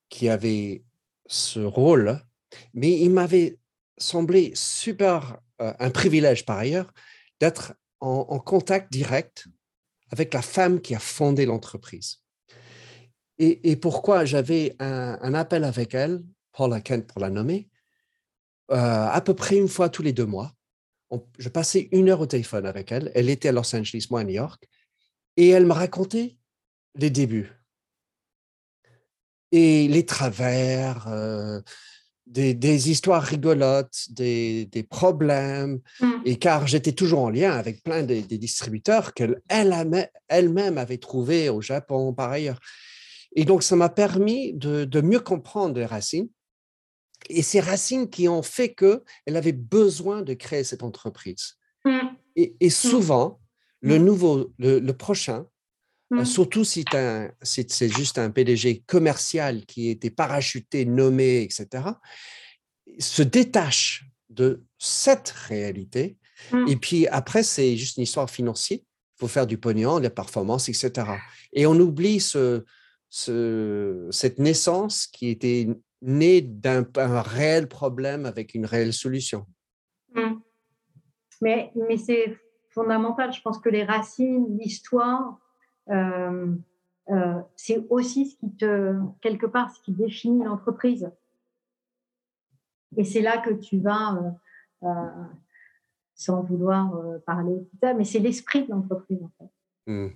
qui 0.09 0.29
avait 0.29 0.83
ce 1.27 1.59
rôle, 1.59 2.21
mais 2.73 2.99
il 2.99 3.11
m'avait 3.11 3.59
semblé 3.97 4.51
super, 4.55 5.39
un 5.59 5.89
privilège 5.89 6.45
par 6.45 6.57
ailleurs, 6.57 6.93
d'être 7.39 7.73
en, 7.99 8.39
contact 8.39 8.91
direct 8.91 9.47
avec 10.11 10.33
la 10.33 10.41
femme 10.41 10.79
qui 10.81 10.93
a 10.93 10.99
fondé 10.99 11.45
l'entreprise. 11.45 12.21
Et, 13.37 13.75
pourquoi 13.75 14.23
j'avais 14.23 14.75
un, 14.79 15.33
appel 15.33 15.63
avec 15.63 15.93
elle, 15.93 16.23
Paula 16.53 16.79
Kent 16.79 17.05
pour 17.07 17.19
la 17.19 17.29
nommer, 17.29 17.67
euh, 18.71 18.75
à 18.75 19.21
peu 19.21 19.33
près 19.33 19.57
une 19.57 19.67
fois 19.67 19.89
tous 19.89 20.01
les 20.01 20.13
deux 20.13 20.25
mois. 20.25 20.53
je 21.37 21.49
passais 21.49 21.89
une 21.91 22.09
heure 22.09 22.21
au 22.21 22.25
téléphone 22.25 22.65
avec 22.65 22.91
elle. 22.91 23.11
Elle 23.13 23.29
était 23.29 23.49
à 23.49 23.51
Los 23.51 23.75
Angeles, 23.75 24.07
moi 24.09 24.21
à 24.21 24.23
New 24.23 24.33
York. 24.33 24.67
Et 25.37 25.49
elle 25.49 25.65
me 25.65 25.73
racontait 25.73 26.37
les 26.95 27.09
débuts 27.09 27.51
et 29.51 29.87
les 29.87 30.05
travers, 30.05 31.07
euh, 31.07 31.61
des, 32.27 32.89
histoires 32.89 33.23
rigolotes, 33.23 34.07
des, 34.09 34.87
problèmes. 34.89 35.79
Mmh. 35.99 36.11
Et 36.25 36.35
car 36.37 36.67
j'étais 36.67 36.91
toujours 36.91 37.19
en 37.19 37.29
lien 37.29 37.51
avec 37.51 37.83
plein 37.83 38.03
des, 38.03 38.21
distributeurs 38.21 39.13
qu'elle 39.13 39.41
elle-même 39.47 40.77
avait 40.77 40.97
trouvés 40.97 41.49
au 41.49 41.61
Japon 41.61 42.13
par 42.13 42.31
ailleurs. 42.31 42.59
Et 43.35 43.43
donc, 43.43 43.63
ça 43.63 43.75
m'a 43.75 43.89
permis 43.89 44.53
de, 44.53 45.01
mieux 45.01 45.19
comprendre 45.19 45.77
les 45.77 45.85
racines. 45.85 46.29
Et 47.29 47.41
ces 47.41 47.59
racines 47.59 48.09
qui 48.09 48.27
ont 48.27 48.43
fait 48.43 48.73
qu'elle 48.73 49.01
avait 49.27 49.51
besoin 49.51 50.21
de 50.21 50.33
créer 50.33 50.63
cette 50.63 50.83
entreprise. 50.83 51.57
Mmh. 51.83 51.99
Et, 52.37 52.55
mmh. 52.61 52.69
souvent, 52.69 53.39
le 53.81 53.99
mmh. 53.99 54.03
nouveau, 54.03 54.53
le, 54.57 54.91
prochain, 54.91 55.45
euh, 56.13 56.23
surtout 56.23 56.63
si 56.63 56.85
c'est 57.41 57.89
juste 57.89 58.17
un 58.17 58.31
PDG 58.31 58.83
commercial 58.87 59.65
qui 59.65 59.89
était 59.89 60.11
parachuté, 60.11 60.85
nommé, 60.85 61.41
etc., 61.41 61.83
se 62.99 63.23
détache 63.23 64.05
de 64.29 64.63
cette 64.77 65.29
réalité. 65.29 66.17
Et 66.67 66.75
puis 66.75 67.07
après, 67.07 67.43
c'est 67.43 67.75
juste 67.75 67.97
une 67.97 68.03
histoire 68.03 68.29
financière. 68.29 68.79
Il 68.79 69.19
faut 69.19 69.27
faire 69.27 69.47
du 69.47 69.57
pognon, 69.57 69.99
des 69.99 70.09
performances, 70.09 70.69
etc. 70.69 70.91
Et 71.53 71.65
on 71.65 71.73
oublie 71.79 72.19
ce, 72.19 72.65
cette 73.09 74.39
naissance 74.39 75.07
qui 75.07 75.29
était 75.29 75.67
née 76.01 76.41
d'un 76.41 76.85
réel 77.21 77.67
problème 77.67 78.25
avec 78.25 78.53
une 78.53 78.65
réelle 78.65 78.93
solution. 78.93 79.45
Mmh. 80.13 80.35
Mais, 81.41 81.71
mais 81.75 81.97
c'est 81.97 82.37
fondamental. 82.69 83.33
Je 83.33 83.41
pense 83.41 83.59
que 83.59 83.69
les 83.69 83.83
racines, 83.83 84.57
l'histoire, 84.57 85.39
euh, 85.89 86.53
euh, 87.09 87.41
c'est 87.55 87.85
aussi 87.89 88.27
ce 88.27 88.35
qui 88.37 88.55
te, 88.55 88.95
quelque 89.21 89.45
part, 89.45 89.73
ce 89.73 89.81
qui 89.81 89.93
définit 89.93 90.43
l'entreprise. 90.43 91.09
Et 92.97 93.03
c'est 93.03 93.21
là 93.21 93.37
que 93.37 93.53
tu 93.53 93.79
vas, 93.79 94.37
euh, 94.83 94.87
sans 96.13 96.43
vouloir 96.43 96.93
parler, 97.25 97.67
mais 97.81 98.05
c'est 98.05 98.19
l'esprit 98.19 98.65
de 98.65 98.71
l'entreprise 98.71 99.21
en 99.21 99.31
fait. 99.37 99.51
Mmh. 99.91 100.07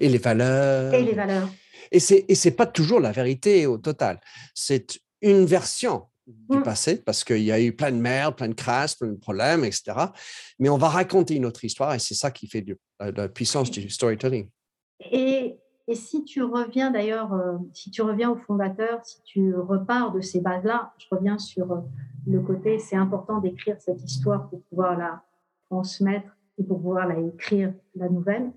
Et 0.00 0.08
les 0.08 0.18
valeurs. 0.18 0.94
Et 0.94 1.02
les 1.02 1.14
valeurs. 1.14 1.48
Et 1.90 2.00
ce 2.00 2.14
n'est 2.48 2.54
pas 2.54 2.66
toujours 2.66 3.00
la 3.00 3.12
vérité 3.12 3.66
au 3.66 3.78
total. 3.78 4.20
C'est 4.54 5.00
une 5.22 5.46
version 5.46 6.06
du 6.28 6.58
mmh. 6.58 6.62
passé, 6.62 6.96
parce 7.02 7.24
qu'il 7.24 7.42
y 7.42 7.52
a 7.52 7.60
eu 7.60 7.72
plein 7.72 7.90
de 7.90 7.96
merde, 7.96 8.36
plein 8.36 8.48
de 8.48 8.54
crasses, 8.54 8.94
plein 8.94 9.08
de 9.08 9.16
problèmes, 9.16 9.64
etc. 9.64 9.96
Mais 10.58 10.68
on 10.68 10.76
va 10.76 10.88
raconter 10.88 11.34
une 11.34 11.46
autre 11.46 11.64
histoire 11.64 11.94
et 11.94 11.98
c'est 11.98 12.14
ça 12.14 12.30
qui 12.30 12.46
fait 12.48 12.64
la 13.00 13.28
puissance 13.28 13.70
du 13.70 13.88
storytelling. 13.88 14.48
Et, 15.10 15.56
et 15.86 15.94
si 15.94 16.24
tu 16.24 16.42
reviens 16.42 16.90
d'ailleurs, 16.90 17.32
euh, 17.32 17.56
si 17.72 17.90
tu 17.90 18.02
reviens 18.02 18.30
au 18.30 18.36
fondateur, 18.36 19.00
si 19.04 19.22
tu 19.22 19.54
repars 19.56 20.12
de 20.12 20.20
ces 20.20 20.40
bases-là, 20.40 20.92
je 20.98 21.06
reviens 21.10 21.38
sur 21.38 21.72
euh, 21.72 21.80
le 22.26 22.40
côté, 22.40 22.78
c'est 22.78 22.96
important 22.96 23.40
d'écrire 23.40 23.76
cette 23.80 24.02
histoire 24.02 24.50
pour 24.50 24.62
pouvoir 24.64 24.98
la 24.98 25.22
transmettre 25.70 26.36
et 26.58 26.64
pour 26.64 26.78
pouvoir 26.78 27.06
la 27.06 27.18
écrire, 27.20 27.72
la 27.94 28.08
nouvelle. 28.10 28.52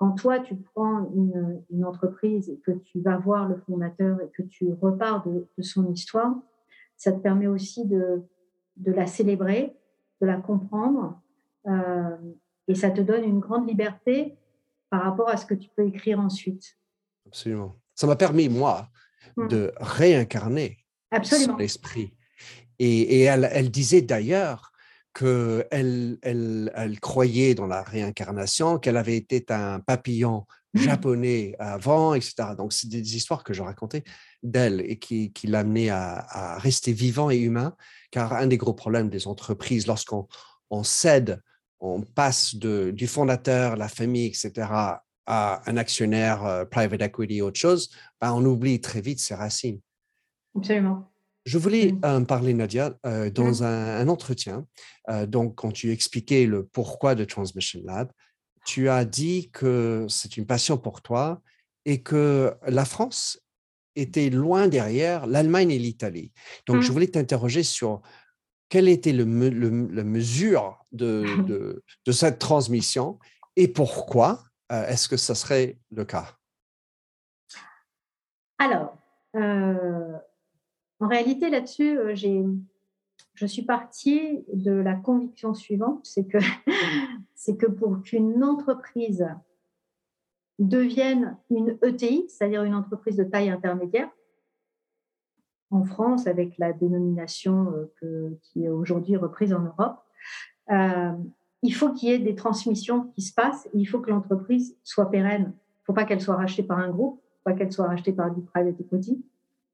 Quand 0.00 0.12
toi, 0.12 0.38
tu 0.38 0.56
prends 0.56 1.12
une, 1.14 1.84
entreprise 1.84 2.48
et 2.48 2.56
que 2.56 2.70
tu 2.70 3.02
vas 3.02 3.18
voir 3.18 3.46
le 3.46 3.56
fondateur 3.66 4.18
et 4.22 4.30
que 4.30 4.40
tu 4.40 4.72
repars 4.80 5.22
de, 5.28 5.46
son 5.62 5.92
histoire, 5.92 6.34
ça 6.96 7.12
te 7.12 7.18
permet 7.18 7.46
aussi 7.46 7.84
de, 7.84 8.22
de, 8.76 8.92
la 8.92 9.06
célébrer, 9.06 9.76
de 10.22 10.26
la 10.26 10.38
comprendre, 10.38 11.20
euh, 11.66 12.16
et 12.66 12.74
ça 12.74 12.90
te 12.90 13.02
donne 13.02 13.24
une 13.24 13.40
grande 13.40 13.68
liberté 13.68 14.38
par 14.88 15.02
rapport 15.02 15.28
à 15.28 15.36
ce 15.36 15.44
que 15.44 15.54
tu 15.54 15.68
peux 15.76 15.86
écrire 15.86 16.18
ensuite. 16.18 16.78
Absolument. 17.26 17.76
Ça 17.94 18.06
m'a 18.06 18.16
permis, 18.16 18.48
moi, 18.48 18.88
mmh. 19.36 19.48
de 19.48 19.70
réincarner 19.76 20.78
son 21.24 21.58
esprit. 21.58 22.14
Et, 22.78 23.18
et 23.18 23.20
elle, 23.24 23.50
elle, 23.52 23.70
disait 23.70 24.00
d'ailleurs 24.00 24.72
qu'elle 25.14 25.66
elle, 26.22 26.72
elle, 26.74 27.00
croyait 27.00 27.54
dans 27.54 27.66
la 27.66 27.82
réincarnation, 27.82 28.78
qu'elle 28.78 28.96
avait 28.96 29.16
été 29.16 29.44
un 29.50 29.80
papillon 29.80 30.46
mmh. 30.74 30.80
japonais 30.80 31.56
avant, 31.58 32.14
etc. 32.14 32.54
Donc, 32.56 32.72
c'est 32.72 32.88
des 32.88 33.16
histoires 33.16 33.42
que 33.42 33.52
je 33.52 33.62
racontais 33.62 34.04
d'elle 34.42 34.80
et 34.80 34.98
qui, 34.98 35.32
qui 35.32 35.46
l'amenaient 35.46 35.90
à, 35.90 36.26
à, 36.28 36.58
rester 36.58 36.92
vivant 36.92 37.30
et 37.30 37.38
humain, 37.38 37.74
car 38.10 38.32
un 38.32 38.46
des 38.46 38.56
gros 38.56 38.74
problèmes 38.74 39.08
des 39.08 39.26
entreprises, 39.26 39.86
lorsqu'on 39.86 40.28
on 40.70 40.84
cède, 40.84 41.42
on 41.80 42.02
passe 42.02 42.54
de, 42.54 42.90
du 42.90 43.06
fondateur, 43.06 43.76
la 43.76 43.88
famille, 43.88 44.26
etc., 44.26 44.68
à 45.26 45.62
un 45.70 45.76
actionnaire, 45.76 46.44
euh, 46.44 46.64
private 46.64 47.02
equity, 47.02 47.40
autre 47.40 47.58
chose, 47.58 47.90
ben, 48.20 48.32
on 48.32 48.44
oublie 48.44 48.80
très 48.80 49.00
vite 49.00 49.20
ses 49.20 49.34
racines. 49.34 49.80
Absolument. 50.56 51.10
Je 51.44 51.58
voulais 51.58 51.92
mmh. 51.92 52.26
parler, 52.26 52.54
Nadia, 52.54 52.94
euh, 53.06 53.30
dans 53.30 53.62
mmh. 53.62 53.64
un, 53.64 54.08
entretien, 54.08 54.66
euh, 55.08 55.26
donc 55.26 55.54
quand 55.56 55.72
tu 55.72 55.90
expliquais 55.90 56.46
le 56.46 56.64
pourquoi 56.64 57.14
de 57.14 57.24
Transmission 57.24 57.80
Lab, 57.84 58.10
tu 58.66 58.88
as 58.88 59.04
dit 59.04 59.50
que 59.52 60.06
c'est 60.08 60.36
une 60.36 60.46
passion 60.46 60.76
pour 60.76 61.00
toi 61.00 61.40
et 61.86 62.02
que 62.02 62.54
la 62.66 62.84
France 62.84 63.40
était 63.96 64.30
loin 64.30 64.68
derrière 64.68 65.26
l'Allemagne 65.26 65.70
et 65.70 65.78
l'Italie. 65.78 66.30
Donc, 66.66 66.82
je 66.82 66.88
mmh. 66.88 66.92
voulais 66.92 67.08
t'interroger 67.08 67.62
sur 67.62 68.02
quelle 68.68 68.88
était 68.88 69.12
le, 69.12 69.24
la 69.92 70.04
mesure 70.04 70.84
de, 70.92 71.82
de, 72.06 72.12
cette 72.12 72.38
transmission 72.38 73.18
et 73.56 73.68
pourquoi 73.68 74.44
euh, 74.72 74.86
est-ce 74.86 75.08
que 75.08 75.16
ça 75.16 75.34
serait 75.34 75.78
le 75.90 76.04
cas? 76.04 76.36
Alors, 78.58 78.96
euh, 79.36 80.16
en 81.00 81.08
réalité, 81.08 81.50
là-dessus, 81.50 81.98
euh, 81.98 82.14
j'ai 82.14 82.44
je 83.34 83.46
suis 83.46 83.62
partie 83.62 84.44
de 84.52 84.72
la 84.72 84.94
conviction 84.94 85.54
suivante, 85.54 86.00
c'est 86.04 86.26
que, 86.26 86.38
c'est 87.34 87.56
que 87.56 87.66
pour 87.66 88.02
qu'une 88.02 88.44
entreprise 88.44 89.26
devienne 90.58 91.38
une 91.48 91.78
ETI, 91.82 92.26
c'est-à-dire 92.28 92.64
une 92.64 92.74
entreprise 92.74 93.16
de 93.16 93.24
taille 93.24 93.48
intermédiaire, 93.48 94.10
en 95.70 95.84
France, 95.84 96.26
avec 96.26 96.58
la 96.58 96.72
dénomination 96.72 97.72
euh, 98.02 98.38
qui 98.42 98.64
est 98.64 98.68
aujourd'hui 98.68 99.16
reprise 99.16 99.54
en 99.54 99.60
Europe, 99.60 100.02
euh, 100.70 101.12
il 101.62 101.74
faut 101.74 101.92
qu'il 101.92 102.10
y 102.10 102.12
ait 102.12 102.18
des 102.18 102.34
transmissions 102.34 103.04
qui 103.14 103.22
se 103.22 103.32
passent. 103.32 103.68
il 103.72 103.86
faut 103.86 104.00
que 104.00 104.10
l'entreprise 104.10 104.76
soit 104.82 105.10
pérenne. 105.10 105.52
Il 105.54 105.82
ne 105.82 105.84
faut 105.86 105.92
pas 105.92 106.04
qu'elle 106.04 106.20
soit 106.20 106.36
rachetée 106.36 106.62
par 106.62 106.78
un 106.78 106.90
groupe, 106.90 107.20
il 107.22 107.24
ne 107.24 107.36
faut 107.38 107.44
pas 107.44 107.52
qu'elle 107.54 107.72
soit 107.72 107.86
rachetée 107.86 108.12
par 108.12 108.34
du 108.34 108.42
private 108.42 108.80
equity. 108.80 109.24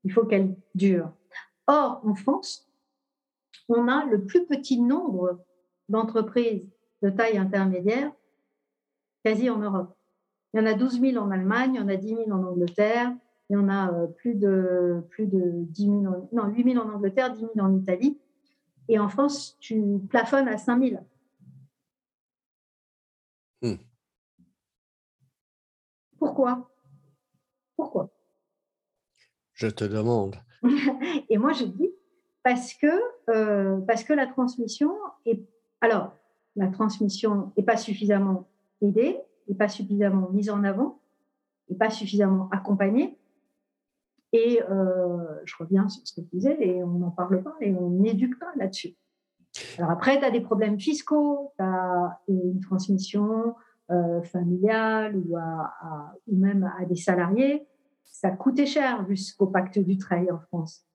Il 0.04 0.12
faut 0.12 0.24
qu'elle 0.24 0.56
dure. 0.74 1.12
Or, 1.66 2.00
en 2.04 2.14
France, 2.14 2.68
on 3.68 3.88
a 3.88 4.04
le 4.04 4.24
plus 4.24 4.46
petit 4.46 4.80
nombre 4.80 5.44
d'entreprises 5.88 6.68
de 7.02 7.11
taille 7.11 7.38
intermédiaire 7.38 8.12
quasi 9.24 9.50
en 9.50 9.59
Europe. 9.59 9.96
Il 10.54 10.61
y 10.61 10.62
en 10.62 10.66
a 10.66 10.74
12 10.74 11.00
000 11.00 11.16
en 11.22 11.30
Allemagne, 11.30 11.74
il 11.74 11.80
y 11.80 11.82
en 11.82 11.88
a 11.88 11.96
10 11.96 12.09
000 12.09 12.30
en 12.30 12.44
Angleterre, 12.44 13.12
il 13.50 13.54
y 13.54 13.56
en 13.56 13.68
a 13.68 13.92
euh, 13.92 14.06
plus 14.06 14.35
de, 14.35 15.02
plus 15.11 15.26
de 15.26 15.64
10 15.64 15.85
000 15.85 16.28
non, 16.32 16.46
8 16.46 16.72
000 16.72 16.85
en 16.85 16.94
Angleterre, 16.94 17.32
10 17.32 17.40
000 17.40 17.52
en 17.59 17.76
Italie. 17.76 18.18
Et 18.88 18.98
en 18.98 19.09
France, 19.09 19.56
tu 19.59 19.98
plafonnes 20.09 20.48
à 20.48 20.59
5 20.59 20.80
000. 20.80 21.02
Hmm. 23.62 23.74
Pourquoi? 26.18 26.70
Pourquoi? 27.76 28.15
Je 29.57 29.69
te 29.69 29.85
demande. 29.85 30.37
Et 31.31 31.38
moi, 31.38 31.53
je 31.53 31.64
dis, 31.64 31.90
parce 32.45 32.75
que, 32.75 32.87
euh, 33.31 33.81
parce 33.81 34.05
que 34.05 34.12
la 34.12 34.27
transmission 34.27 34.92
est. 35.25 35.40
Alors, 35.81 36.12
la 36.57 36.69
transmission 36.69 37.53
n'est 37.57 37.64
pas 37.64 37.77
suffisamment 37.77 38.49
aidée, 38.83 39.19
n'est 39.49 39.55
pas 39.55 39.69
suffisamment 39.69 40.29
mise 40.31 40.51
en 40.51 40.62
avant, 40.62 41.01
n'est 41.71 41.77
pas 41.77 41.90
suffisamment 41.90 42.49
accompagnée. 42.53 43.19
Et 44.33 44.62
euh, 44.71 45.40
je 45.45 45.55
reviens 45.59 45.88
sur 45.88 46.07
ce 46.07 46.14
que 46.14 46.21
tu 46.21 46.37
disais, 46.37 46.57
et 46.61 46.85
on 46.85 46.99
n'en 46.99 47.11
parle 47.11 47.42
pas 47.42 47.55
et 47.61 47.73
on 47.75 47.90
n'éduque 47.90 48.38
pas 48.38 48.53
là-dessus. 48.57 48.95
Alors 49.79 49.90
après, 49.90 50.19
tu 50.19 50.25
as 50.25 50.31
des 50.31 50.42
problèmes 50.42 50.79
fiscaux, 50.79 51.53
tu 51.59 51.64
as 51.64 52.21
une 52.29 52.61
transmission 52.61 53.55
euh, 53.90 54.21
familiale 54.23 55.16
ou, 55.16 55.37
ou 56.27 56.37
même 56.37 56.71
à 56.79 56.85
des 56.85 56.97
salariés. 56.97 57.66
Ça 58.07 58.31
coûtait 58.31 58.66
cher 58.66 59.07
jusqu'au 59.09 59.47
pacte 59.47 59.79
du 59.79 59.99
trail 59.99 60.31
en 60.31 60.40
France. 60.40 60.87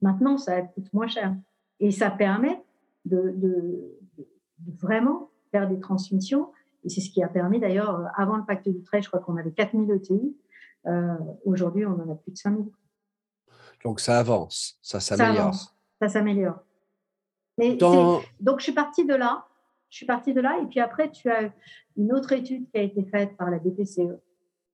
Maintenant, 0.00 0.36
ça 0.36 0.60
coûte 0.60 0.92
moins 0.92 1.06
cher. 1.06 1.34
Et 1.80 1.90
ça 1.90 2.10
permet 2.10 2.62
de, 3.04 3.98
vraiment 4.80 5.30
faire 5.50 5.68
des 5.68 5.80
transmissions. 5.80 6.52
Et 6.84 6.90
c'est 6.90 7.00
ce 7.00 7.10
qui 7.10 7.22
a 7.22 7.28
permis 7.28 7.58
d'ailleurs, 7.60 8.00
euh, 8.00 8.04
avant 8.16 8.36
le 8.36 8.44
pacte 8.44 8.68
du 8.68 8.82
trait, 8.82 9.00
je 9.00 9.08
crois 9.08 9.20
qu'on 9.20 9.36
avait 9.36 9.52
4000 9.52 9.90
ETI. 9.90 10.36
Euh, 10.86 11.14
aujourd'hui, 11.46 11.86
on 11.86 11.92
en 11.92 12.10
a 12.10 12.14
plus 12.14 12.32
de 12.32 12.36
5000. 12.36 12.66
Donc 13.82 14.00
ça 14.00 14.18
avance, 14.18 14.78
ça 14.82 15.00
s'améliore. 15.00 15.54
Ça 16.00 16.08
s'améliore. 16.08 16.62
Donc 17.58 18.58
je 18.58 18.64
suis 18.64 18.72
partie 18.72 19.06
de 19.06 19.14
là. 19.14 19.46
Je 19.88 19.96
suis 19.96 20.06
partie 20.06 20.34
de 20.34 20.40
là. 20.40 20.58
Et 20.62 20.66
puis 20.66 20.80
après, 20.80 21.10
tu 21.10 21.30
as 21.30 21.50
une 21.96 22.12
autre 22.12 22.32
étude 22.32 22.68
qui 22.70 22.78
a 22.78 22.82
été 22.82 23.04
faite 23.04 23.36
par 23.36 23.50
la 23.50 23.58
BPCE 23.58 24.18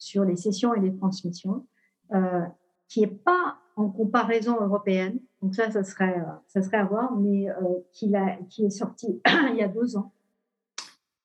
sur 0.01 0.25
les 0.25 0.35
sessions 0.35 0.75
et 0.75 0.81
les 0.81 0.93
transmissions, 0.97 1.65
euh, 2.13 2.45
qui 2.89 3.03
n'est 3.03 3.07
pas 3.07 3.59
en 3.77 3.89
comparaison 3.89 4.61
européenne. 4.61 5.21
Donc 5.43 5.55
ça, 5.55 5.71
ça 5.71 5.85
serait, 5.85 6.19
euh, 6.19 6.33
ça 6.49 6.63
serait 6.63 6.79
à 6.79 6.85
voir, 6.85 7.17
mais 7.17 7.49
euh, 7.49 7.55
qui, 7.93 8.15
a, 8.17 8.37
qui 8.49 8.65
est 8.65 8.71
sorti 8.71 9.23
il 9.53 9.57
y 9.57 9.63
a 9.63 9.69
deux 9.69 9.97
ans 9.97 10.13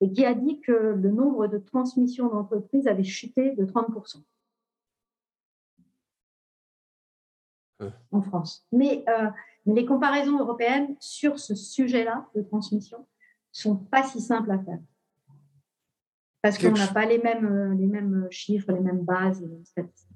et 0.01 0.11
qui 0.11 0.25
a 0.25 0.33
dit 0.33 0.59
que 0.61 0.71
le 0.71 1.09
nombre 1.09 1.47
de 1.47 1.57
transmissions 1.57 2.27
d'entreprises 2.27 2.87
avait 2.87 3.03
chuté 3.03 3.55
de 3.55 3.65
30% 3.65 4.21
en 8.11 8.21
France. 8.21 8.65
Mais, 8.71 9.03
euh, 9.09 9.29
mais, 9.65 9.73
les 9.73 9.85
comparaisons 9.85 10.39
européennes 10.39 10.95
sur 10.99 11.39
ce 11.39 11.55
sujet-là 11.55 12.27
de 12.35 12.41
transmission 12.41 13.05
sont 13.51 13.75
pas 13.75 14.03
si 14.03 14.21
simples 14.21 14.51
à 14.51 14.59
faire. 14.59 14.79
Parce 16.45 16.59
qu'on 16.59 16.73
n'a 16.73 16.85
pas 16.85 17.07
les 17.07 17.17
mêmes, 17.17 17.47
euh, 17.47 17.73
les 17.73 17.87
mêmes 17.87 18.25
euh, 18.25 18.27
chiffres, 18.29 18.71
les 18.71 18.79
mêmes 18.79 19.03
bases, 19.03 19.41
les 19.41 19.47
mêmes 19.47 19.65
statistiques. 19.65 20.11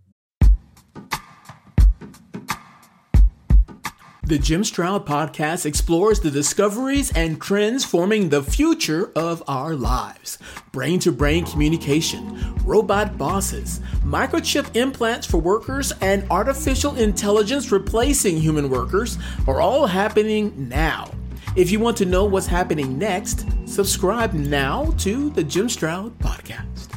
The 4.28 4.40
Jim 4.40 4.64
Stroud 4.64 5.08
podcast 5.08 5.66
explores 5.66 6.20
the 6.20 6.30
discoveries 6.30 7.12
and 7.16 7.42
trends 7.42 7.84
forming 7.84 8.30
the 8.30 8.44
future 8.44 9.12
of 9.16 9.42
our 9.48 9.74
lives. 9.74 10.38
Brain 10.72 11.00
to 11.00 11.12
brain 11.12 11.46
communication, 11.46 12.38
robot 12.64 13.18
bosses, 13.18 13.82
microchip 14.06 14.68
implants 14.76 15.26
for 15.26 15.40
workers, 15.40 15.94
and 16.00 16.24
artificial 16.30 16.96
intelligence 16.98 17.72
replacing 17.72 18.38
human 18.38 18.70
workers 18.70 19.18
are 19.48 19.60
all 19.60 19.88
happening 19.88 20.54
now. 20.70 21.10
If 21.56 21.72
you 21.72 21.80
want 21.80 21.96
to 21.98 22.06
know 22.06 22.26
what's 22.26 22.46
happening 22.46 23.00
next, 23.00 23.46
subscribe 23.66 24.34
now 24.34 24.94
to 25.00 25.32
the 25.32 25.44
Jim 25.44 25.68
Stroud 25.68 26.14
podcast. 26.20 26.92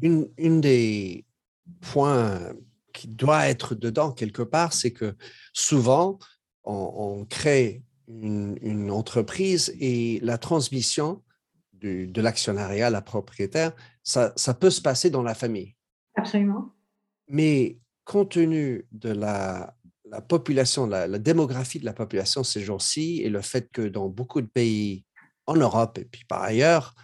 Une, 0.00 0.28
une 0.38 0.60
des 0.60 1.24
points 1.80 2.54
qui 2.92 3.08
doit 3.08 3.48
être 3.48 3.74
dedans 3.74 4.12
quelque 4.12 4.42
part, 4.42 4.72
c'est 4.72 4.92
que 4.92 5.16
souvent, 5.52 6.20
on, 6.62 7.26
crée 7.28 7.82
une, 8.06 8.90
entreprise 8.92 9.74
et 9.80 10.20
la 10.22 10.38
transmission 10.38 11.22
de 11.82 12.20
l'actionnariat 12.20 12.86
à 12.86 12.90
la 12.90 13.02
propriétaire, 13.02 13.72
ça, 14.04 14.32
peut 14.58 14.70
se 14.70 14.80
passer 14.80 15.10
dans 15.10 15.24
la 15.24 15.34
famille. 15.34 15.74
Absolument. 16.14 16.72
Mais 17.28 17.80
compte 18.04 18.30
tenu 18.30 18.86
de 18.92 19.10
la, 19.10 19.74
population, 20.20 20.86
la, 20.86 21.06
démographie 21.18 21.78
de 21.78 21.84
la 21.84 21.92
population 21.92 22.42
ces 22.42 22.60
jours-ci 22.60 23.20
et 23.22 23.28
le 23.28 23.40
fait 23.40 23.70
que 23.70 23.82
dans 23.82 24.08
beaucoup 24.08 24.40
de 24.40 24.46
pays 24.46 25.04
en 25.46 25.54
Europe 25.54 25.98
et 25.98 26.04
puis 26.04 26.24
par 26.24 26.42
ailleurs, 26.42 26.94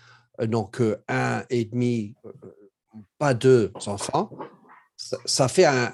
donc 0.43 0.83
un 1.09 1.45
et 1.49 1.65
demi, 1.65 2.15
euh, 2.25 2.33
pas 3.19 3.35
deux 3.35 3.73
enfants, 3.87 4.31
ça, 4.97 5.49
fait 5.49 5.65
un, 5.65 5.93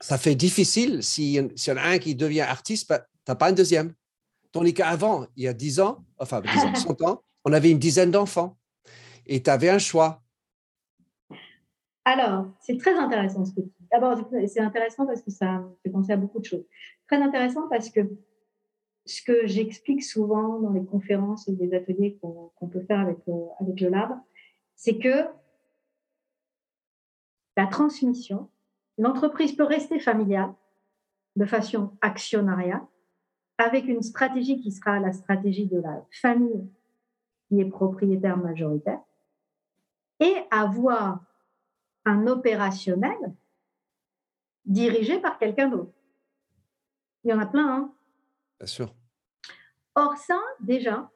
ça 0.00 0.18
fait 0.18 0.34
difficile 0.34 1.02
si, 1.02 1.40
si 1.56 1.70
y 1.70 1.72
en 1.72 1.76
a 1.76 1.82
un 1.82 1.98
qui 1.98 2.14
devient 2.14 2.42
artiste, 2.42 2.88
ben, 2.88 2.98
tu 2.98 3.30
n'as 3.30 3.34
pas 3.34 3.48
un 3.48 3.52
deuxième. 3.52 3.94
Tandis 4.52 4.74
qu'avant, 4.74 5.26
il 5.36 5.44
y 5.44 5.48
a 5.48 5.52
10 5.52 5.80
ans, 5.80 6.04
enfin 6.18 6.40
10 6.40 6.48
ans, 6.60 6.74
100 6.74 7.02
ans, 7.02 7.22
on 7.44 7.52
avait 7.52 7.70
une 7.70 7.78
dizaine 7.78 8.10
d'enfants 8.10 8.56
et 9.26 9.42
tu 9.42 9.50
avais 9.50 9.70
un 9.70 9.78
choix. 9.78 10.22
Alors, 12.04 12.46
c'est 12.60 12.78
très 12.78 12.94
intéressant 12.94 13.44
ce 13.44 13.52
que 13.52 13.60
tu 13.62 13.72
dis. 13.80 13.83
D'abord, 13.94 14.18
c'est 14.48 14.58
intéressant 14.58 15.06
parce 15.06 15.22
que 15.22 15.30
ça 15.30 15.62
fait 15.84 15.90
penser 15.90 16.10
à 16.10 16.16
beaucoup 16.16 16.40
de 16.40 16.44
choses. 16.44 16.66
Très 17.06 17.22
intéressant 17.22 17.68
parce 17.68 17.90
que 17.90 18.00
ce 19.06 19.22
que 19.22 19.46
j'explique 19.46 20.02
souvent 20.02 20.58
dans 20.58 20.70
les 20.70 20.84
conférences 20.84 21.46
et 21.46 21.52
les 21.52 21.72
ateliers 21.74 22.18
qu'on 22.20 22.68
peut 22.68 22.80
faire 22.80 23.06
euh, 23.06 23.46
avec 23.60 23.80
le 23.80 23.88
lab, 23.88 24.18
c'est 24.74 24.98
que 24.98 25.28
la 27.56 27.68
transmission, 27.68 28.48
l'entreprise 28.98 29.52
peut 29.52 29.62
rester 29.62 30.00
familiale 30.00 30.52
de 31.36 31.44
façon 31.44 31.92
actionnariale 32.00 32.82
avec 33.58 33.86
une 33.86 34.02
stratégie 34.02 34.60
qui 34.60 34.72
sera 34.72 34.98
la 34.98 35.12
stratégie 35.12 35.66
de 35.66 35.78
la 35.78 36.04
famille 36.20 36.68
qui 37.46 37.60
est 37.60 37.70
propriétaire 37.70 38.38
majoritaire 38.38 39.02
et 40.18 40.34
avoir 40.50 41.20
un 42.04 42.26
opérationnel 42.26 43.36
dirigé 44.64 45.20
par 45.20 45.38
quelqu'un 45.38 45.68
d'autre. 45.68 45.92
Il 47.24 47.30
y 47.30 47.32
en 47.32 47.40
a 47.40 47.46
plein, 47.46 47.68
hein 47.68 47.94
Bien 48.58 48.66
sûr. 48.66 48.94
Or, 49.94 50.16
ça, 50.16 50.40
déjà, 50.60 51.10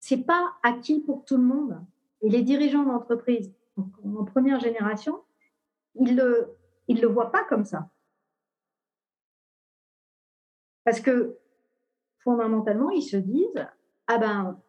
c'est 0.00 0.24
pas 0.24 0.54
acquis 0.62 1.00
pour 1.00 1.24
tout 1.24 1.36
le 1.36 1.42
monde. 1.42 1.84
Et 2.22 2.30
les 2.30 2.42
dirigeants 2.42 2.84
d'entreprise 2.84 3.52
en 3.76 4.24
première 4.24 4.60
génération, 4.60 5.22
ils 5.96 6.14
ne 6.14 6.22
le, 6.22 6.56
ils 6.88 7.00
le 7.00 7.08
voient 7.08 7.30
pas 7.30 7.44
comme 7.44 7.64
ça. 7.64 7.90
Parce 10.84 11.00
que 11.00 11.36
fondamentalement, 12.20 12.90
ils 12.90 13.02
se 13.02 13.16
disent, 13.16 13.66
ah 14.06 14.18
ben, 14.18 14.60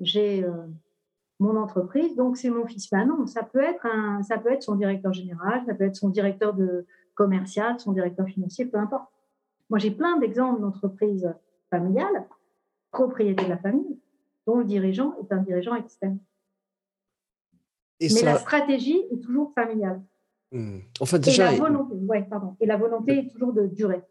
j'ai 0.00 0.44
euh, 0.44 0.66
mon 1.38 1.56
entreprise, 1.56 2.16
donc 2.16 2.36
c'est 2.36 2.50
mon 2.50 2.66
fils. 2.66 2.90
Ben 2.90 3.06
non, 3.06 3.26
ça 3.26 3.42
peut, 3.42 3.62
être 3.62 3.86
un, 3.86 4.22
ça 4.22 4.38
peut 4.38 4.50
être 4.50 4.62
son 4.62 4.74
directeur 4.74 5.12
général, 5.12 5.62
ça 5.66 5.74
peut 5.74 5.84
être 5.84 5.96
son 5.96 6.08
directeur 6.08 6.54
de 6.54 6.86
commercial, 7.14 7.78
son 7.78 7.92
directeur 7.92 8.26
financier, 8.26 8.66
peu 8.66 8.78
importe. 8.78 9.08
Moi, 9.70 9.78
j'ai 9.78 9.90
plein 9.90 10.18
d'exemples 10.18 10.60
d'entreprises 10.60 11.32
familiales, 11.70 12.26
propriété 12.90 13.44
de 13.44 13.50
la 13.50 13.58
famille, 13.58 13.98
dont 14.46 14.58
le 14.58 14.64
dirigeant 14.64 15.14
est 15.20 15.32
un 15.32 15.42
dirigeant 15.42 15.74
externe. 15.74 16.18
Mais 18.00 18.22
la 18.22 18.38
stratégie 18.38 19.02
est 19.12 19.20
toujours 19.20 19.52
familiale. 19.54 20.02
Hmm. 20.52 20.78
Enfin, 21.00 21.18
déjà, 21.18 21.52
et 21.52 21.58
la 21.58 21.62
volonté, 21.62 21.94
ouais, 21.94 22.22
pardon. 22.22 22.56
Et 22.60 22.66
la 22.66 22.76
volonté 22.76 23.18
est 23.18 23.28
toujours 23.28 23.52
de 23.52 23.66
durer. 23.66 24.02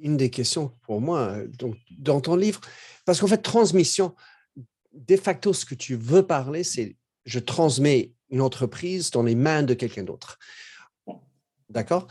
Une 0.00 0.16
des 0.16 0.30
questions 0.30 0.72
pour 0.82 1.00
moi, 1.00 1.44
donc, 1.58 1.76
dans 1.98 2.20
ton 2.20 2.36
livre, 2.36 2.60
parce 3.04 3.20
qu'en 3.20 3.26
fait, 3.26 3.38
transmission, 3.38 4.14
de 4.96 5.16
facto, 5.16 5.52
ce 5.52 5.64
que 5.64 5.74
tu 5.74 5.94
veux 5.96 6.26
parler, 6.26 6.64
c'est 6.64 6.96
je 7.24 7.38
transmets 7.38 8.12
une 8.30 8.40
entreprise 8.40 9.10
dans 9.10 9.22
les 9.22 9.34
mains 9.34 9.62
de 9.62 9.74
quelqu'un 9.74 10.04
d'autre. 10.04 10.38
D'accord? 11.68 12.06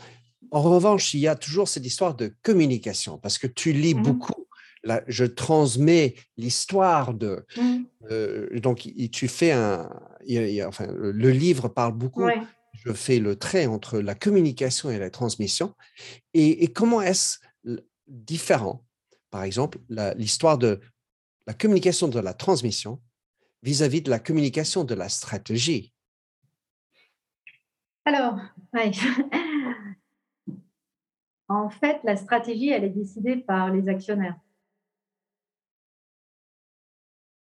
En 0.50 0.62
revanche, 0.62 1.14
il 1.14 1.20
y 1.20 1.28
a 1.28 1.34
toujours 1.34 1.68
cette 1.68 1.86
histoire 1.86 2.14
de 2.14 2.32
communication, 2.42 3.18
parce 3.18 3.38
que 3.38 3.46
tu 3.46 3.72
lis 3.72 3.94
mmh. 3.94 4.02
beaucoup. 4.02 4.46
Là, 4.84 5.02
je 5.08 5.24
transmets 5.24 6.14
l'histoire 6.36 7.12
de. 7.12 7.44
Mmh. 7.56 7.76
Euh, 8.10 8.60
donc, 8.60 8.88
tu 9.10 9.26
fais 9.26 9.52
un. 9.52 9.90
enfin, 10.66 10.86
le 10.92 11.30
livre 11.30 11.68
parle 11.68 11.94
beaucoup. 11.94 12.28
Je 12.72 12.92
fais 12.92 13.18
le 13.18 13.36
trait 13.36 13.66
entre 13.66 13.98
la 13.98 14.14
communication 14.14 14.90
et 14.90 14.98
la 14.98 15.10
transmission. 15.10 15.74
Et, 16.34 16.68
comment 16.68 17.00
est-ce 17.00 17.38
différent, 18.06 18.84
par 19.30 19.42
exemple, 19.42 19.78
l'histoire 20.16 20.58
de 20.58 20.80
la 21.46 21.54
communication 21.54 22.08
de 22.08 22.20
la 22.20 22.34
transmission 22.34 23.00
vis-à-vis 23.62 24.00
-vis 24.00 24.04
de 24.04 24.10
la 24.10 24.18
communication 24.18 24.84
de 24.84 24.94
la 24.94 25.08
stratégie 25.08 25.92
Alors. 28.04 28.38
En 31.48 31.70
fait, 31.70 32.00
la 32.02 32.16
stratégie, 32.16 32.70
elle 32.70 32.84
est 32.84 32.90
décidée 32.90 33.36
par 33.36 33.70
les 33.70 33.88
actionnaires. 33.88 34.36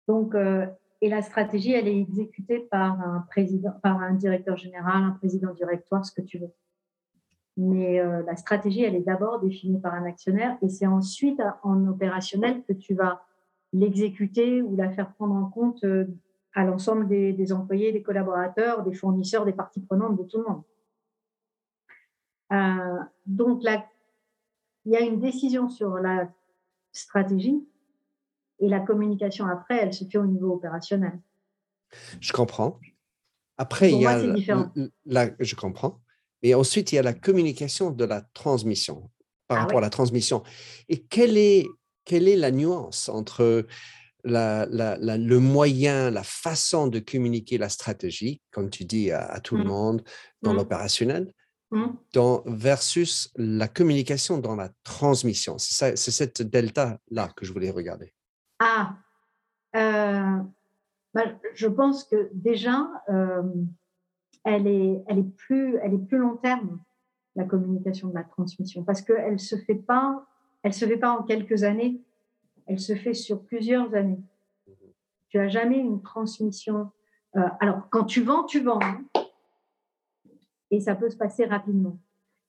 Donc, 0.09 0.35
euh, 0.35 0.67
et 1.01 1.09
la 1.09 1.23
stratégie, 1.23 1.73
elle 1.73 1.89
est 1.89 1.99
exécutée 1.99 2.61
par 2.61 3.01
un 3.01 3.21
président, 3.31 3.73
par 3.83 4.01
un 4.01 4.15
directeur 4.15 4.57
général, 4.57 5.05
un 5.05 5.13
président 5.13 5.53
directoire, 5.53 6.05
ce 6.05 6.13
que 6.13 6.23
tu 6.23 6.39
veux. 6.39 6.53
Mais 7.57 8.01
euh, 8.01 8.23
la 8.25 8.37
stratégie, 8.37 8.83
elle 8.83 8.97
est 8.97 9.03
d'abord 9.03 9.41
définie 9.41 9.81
par 9.81 9.95
un 9.95 10.05
actionnaire 10.07 10.59
et 10.61 10.69
c'est 10.69 10.87
ensuite 10.87 11.41
en 11.63 11.87
opérationnel 11.87 12.65
que 12.67 12.73
tu 12.73 12.95
vas 12.95 13.25
l'exécuter 13.75 14.63
ou 14.63 14.77
la 14.77 14.91
faire 14.91 15.13
prendre 15.13 15.35
en 15.35 15.47
compte 15.47 15.85
euh, 15.85 16.07
à 16.55 16.65
l'ensemble 16.65 17.09
des, 17.09 17.33
des, 17.33 17.53
employés, 17.53 17.93
des 17.93 18.03
collaborateurs, 18.03 18.85
des 18.85 18.95
fournisseurs, 18.95 19.45
des 19.45 19.53
parties 19.53 19.81
prenantes, 19.81 20.17
de 20.17 20.23
tout 20.23 20.39
le 20.39 20.45
monde. 20.45 20.63
Euh, 22.53 23.03
donc, 23.27 23.63
il 23.65 24.93
y 24.93 24.97
a 24.97 25.01
une 25.01 25.21
décision 25.21 25.69
sur 25.69 25.97
la 25.97 26.31
stratégie 26.93 27.67
et 28.61 28.69
la 28.69 28.81
communication 28.81 29.47
après, 29.47 29.79
elle 29.79 29.93
se 29.93 30.05
fait 30.05 30.19
au 30.19 30.27
niveau 30.27 30.55
opérationnel. 30.55 31.19
Je 32.21 32.33
comprends. 32.33 32.79
Après, 33.57 33.93
il 33.93 34.01
y 34.01 34.07
a 34.07 34.19
la, 35.05 35.31
je 35.39 35.55
comprends. 35.55 36.01
Et 36.43 36.55
ensuite, 36.55 36.93
il 36.93 36.97
y 36.97 36.99
a 36.99 37.03
la 37.03 37.15
communication 37.15 37.91
de 37.91 38.05
la 38.05 38.21
transmission 38.21 39.11
par 39.49 39.59
ah 39.59 39.61
rapport 39.63 39.79
à 39.79 39.83
la 39.83 39.91
transmission. 39.91 40.43
Et 40.89 41.03
quelle 41.03 41.37
est, 41.37 41.67
quelle 42.05 42.29
est 42.29 42.37
la 42.37 42.51
nuance 42.51 43.09
entre 43.09 43.67
la, 44.25 44.67
le 44.67 45.39
moyen, 45.39 46.11
la 46.11 46.23
façon 46.23 46.87
de 46.87 46.99
communiquer 46.99 47.59
la 47.59 47.69
stratégie, 47.69 48.41
comme 48.51 48.71
tu 48.71 48.85
dis 48.85 49.11
à, 49.11 49.41
tout 49.41 49.57
le 49.57 49.65
mmh. 49.65 49.69
monde, 49.69 50.05
dans 50.43 50.55
mmh. 50.55 50.57
l'opérationnel, 50.57 51.33
Mmh. 51.75 51.87
dans, 52.13 52.43
versus 52.47 53.33
la 53.37 53.67
communication 53.67 54.39
dans 54.39 54.55
la 54.55 54.71
transmission? 54.85 55.57
C'est 55.59 55.97
cette 55.97 56.41
delta-là 56.43 57.29
que 57.35 57.45
je 57.45 57.53
voulais 57.53 57.71
regarder. 57.71 58.13
Ah, 58.61 58.97
euh, 59.75 60.39
bah, 61.13 61.25
je 61.55 61.67
pense 61.67 62.05
que 62.05 62.31
déjà, 62.33 62.89
euh, 63.09 63.43
elle, 64.45 64.69
est, 64.69 65.03
elle, 65.09 65.19
est 65.19 65.37
plus, 65.37 65.77
elle 65.83 65.95
est 65.95 66.07
plus 66.07 66.19
long 66.19 66.37
terme, 66.37 66.81
la 67.35 67.45
communication 67.45 68.09
de 68.09 68.15
la 68.15 68.25
transmission, 68.25 68.85
parce 68.85 69.03
qu'elle 69.03 69.33
ne 69.33 69.39
se 69.39 69.57
fait 69.57 69.75
pas 69.75 70.25
elle 70.65 70.75
se 70.75 70.85
fait 70.85 70.97
pas 70.97 71.13
en 71.13 71.23
quelques 71.23 71.63
années, 71.63 72.01
elle 72.67 72.81
se 72.81 72.95
fait 72.95 73.15
sur 73.15 73.45
plusieurs 73.45 73.95
années. 73.95 74.21
Tu 75.29 75.37
n'as 75.37 75.49
jamais 75.49 75.79
une 75.79 76.03
transmission. 76.03 76.91
Euh, 77.37 77.43
alors, 77.61 77.89
quand 77.91 78.05
tu 78.05 78.23
vends, 78.23 78.45
tu 78.45 78.61
vends. 78.61 78.81
Hein 78.83 79.05
et 80.71 80.81
ça 80.81 80.95
peut 80.95 81.11
se 81.11 81.17
passer 81.17 81.45
rapidement. 81.45 81.99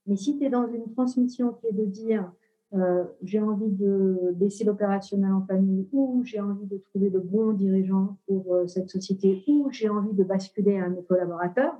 Mais 0.07 0.15
si 0.15 0.37
tu 0.37 0.45
es 0.45 0.49
dans 0.49 0.67
une 0.67 0.91
transmission 0.93 1.53
qui 1.53 1.67
est 1.67 1.73
de 1.73 1.85
dire 1.85 2.31
euh, 2.73 3.03
j'ai 3.21 3.39
envie 3.39 3.69
de 3.69 4.35
laisser 4.39 4.63
l'opérationnel 4.63 5.31
en 5.31 5.45
famille 5.45 5.87
ou 5.91 6.23
j'ai 6.23 6.39
envie 6.39 6.65
de 6.65 6.77
trouver 6.77 7.09
de 7.09 7.19
bons 7.19 7.53
dirigeants 7.53 8.17
pour 8.25 8.55
euh, 8.55 8.67
cette 8.67 8.89
société 8.89 9.43
ou 9.47 9.69
j'ai 9.71 9.89
envie 9.89 10.13
de 10.13 10.23
basculer 10.23 10.79
à 10.79 10.89
mes 10.89 11.03
collaborateurs, 11.03 11.73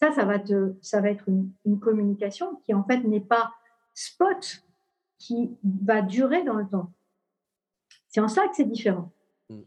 ça, 0.00 0.10
ça 0.12 0.24
va, 0.24 0.38
te, 0.38 0.74
ça 0.80 1.00
va 1.00 1.10
être 1.10 1.28
une 1.28 1.78
communication 1.78 2.56
qui 2.64 2.74
en 2.74 2.82
fait 2.84 3.04
n'est 3.04 3.20
pas 3.20 3.52
spot, 3.92 4.63
qui 5.24 5.56
va 5.64 6.02
durer 6.02 6.44
dans 6.44 6.54
le 6.54 6.66
temps. 6.66 6.92
C'est 8.08 8.20
en 8.20 8.28
ça 8.28 8.46
que 8.46 8.54
c'est 8.54 8.64
différent. 8.64 9.10
Mm. 9.48 9.60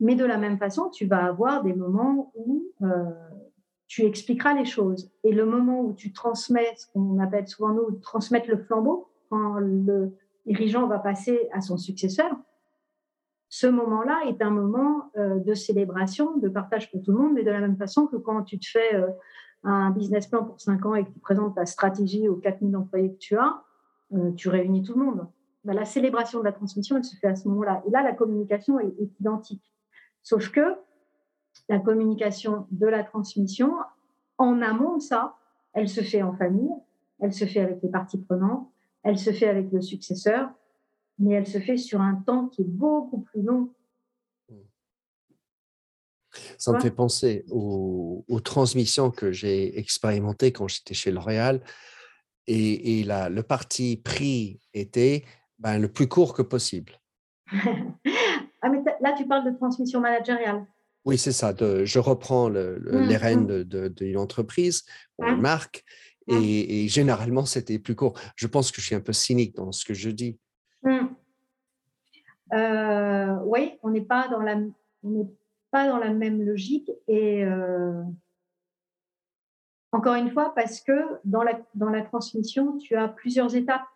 Mais 0.00 0.14
de 0.14 0.24
la 0.24 0.36
même 0.36 0.58
façon, 0.58 0.90
tu 0.90 1.06
vas 1.06 1.24
avoir 1.24 1.62
des 1.62 1.72
moments 1.72 2.32
où 2.34 2.64
euh, 2.82 3.04
tu 3.86 4.02
expliqueras 4.02 4.52
les 4.54 4.66
choses. 4.66 5.10
Et 5.24 5.32
le 5.32 5.46
moment 5.46 5.80
où 5.80 5.94
tu 5.94 6.12
transmets, 6.12 6.74
ce 6.76 6.86
qu'on 6.92 7.18
appelle 7.20 7.48
souvent 7.48 7.72
nous, 7.72 7.90
transmettre 8.02 8.50
le 8.50 8.58
flambeau, 8.58 9.08
quand 9.30 9.58
le 9.58 10.14
dirigeant 10.44 10.86
va 10.86 10.98
passer 10.98 11.48
à 11.52 11.60
son 11.60 11.78
successeur, 11.78 12.30
ce 13.48 13.66
moment-là 13.66 14.20
est 14.26 14.42
un 14.42 14.50
moment 14.50 15.10
euh, 15.16 15.38
de 15.38 15.54
célébration, 15.54 16.36
de 16.36 16.48
partage 16.48 16.90
pour 16.90 17.02
tout 17.02 17.12
le 17.12 17.18
monde, 17.18 17.32
mais 17.32 17.44
de 17.44 17.50
la 17.50 17.60
même 17.60 17.76
façon 17.76 18.06
que 18.06 18.16
quand 18.16 18.42
tu 18.42 18.58
te 18.58 18.66
fais 18.68 18.94
euh, 18.94 19.08
un 19.62 19.90
business 19.90 20.26
plan 20.26 20.44
pour 20.44 20.60
5 20.60 20.84
ans 20.84 20.94
et 20.94 21.04
que 21.04 21.10
tu 21.10 21.20
présentes 21.20 21.54
ta 21.54 21.64
stratégie 21.64 22.28
aux 22.28 22.36
4000 22.36 22.76
employés 22.76 23.12
que 23.12 23.18
tu 23.18 23.38
as, 23.38 23.62
euh, 24.12 24.32
tu 24.32 24.48
réunis 24.48 24.82
tout 24.82 24.98
le 24.98 25.04
monde. 25.04 25.26
Bah, 25.64 25.74
la 25.74 25.84
célébration 25.84 26.40
de 26.40 26.44
la 26.44 26.52
transmission, 26.52 26.96
elle 26.96 27.04
se 27.04 27.16
fait 27.16 27.26
à 27.26 27.36
ce 27.36 27.48
moment-là. 27.48 27.82
Et 27.86 27.90
là, 27.90 28.02
la 28.02 28.12
communication 28.12 28.78
est, 28.80 28.94
est 29.00 29.20
identique. 29.20 29.72
Sauf 30.22 30.50
que 30.50 30.76
la 31.68 31.78
communication 31.78 32.66
de 32.70 32.86
la 32.86 33.02
transmission, 33.02 33.74
en 34.38 34.60
amont 34.62 34.96
de 34.96 35.02
ça, 35.02 35.36
elle 35.72 35.88
se 35.88 36.00
fait 36.00 36.22
en 36.22 36.34
famille, 36.34 36.72
elle 37.20 37.32
se 37.32 37.44
fait 37.44 37.60
avec 37.60 37.82
les 37.82 37.88
parties 37.88 38.18
prenantes, 38.18 38.68
elle 39.02 39.18
se 39.18 39.32
fait 39.32 39.48
avec 39.48 39.70
le 39.72 39.80
successeur, 39.80 40.50
mais 41.18 41.34
elle 41.34 41.46
se 41.46 41.58
fait 41.58 41.76
sur 41.76 42.00
un 42.00 42.14
temps 42.14 42.48
qui 42.48 42.62
est 42.62 42.68
beaucoup 42.68 43.20
plus 43.20 43.42
long. 43.42 43.70
Ça 46.58 46.72
me 46.72 46.80
fait 46.80 46.90
penser 46.90 47.44
aux, 47.50 48.24
transmissions 48.44 49.10
que 49.10 49.32
j'ai 49.32 49.78
expérimentées 49.78 50.52
quand 50.52 50.68
j'étais 50.68 50.94
chez 50.94 51.10
L'Oréal. 51.10 51.62
Et, 52.48 53.04
le 53.04 53.40
parti 53.42 53.96
pris 53.96 54.60
était 54.72 55.24
ben, 55.58 55.78
le 55.78 55.88
plus 55.88 56.08
court 56.08 56.34
que 56.34 56.42
possible. 56.42 56.92
ah, 57.52 58.68
mais 58.68 58.82
là, 59.00 59.14
tu 59.16 59.26
parles 59.26 59.50
de 59.50 59.56
transmission 59.56 60.00
managériale. 60.00 60.66
Oui, 61.04 61.18
c'est 61.18 61.32
ça. 61.32 61.54
je 61.56 61.98
reprends 61.98 62.48
le, 62.48 62.80
mmh, 62.80 63.08
les 63.08 63.16
rênes 63.16 63.60
mmh. 63.60 63.64
d'une 63.64 63.88
de, 63.88 64.16
entreprise 64.16 64.84
une 65.22 65.40
marque. 65.40 65.84
Et, 66.28 66.88
généralement, 66.88 67.46
c'était 67.46 67.78
plus 67.78 67.94
court. 67.94 68.18
Je 68.34 68.48
pense 68.48 68.72
que 68.72 68.80
je 68.80 68.86
suis 68.86 68.96
un 68.96 69.00
peu 69.00 69.12
cynique 69.12 69.54
dans 69.54 69.70
ce 69.70 69.84
que 69.84 69.94
je 69.94 70.10
dis. 70.10 70.38
Mmh. 70.82 71.06
Euh, 72.52 73.36
oui, 73.44 73.78
on 73.82 73.90
n'est 73.90 74.04
pas 74.04 74.28
dans 74.28 74.40
la, 74.40 74.56
pas 75.70 75.88
dans 75.88 75.98
la 75.98 76.12
même 76.12 76.42
logique. 76.42 76.90
Et 77.06 77.44
euh, 77.44 78.02
encore 79.92 80.14
une 80.14 80.30
fois, 80.30 80.52
parce 80.54 80.80
que 80.80 81.18
dans 81.24 81.42
la, 81.42 81.58
dans 81.74 81.88
la 81.88 82.02
transmission, 82.02 82.76
tu 82.78 82.96
as 82.96 83.08
plusieurs 83.08 83.54
étapes. 83.54 83.86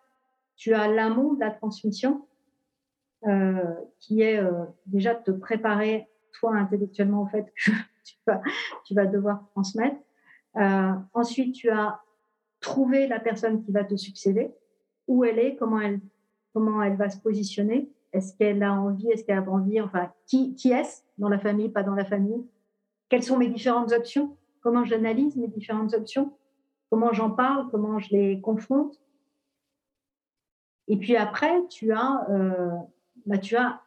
Tu 0.57 0.75
as 0.75 0.89
l'amont 0.89 1.35
de 1.35 1.41
la 1.41 1.51
transmission, 1.51 2.27
euh, 3.27 3.75
qui 3.99 4.23
est 4.23 4.41
déjà 4.87 5.15
de 5.15 5.23
te 5.23 5.31
préparer 5.31 6.09
toi 6.39 6.55
intellectuellement, 6.55 7.23
en 7.23 7.27
fait, 7.27 7.53
que 7.55 7.71
tu 8.05 8.17
vas, 8.27 8.43
tu 8.85 8.95
vas 8.95 9.07
devoir 9.07 9.47
transmettre. 9.53 9.97
Euh, 10.57 10.93
ensuite, 11.15 11.55
tu 11.55 11.71
as 11.71 12.01
trouvé 12.61 13.07
la 13.07 13.21
personne 13.21 13.63
qui 13.63 13.73
va 13.73 13.85
te 13.85 13.97
succéder, 13.97 14.53
où 15.07 15.25
elle 15.25 15.39
est, 15.39 15.57
comment 15.57 15.81
elle, 15.81 16.01
comment 16.53 16.83
elle 16.83 16.97
va 16.97 17.09
se 17.09 17.19
positionner, 17.19 17.91
est-ce 18.13 18.37
qu'elle 18.37 18.63
a 18.63 18.73
envie, 18.73 19.09
est-ce 19.11 19.25
qu'elle 19.25 19.39
a 19.39 19.51
envie, 19.51 19.81
enfin, 19.81 20.13
qui, 20.27 20.55
qui 20.55 20.73
est-ce 20.73 21.03
dans 21.19 21.29
la 21.29 21.39
famille, 21.39 21.69
pas 21.69 21.83
dans 21.83 21.95
la 21.95 22.05
famille, 22.05 22.45
quelles 23.09 23.23
sont 23.23 23.39
mes 23.39 23.49
différentes 23.49 23.93
options, 23.93 24.37
comment 24.61 24.85
j'analyse 24.85 25.37
mes 25.37 25.49
différentes 25.49 25.95
options, 25.95 26.33
comment 26.91 27.13
j'en 27.13 27.31
parle, 27.31 27.71
comment 27.71 27.99
je 27.99 28.11
les 28.11 28.41
confronte. 28.41 29.01
Et 30.89 30.97
puis 30.97 31.17
après, 31.17 31.67
tu 31.69 31.93
as, 31.93 32.27
euh, 32.31 32.71
bah, 33.27 33.39
tu 33.39 33.57
as 33.57 33.81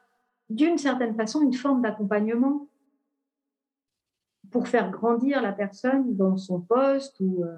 d'une 0.50 0.78
certaine 0.78 1.16
façon 1.16 1.42
une 1.42 1.54
forme 1.54 1.82
d'accompagnement 1.82 2.68
pour 4.52 4.68
faire 4.68 4.92
grandir 4.92 5.42
la 5.42 5.52
personne 5.52 6.16
dans 6.16 6.38
son 6.38 6.62
poste 6.62 7.20
ou, 7.20 7.44
euh, 7.44 7.58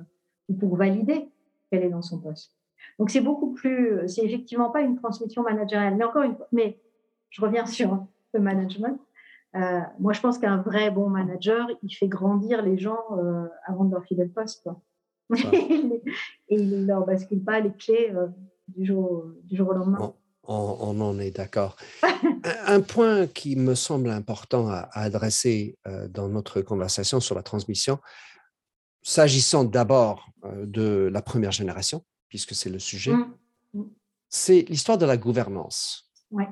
ou 0.50 0.56
pour 0.56 0.76
valider 0.78 1.30
qu'elle 1.70 1.84
est 1.84 1.90
dans 1.90 2.02
son 2.02 2.20
poste. 2.20 2.56
Donc 3.00 3.10
c'est 3.10 3.22
beaucoup 3.22 3.54
plus, 3.54 4.08
c'est 4.08 4.24
effectivement 4.24 4.70
pas 4.70 4.82
une 4.82 4.96
transmission 4.96 5.44
managériale, 5.44 5.96
mais 5.96 6.06
encore 6.06 6.24
une 6.24 6.36
fois, 6.36 6.48
mais 6.52 6.80
je 7.30 7.42
reviens 7.42 7.66
sur 7.66 8.06
le 8.34 8.40
management. 8.40 9.00
Euh, 9.56 9.80
moi, 10.00 10.14
je 10.14 10.20
pense 10.20 10.38
qu'un 10.38 10.58
vrai 10.58 10.92
bon 10.92 11.10
manager, 11.10 11.68
il 11.82 11.90
fait 11.90 12.08
grandir 12.08 12.62
les 12.62 12.78
gens 12.78 13.00
euh, 13.12 13.48
avant 13.66 13.86
de 13.86 13.94
leur 13.94 14.04
filer 14.04 14.26
le 14.26 14.32
poste. 14.32 14.70
et 15.34 16.02
il 16.50 16.70
ne 16.70 16.86
leur 16.86 17.06
bascule 17.06 17.44
pas 17.44 17.60
les 17.60 17.72
clés 17.74 18.12
euh, 18.14 18.28
du, 18.68 18.86
jour, 18.86 19.26
du 19.44 19.56
jour 19.56 19.70
au 19.70 19.74
lendemain. 19.74 20.14
On, 20.48 20.78
on, 20.80 21.02
en 21.02 21.20
est 21.20 21.32
d'accord. 21.32 21.76
un, 22.68 22.82
point 22.82 23.28
qui 23.28 23.56
me 23.56 23.76
semble 23.76 24.10
important 24.10 24.68
à, 24.70 24.90
adresser 24.92 25.80
dans 26.10 26.30
notre 26.30 26.62
conversation 26.62 27.20
sur 27.20 27.34
la 27.34 27.42
transmission, 27.42 27.98
s'agissant 29.02 29.64
d'abord 29.64 30.30
de 30.44 31.10
la 31.12 31.24
première 31.24 31.52
génération, 31.52 32.04
puisque 32.30 32.54
c'est 32.54 32.70
le 32.70 32.78
sujet, 32.78 33.14
mmh. 33.14 33.34
Mmh. 33.74 33.84
c'est 34.30 34.66
l'histoire 34.70 35.00
de 35.00 35.08
la 35.08 35.18
gouvernance. 35.18 36.12
Ouais. 36.30 36.48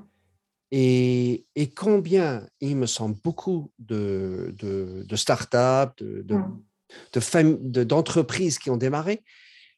Et, 0.76 1.46
combien, 1.76 2.48
il 2.60 2.78
me 2.78 2.88
semble, 2.88 3.16
beaucoup 3.24 3.72
de, 3.78 4.56
de, 4.58 5.06
de 5.08 5.16
startups, 5.16 6.04
de, 6.04 7.84
d'entreprises 7.84 8.58
qui 8.58 8.72
ont 8.72 8.78
démarré, 8.78 9.24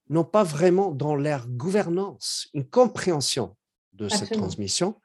n'ont 0.09 0.23
pas 0.23 0.43
vraiment 0.43 0.91
dans 0.91 1.17
leur 1.17 1.49
gouvernance 1.49 2.47
une 2.53 2.63
compréhension 2.63 3.57
de 3.91 4.07
cette 4.07 4.31
transmission. 4.31 4.95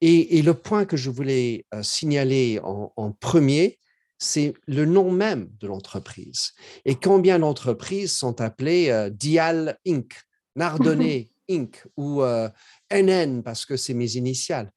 Et, 0.00 0.42
le 0.42 0.54
point 0.54 0.84
que 0.84 0.96
je 0.96 1.10
voulais 1.10 1.64
euh, 1.74 1.84
signaler 1.84 2.58
en, 2.64 3.12
premier, 3.12 3.78
c'est 4.18 4.52
le 4.66 4.84
nom 4.84 5.12
même 5.12 5.48
de 5.60 5.68
l'entreprise. 5.68 6.54
Et 6.84 6.96
combien 6.96 7.38
d'entreprises 7.38 8.12
sont 8.16 8.40
appelées 8.40 8.90
euh, 8.90 9.10
Dial 9.10 9.78
Inc., 9.86 10.12
Nardonnay 10.56 11.30
Inc. 11.48 11.86
ou 11.96 12.22
NN 12.22 13.38
euh, 13.38 13.42
parce 13.42 13.64
que 13.64 13.76
c'est 13.76 13.94
mes 13.94 14.16
initiales 14.16 14.72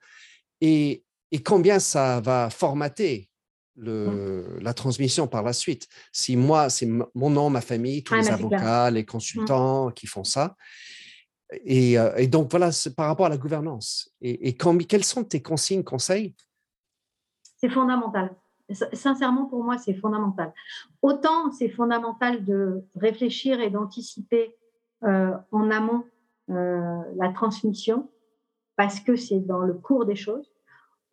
et, 0.63 1.03
combien 1.43 1.79
ça 1.79 2.21
va 2.21 2.49
formater 2.49 3.29
le, 3.75 4.59
la 4.61 4.73
transmission 4.73 5.27
par 5.27 5.43
la 5.43 5.53
suite? 5.53 5.87
Si 6.11 6.37
moi, 6.37 6.69
c'est 6.69 6.87
mon 7.13 7.29
nom, 7.29 7.49
ma 7.49 7.61
famille, 7.61 8.03
tous 8.03 8.13
ah, 8.13 8.21
les 8.21 8.29
avocats, 8.29 8.91
les 8.91 9.05
consultants 9.05 9.91
qui 9.91 10.07
font 10.07 10.23
ça. 10.23 10.55
Et, 11.65 11.99
euh, 11.99 12.15
et 12.15 12.27
donc, 12.27 12.49
voilà, 12.51 12.69
par 12.95 13.07
rapport 13.07 13.25
à 13.25 13.29
la 13.29 13.37
gouvernance. 13.37 14.11
Et, 14.21 14.47
et 14.47 14.53
quelles 14.55 15.03
sont 15.03 15.23
tes 15.23 15.41
consignes, 15.41 15.83
conseils? 15.83 16.35
C'est 17.57 17.69
fondamental. 17.69 18.35
Sincèrement, 18.93 19.45
pour 19.45 19.63
moi, 19.63 19.77
c'est 19.77 19.93
fondamental. 19.93 20.53
Autant 21.01 21.51
c'est 21.51 21.69
fondamental 21.69 22.45
de 22.45 22.85
réfléchir 22.95 23.59
et 23.59 23.69
d'anticiper 23.69 24.55
euh, 25.03 25.31
en 25.51 25.69
amont 25.69 26.03
euh, 26.49 27.01
la 27.17 27.31
transmission, 27.33 28.09
parce 28.75 28.99
que 28.99 29.15
c'est 29.15 29.41
dans 29.41 29.59
le 29.59 29.73
cours 29.73 30.05
des 30.05 30.15
choses 30.15 30.52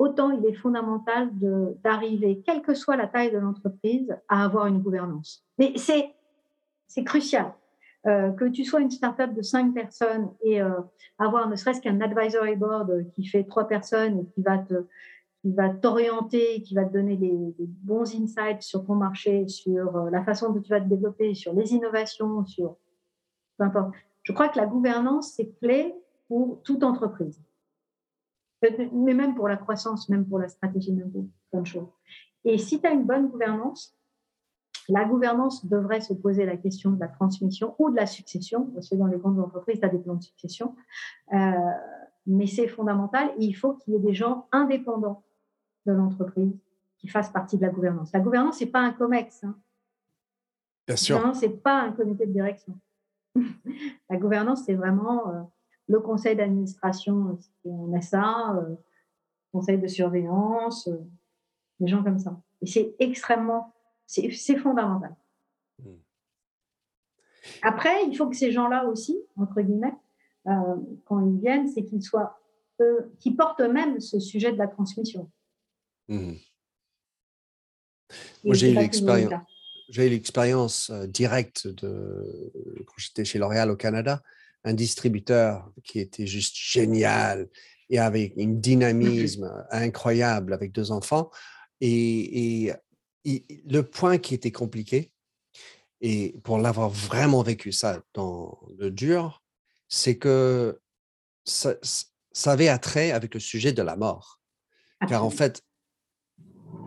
autant 0.00 0.30
il 0.30 0.44
est 0.46 0.54
fondamental 0.54 1.28
d'arriver, 1.84 2.42
quelle 2.44 2.62
que 2.62 2.72
soit 2.72 2.96
la 2.96 3.06
taille 3.06 3.30
de 3.30 3.38
l'entreprise, 3.38 4.16
à 4.28 4.44
avoir 4.44 4.66
une 4.66 4.80
gouvernance. 4.80 5.44
Mais 5.58 5.74
c'est 5.76 7.04
crucial. 7.04 7.52
Euh, 8.06 8.32
que 8.32 8.46
tu 8.46 8.64
sois 8.64 8.80
une 8.80 8.90
startup 8.90 9.34
de 9.34 9.42
cinq 9.42 9.74
personnes 9.74 10.30
et 10.42 10.62
euh, 10.62 10.80
avoir 11.18 11.50
ne 11.50 11.54
serait-ce 11.54 11.82
qu'un 11.82 12.00
advisory 12.00 12.56
board 12.56 13.10
qui 13.12 13.26
fait 13.26 13.44
trois 13.44 13.68
personnes 13.68 14.20
et 14.20 14.26
qui 14.32 14.40
va 14.40 14.56
te 14.56 14.86
qui 15.42 15.52
va 15.52 15.68
t'orienter, 15.68 16.62
qui 16.62 16.74
va 16.74 16.84
te 16.84 16.92
donner 16.92 17.16
des, 17.16 17.54
bons 17.58 18.14
insights 18.14 18.62
sur 18.62 18.86
ton 18.86 18.94
marché, 18.94 19.48
sur 19.48 19.96
euh, 19.96 20.10
la 20.10 20.22
façon 20.24 20.50
dont 20.50 20.60
tu 20.60 20.70
vas 20.70 20.80
te 20.80 20.88
développer, 20.88 21.34
sur 21.34 21.52
les 21.52 21.72
innovations, 21.74 22.44
sur 22.46 22.76
peu 23.58 23.64
importe. 23.64 23.92
Je 24.22 24.32
crois 24.32 24.48
que 24.48 24.58
la 24.58 24.66
gouvernance, 24.66 25.34
c'est 25.36 25.50
clé 25.60 25.94
pour 26.28 26.62
toute 26.62 26.82
entreprise 26.82 27.38
mais 28.62 29.14
même 29.14 29.34
pour 29.34 29.48
la 29.48 29.56
croissance, 29.56 30.08
même 30.08 30.26
pour 30.26 30.38
la 30.38 30.48
stratégie, 30.48 30.92
même 30.92 31.10
pour 31.10 31.24
plein 31.50 31.62
de 31.62 31.66
choses. 31.66 31.88
Et 32.44 32.58
si 32.58 32.80
tu 32.80 32.86
as 32.86 32.90
une 32.90 33.04
bonne 33.04 33.28
gouvernance, 33.28 33.96
la 34.88 35.04
gouvernance 35.04 35.66
devrait 35.66 36.00
se 36.00 36.12
poser 36.12 36.44
la 36.46 36.56
question 36.56 36.90
de 36.90 37.00
la 37.00 37.08
transmission 37.08 37.74
ou 37.78 37.90
de 37.90 37.96
la 37.96 38.06
succession, 38.06 38.66
parce 38.74 38.88
que 38.88 38.96
dans 38.96 39.06
les 39.06 39.18
grandes 39.18 39.38
entreprises, 39.38 39.78
tu 39.80 39.86
as 39.86 39.88
des 39.88 39.98
plans 39.98 40.16
de 40.16 40.22
succession, 40.22 40.74
euh, 41.32 41.52
mais 42.26 42.46
c'est 42.46 42.68
fondamental. 42.68 43.30
il 43.38 43.52
faut 43.52 43.74
qu'il 43.74 43.94
y 43.94 43.96
ait 43.96 44.00
des 44.00 44.14
gens 44.14 44.48
indépendants 44.52 45.22
de 45.86 45.92
l'entreprise 45.92 46.52
qui 46.98 47.08
fassent 47.08 47.30
partie 47.30 47.56
de 47.56 47.62
la 47.62 47.70
gouvernance. 47.70 48.12
La 48.12 48.20
gouvernance, 48.20 48.58
c'est 48.58 48.66
pas 48.66 48.80
un 48.80 48.92
COMEX. 48.92 49.44
Hein. 49.44 49.56
Bien 50.86 50.96
sûr. 50.96 51.34
c'est 51.34 51.62
pas 51.62 51.80
un 51.80 51.92
comité 51.92 52.26
de 52.26 52.32
direction. 52.32 52.78
la 54.10 54.16
gouvernance, 54.16 54.64
c'est 54.64 54.74
vraiment 54.74 55.28
euh, 55.28 55.42
le 55.90 55.98
conseil 55.98 56.36
d'administration, 56.36 57.36
on 57.64 57.92
a 57.94 58.00
ça, 58.00 58.54
euh, 58.56 58.76
conseil 59.52 59.76
de 59.76 59.88
surveillance, 59.88 60.86
euh, 60.86 60.96
des 61.80 61.88
gens 61.88 62.04
comme 62.04 62.18
ça. 62.18 62.40
Et 62.62 62.66
c'est 62.66 62.94
extrêmement, 63.00 63.74
c'est 64.06 64.56
fondamental. 64.56 65.16
Hmm. 65.80 65.96
Après, 67.62 68.04
il 68.06 68.16
faut 68.16 68.28
que 68.28 68.36
ces 68.36 68.52
gens-là 68.52 68.86
aussi, 68.86 69.18
entre 69.36 69.60
guillemets, 69.62 69.94
euh, 70.46 70.76
quand 71.06 71.26
ils 71.26 71.40
viennent, 71.40 71.66
c'est 71.66 71.84
qu'ils 71.84 72.02
soient, 72.02 72.38
qui 73.18 73.32
portent 73.32 73.60
eux-mêmes 73.60 74.00
ce 74.00 74.20
sujet 74.20 74.52
de 74.52 74.58
la 74.58 74.68
transmission. 74.68 75.28
Hmm. 76.08 76.34
Moi, 78.44 78.54
j'ai 78.54 78.70
eu 78.70 78.74
l'expérience. 78.74 79.42
J'ai 79.88 80.06
eu 80.06 80.10
l'expérience 80.10 80.92
directe 81.08 81.66
de 81.66 82.52
quand 82.86 82.94
j'étais 82.96 83.24
chez 83.24 83.40
L'Oréal 83.40 83.72
au 83.72 83.76
Canada 83.76 84.22
un 84.64 84.74
distributeur 84.74 85.70
qui 85.84 85.98
était 86.00 86.26
juste 86.26 86.56
génial 86.56 87.48
et 87.88 87.98
avec 87.98 88.34
une 88.36 88.60
dynamisme 88.60 89.50
incroyable 89.70 90.52
avec 90.52 90.72
deux 90.72 90.92
enfants. 90.92 91.30
Et, 91.80 92.72
le 93.24 93.82
point 93.82 94.16
qui 94.16 94.32
était 94.32 94.52
compliqué, 94.52 95.12
et 96.00 96.38
pour 96.42 96.58
l'avoir 96.58 96.88
vraiment 96.88 97.42
vécu 97.42 97.70
ça 97.70 98.00
dans 98.14 98.58
le 98.78 98.90
dur, 98.90 99.42
c'est 99.88 100.16
que 100.16 100.80
ça, 101.44 101.74
ça, 102.32 102.52
avait 102.52 102.68
attrait 102.68 103.10
avec 103.10 103.34
le 103.34 103.40
sujet 103.40 103.74
de 103.74 103.82
la 103.82 103.96
mort. 103.96 104.40
Car 105.06 105.22
en 105.22 105.30
fait, 105.30 105.62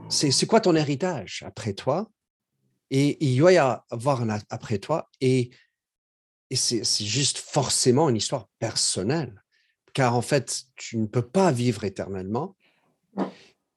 c'est 0.10 0.48
quoi 0.48 0.62
ton 0.62 0.76
héritage 0.76 1.44
après 1.46 1.74
toi? 1.74 2.10
Et 2.90 3.24
il 3.24 3.38
doit 3.38 3.54
y 3.54 3.58
avoir 3.58 4.22
un 4.22 4.40
après 4.50 4.78
toi. 4.80 5.10
Et 5.22 5.52
et 6.54 6.56
c'est 6.56 7.04
juste 7.04 7.40
forcément 7.40 8.10
une 8.10 8.16
histoire 8.16 8.48
personnelle, 8.60 9.44
car 9.94 10.16
en 10.16 10.22
fait, 10.22 10.66
tu 10.76 10.98
ne 10.98 11.08
peux 11.08 11.24
pas 11.24 11.52
vivre 11.52 11.84
éternellement 11.84 12.56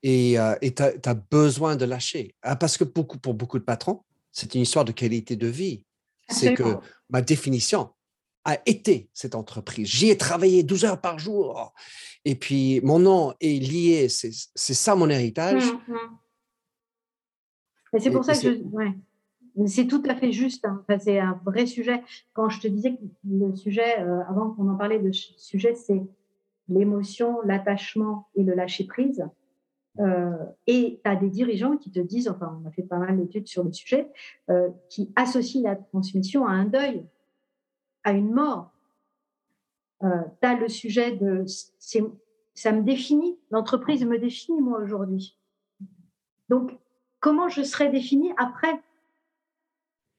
et 0.03 0.39
euh, 0.39 0.55
tu 0.61 0.83
as, 0.83 1.15
besoin 1.15 1.77
de 1.77 1.87
lâcher. 1.87 2.35
Ah, 2.43 2.55
parce 2.55 2.77
que 2.77 2.85
beaucoup, 2.85 3.17
pour 3.17 3.33
beaucoup 3.33 3.59
de 3.59 3.65
patrons, 3.65 4.03
c'est 4.31 4.55
une 4.55 4.61
histoire 4.61 4.85
de 4.85 4.93
qualité 4.93 5.37
de 5.37 5.47
vie. 5.47 5.87
C'est 6.29 6.53
que 6.53 6.77
ma 7.09 7.23
définition 7.23 7.95
a 8.45 8.59
été 8.67 9.09
cette 9.15 9.35
entreprise. 9.35 9.89
J'y 9.89 10.11
ai 10.11 10.19
travaillé 10.19 10.63
12 10.63 10.85
heures 10.85 11.01
par 11.01 11.19
jour. 11.19 11.73
Et 12.27 12.35
puis, 12.35 12.83
mon 12.83 12.99
nom 12.99 13.33
est 13.41 13.59
lié. 13.59 14.11
C'est 14.11 14.75
ça 14.75 14.95
mon 14.97 15.09
héritage. 15.09 15.65
Mmh, 15.65 15.95
mmh. 15.95 16.19
c'est 18.01 18.11
pour 18.11 18.23
ça 18.23 18.35
que 18.35 18.43
je. 18.43 18.51
C'est 19.65 19.87
tout 19.87 20.03
à 20.07 20.15
fait 20.15 20.33
juste. 20.33 20.67
Hein. 20.67 20.85
c'est 20.99 21.19
un 21.19 21.41
vrai 21.45 21.65
sujet. 21.65 22.03
Quand 22.35 22.51
je 22.51 22.61
te 22.61 22.69
disais 22.69 22.95
que 22.95 23.03
le 23.25 23.55
sujet, 23.55 24.01
euh, 24.01 24.21
avant 24.29 24.51
qu'on 24.51 24.69
en 24.69 24.77
parlait 24.77 24.99
de 24.99 25.11
sujet, 25.13 25.75
c'est 25.75 26.03
l'émotion, 26.69 27.41
l'attachement 27.43 28.29
et 28.35 28.43
le 28.43 28.55
lâcher 28.55 28.85
prise. 28.85 29.27
Euh, 29.99 30.37
et 30.67 31.01
tu 31.03 31.11
as 31.11 31.17
des 31.17 31.31
dirigeants 31.31 31.79
qui 31.79 31.91
te 31.91 32.01
disent, 32.01 32.29
enfin, 32.29 32.61
on 32.63 32.69
a 32.69 32.71
fait 32.71 32.83
pas 32.83 32.99
mal 32.99 33.17
d'études 33.17 33.47
sur 33.47 33.65
le 33.65 33.73
sujet, 33.73 34.11
euh, 34.51 34.69
qui 34.91 35.11
associent 35.17 35.63
la 35.63 35.77
transmission 35.77 36.47
à 36.47 36.51
un 36.51 36.67
deuil, 36.67 37.07
à 38.05 38.13
une 38.13 38.33
mort. 38.33 38.73
tu 40.03 40.07
as 40.43 40.55
le 40.55 40.69
sujet 40.69 41.13
de, 41.13 41.47
ça 42.57 42.73
me 42.73 42.83
définit, 42.83 43.39
l'entreprise 43.51 44.05
me 44.05 44.19
définit 44.19 44.61
moi 44.61 44.81
aujourd'hui. 44.81 45.39
Donc, 46.51 46.79
comment 47.21 47.49
je 47.49 47.63
serai 47.63 47.89
définie 47.89 48.33
après 48.37 48.81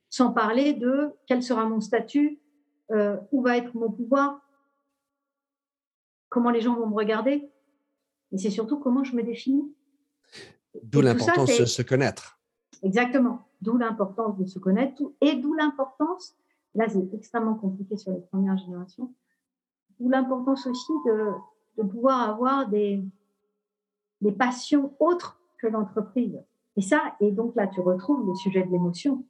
sans 0.10 0.32
parler 0.32 0.74
de 0.74 1.12
quel 1.28 1.44
sera 1.44 1.66
mon 1.66 1.82
statut, 1.82 2.40
euh, 2.92 3.18
où 3.32 3.42
va 3.42 3.58
être 3.58 3.74
mon 3.76 3.92
pouvoir, 3.92 4.42
comment 6.30 6.50
les 6.50 6.62
gens 6.62 6.76
vont 6.76 6.88
me 6.88 6.96
regarder, 6.96 7.50
et 8.32 8.38
c'est 8.38 8.50
surtout 8.50 8.78
comment 8.80 9.04
je 9.04 9.16
me 9.16 9.24
définis. 9.24 9.74
D'où 10.84 11.02
l'importance 11.02 11.58
de 11.58 11.66
se 11.66 11.82
connaître. 11.82 12.40
Exactement, 12.84 13.48
d'où 13.62 13.78
l'importance 13.78 14.38
de 14.38 14.46
se 14.46 14.60
connaître, 14.60 15.02
et 15.22 15.36
d'où 15.36 15.54
l'importance, 15.54 16.36
là 16.76 16.88
c'est 16.88 17.14
extrêmement 17.14 17.56
compliqué 17.56 17.98
sur 17.98 18.14
les 18.14 18.22
premières 18.22 18.58
générations, 18.58 19.14
d'où 20.00 20.10
l'importance 20.10 20.68
aussi 20.68 20.94
de, 21.06 21.32
de, 21.78 21.84
pouvoir 21.84 22.30
avoir 22.30 22.70
des, 22.70 23.04
des 24.22 24.32
passions 24.32 24.94
autres 25.00 25.42
que 25.58 25.68
l'entreprise. 25.68 26.40
Et 26.76 26.82
ça, 26.82 27.16
et 27.20 27.32
donc 27.32 27.56
là, 27.56 27.68
tu 27.68 27.82
retrouves 27.82 28.28
le 28.28 28.36
sujet 28.36 28.64
de 28.64 28.72
l'émotion. 28.72 29.26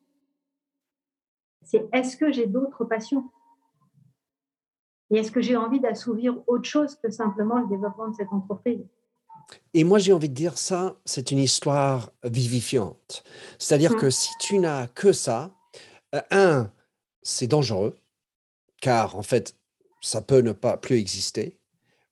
C'est 1.68 1.86
est-ce 1.92 2.16
que 2.16 2.32
j'ai 2.32 2.48
d'autres 2.48 2.86
passions? 2.86 3.30
Et 5.12 5.18
est-ce 5.20 5.32
que 5.32 5.42
j'ai 5.42 5.58
envie 5.58 5.82
d'assouvir 5.82 6.38
autre 6.48 6.64
chose 6.64 6.96
que 6.96 7.12
simplement 7.12 7.60
le 7.60 7.68
développement 7.68 8.08
de 8.08 8.16
cette 8.16 8.32
entreprise? 8.32 8.86
Et 9.74 9.84
moi, 9.84 10.00
j'ai 10.00 10.14
envie 10.14 10.30
de 10.30 10.34
dire 10.34 10.58
ça, 10.58 10.96
c'est 11.06 11.32
une 11.32 11.40
histoire 11.40 12.12
vivifiante. 12.24 13.24
C'est-à-dire 13.60 13.94
Mmh. 13.94 14.00
que 14.00 14.10
si 14.10 14.32
tu 14.40 14.60
n'as 14.60 14.88
que 14.88 15.12
ça, 15.12 15.52
euh, 16.16 16.22
un, 16.32 16.72
c'est 17.22 17.48
dangereux, 17.48 17.98
car 18.82 19.18
en 19.18 19.24
fait, 19.24 19.56
ça 20.02 20.22
peut 20.22 20.40
ne 20.40 20.54
pas 20.54 20.78
plus 20.78 20.98
exister. 20.98 21.58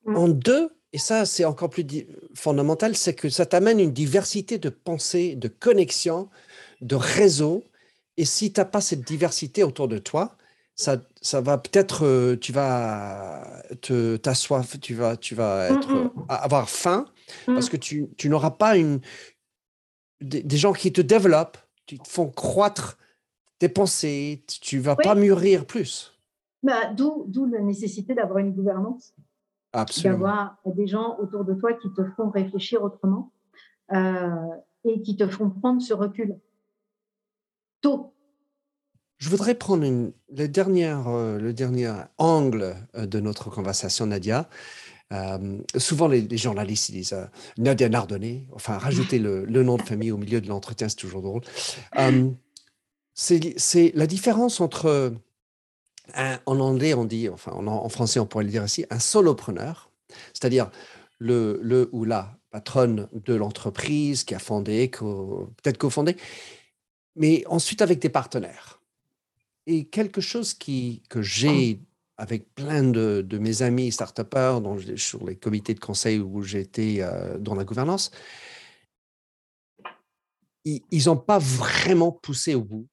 Mmh. 0.05 0.15
En 0.17 0.27
deux, 0.27 0.69
et 0.91 0.97
ça, 0.97 1.25
c'est 1.25 1.45
encore 1.45 1.69
plus 1.69 1.85
fondamental, 2.33 2.95
c'est 2.95 3.15
que 3.15 3.29
ça 3.29 3.45
t'amène 3.45 3.79
une 3.79 3.91
diversité 3.93 4.57
de 4.57 4.69
pensées, 4.69 5.35
de 5.35 5.47
connexions, 5.47 6.29
de 6.81 6.95
réseaux. 6.95 7.63
Et 8.17 8.25
si 8.25 8.51
tu 8.53 8.59
n'as 8.59 8.65
pas 8.65 8.81
cette 8.81 9.01
diversité 9.05 9.63
autour 9.63 9.87
de 9.87 9.97
toi, 9.97 10.35
ça, 10.75 10.97
ça 11.21 11.41
va 11.41 11.57
peut-être, 11.57 12.05
euh, 12.05 12.35
tu 12.37 12.51
vas 12.51 13.61
te 13.81 14.17
t'asseoir, 14.17 14.63
tu 14.81 14.93
vas, 14.93 15.15
tu 15.17 15.35
vas 15.35 15.69
Mm, 15.71 15.73
être, 15.75 15.95
mm. 15.95 16.25
a- 16.29 16.35
avoir 16.35 16.69
faim 16.69 17.05
parce 17.47 17.67
Mm. 17.67 17.71
que 17.71 17.77
tu, 17.77 18.07
tu 18.17 18.29
n'auras 18.29 18.51
pas 18.51 18.77
une, 18.77 18.99
des, 20.21 20.43
des 20.43 20.57
gens 20.57 20.73
qui 20.73 20.91
te 20.91 21.01
développent, 21.01 21.57
qui 21.85 21.99
te 21.99 22.07
font 22.07 22.29
croître 22.29 22.97
tes 23.59 23.69
pensées, 23.69 24.43
tu- 24.61 24.79
vas 24.79 24.95
Oui. 24.97 25.03
pas 25.03 25.15
mûrir 25.15 25.65
plus. 25.65 26.13
Bah, 26.63 26.93
D'où 26.93 27.25
d'où 27.27 27.45
la 27.45 27.61
nécessité 27.61 28.13
d'avoir 28.13 28.39
une 28.39 28.51
gouvernance, 28.53 29.13
Absolument. 29.71 30.13
d'avoir 30.17 30.57
des 30.65 30.87
gens 30.87 31.17
autour 31.19 31.45
de 31.45 31.53
toi 31.53 31.73
qui 31.73 31.91
te 31.93 32.03
font 32.15 32.29
réfléchir 32.29 32.81
autrement 32.83 33.31
euh, 33.93 34.29
et 34.83 35.01
qui 35.01 35.15
te 35.15 35.27
font 35.27 35.49
prendre 35.49 35.81
ce 35.81 35.93
recul 35.93 36.37
Je 39.17 39.29
voudrais 39.29 39.55
prendre 39.55 39.83
une, 39.83 40.11
le, 40.35 40.47
dernier, 40.47 40.93
euh, 41.07 41.39
le 41.39 41.53
dernier 41.53 41.91
angle 42.17 42.75
euh, 42.95 43.05
de 43.05 43.19
notre 43.19 43.49
conversation, 43.49 44.07
Nadia. 44.07 44.49
Euh, 45.13 45.59
souvent, 45.77 46.07
les, 46.07 46.37
journalistes 46.37 46.91
disent 46.91 47.15
Nadia 47.57 47.87
Nardonnet, 47.89 48.45
enfin, 48.53 48.77
rajouter 48.77 49.19
le, 49.19 49.45
nom 49.45 49.77
de 49.77 49.83
famille 49.83 50.11
au 50.11 50.17
milieu 50.17 50.41
de 50.41 50.47
l'entretien, 50.47 50.89
c'est 50.89 50.95
toujours 50.97 51.21
drôle. 51.21 51.41
C'est 53.13 53.91
la 53.95 54.07
différence 54.07 54.59
entre, 54.59 55.13
en 56.15 56.59
anglais, 56.59 56.93
on 56.93 57.05
dit, 57.05 57.29
enfin, 57.29 57.51
en, 57.53 57.89
français, 57.89 58.19
on 58.19 58.25
pourrait 58.25 58.43
le 58.43 58.49
dire 58.49 58.63
aussi, 58.63 58.85
un 58.89 58.99
solopreneur, 58.99 59.89
c'est-à-dire 60.33 60.69
le, 61.19 61.59
le 61.61 61.87
ou 61.93 62.03
la 62.03 62.37
patronne 62.49 63.07
de 63.13 63.35
l'entreprise 63.35 64.23
qui 64.23 64.33
a 64.35 64.39
fondé, 64.39 64.89
peut-être 64.89 65.77
cofondé, 65.77 66.17
mais 67.15 67.43
ensuite 67.47 67.81
avec 67.81 67.99
des 67.99 68.09
partenaires. 68.09 68.81
Et 69.67 69.85
quelque 69.85 70.21
chose 70.21 70.53
qui, 70.53 71.01
que 71.09 71.21
j'ai 71.21 71.81
avec 72.17 72.53
plein 72.55 72.83
de, 72.83 73.25
de 73.27 73.37
mes 73.37 73.61
amis 73.61 73.91
start 73.91 74.21
dont 74.33 74.77
sur 74.95 75.25
les 75.25 75.35
comités 75.35 75.73
de 75.73 75.79
conseil 75.79 76.19
où 76.19 76.43
j'étais 76.43 76.97
euh, 76.99 77.37
dans 77.37 77.55
la 77.55 77.65
gouvernance, 77.65 78.11
ils 80.63 81.05
n'ont 81.05 81.17
pas 81.17 81.39
vraiment 81.39 82.11
poussé 82.11 82.55
au 82.55 82.63
bout 82.63 82.87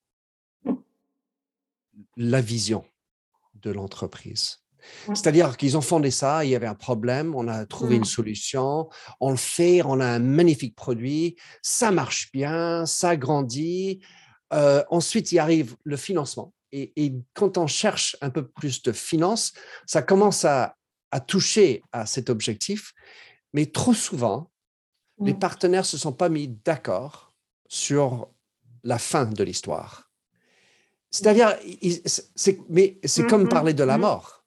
la 2.16 2.40
vision 2.40 2.84
de 3.54 3.70
l'entreprise. 3.70 4.61
C'est-à-dire 5.06 5.56
qu'ils 5.56 5.76
ont 5.76 5.80
fondé 5.82 6.10
ça, 6.10 6.44
il 6.44 6.50
y 6.50 6.56
avait 6.56 6.66
un 6.66 6.74
problème, 6.74 7.34
on 7.34 7.48
a 7.48 7.66
trouvé 7.66 7.96
une 7.96 8.02
Mm. 8.02 8.04
solution, 8.04 8.88
on 9.20 9.30
le 9.30 9.36
fait, 9.36 9.82
on 9.84 10.00
a 10.00 10.06
un 10.06 10.18
magnifique 10.18 10.74
produit, 10.76 11.36
ça 11.62 11.90
marche 11.90 12.30
bien, 12.32 12.84
ça 12.86 13.16
grandit. 13.16 14.00
Euh, 14.52 14.82
ensuite, 14.90 15.32
il 15.32 15.38
arrive 15.38 15.76
le 15.84 15.96
financement. 15.96 16.52
Et, 16.72 16.92
et 16.96 17.14
quand 17.34 17.58
on 17.58 17.66
cherche 17.66 18.16
un 18.20 18.30
peu 18.30 18.46
plus 18.48 18.82
de 18.82 18.92
finances, 18.92 19.52
ça 19.86 20.02
commence 20.02 20.44
à, 20.44 20.76
à 21.10 21.20
toucher 21.20 21.82
à 21.92 22.06
cet 22.06 22.30
objectif. 22.30 22.92
Mais 23.52 23.66
trop 23.66 23.94
souvent, 23.94 24.50
les 25.20 25.34
Mm. 25.34 25.38
partenaires 25.38 25.86
se 25.86 25.98
sont 25.98 26.12
pas 26.12 26.28
mis 26.28 26.48
d'accord 26.48 27.32
sur 27.68 28.28
la 28.82 28.98
fin 28.98 29.26
de 29.26 29.44
l'histoire. 29.44 30.10
C'est-à-dire, 31.10 31.56
ils- 31.64 32.00
c'est, 32.06 32.58
mais 32.68 32.98
c'est 33.04 33.24
Mm, 33.24 33.26
comme 33.26 33.44
mm, 33.44 33.48
parler 33.48 33.74
de 33.74 33.84
la 33.84 33.98
mort. 33.98 34.41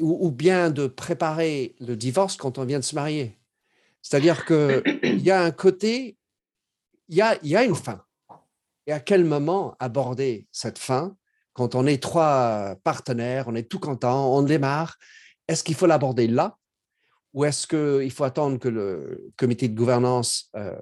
Ou, 0.00 0.30
bien 0.30 0.70
de 0.70 0.86
préparer 0.86 1.76
le 1.80 1.96
divorce 1.96 2.36
quand 2.36 2.58
on 2.58 2.64
vient 2.64 2.78
de 2.78 2.84
se 2.84 2.94
marier. 2.94 3.38
C'est-à-dire 4.00 4.46
qu'il 4.46 5.20
y 5.20 5.30
a 5.30 5.42
un 5.42 5.50
côté, 5.50 6.16
il 7.08 7.16
y 7.16 7.20
a, 7.20 7.38
il 7.42 7.50
y 7.50 7.56
a 7.56 7.64
une 7.64 7.74
fin. 7.74 8.02
Et 8.86 8.92
à 8.92 9.00
quel 9.00 9.24
moment 9.24 9.76
aborder 9.78 10.48
cette 10.50 10.78
fin 10.78 11.16
quand 11.52 11.74
on 11.74 11.86
est 11.86 12.02
trois 12.02 12.76
partenaires, 12.84 13.48
on 13.48 13.54
est 13.54 13.68
tout 13.68 13.80
content, 13.80 14.34
on 14.34 14.42
démarre? 14.42 14.96
Est-ce 15.46 15.62
qu'il 15.62 15.74
faut 15.74 15.86
l'aborder 15.86 16.26
là? 16.26 16.56
Ou 17.34 17.44
est-ce 17.44 17.66
qu'il 17.66 18.10
faut 18.10 18.24
attendre 18.24 18.58
que 18.58 18.68
le 18.68 19.30
comité 19.36 19.68
de 19.68 19.76
gouvernance 19.76 20.48
euh, 20.56 20.80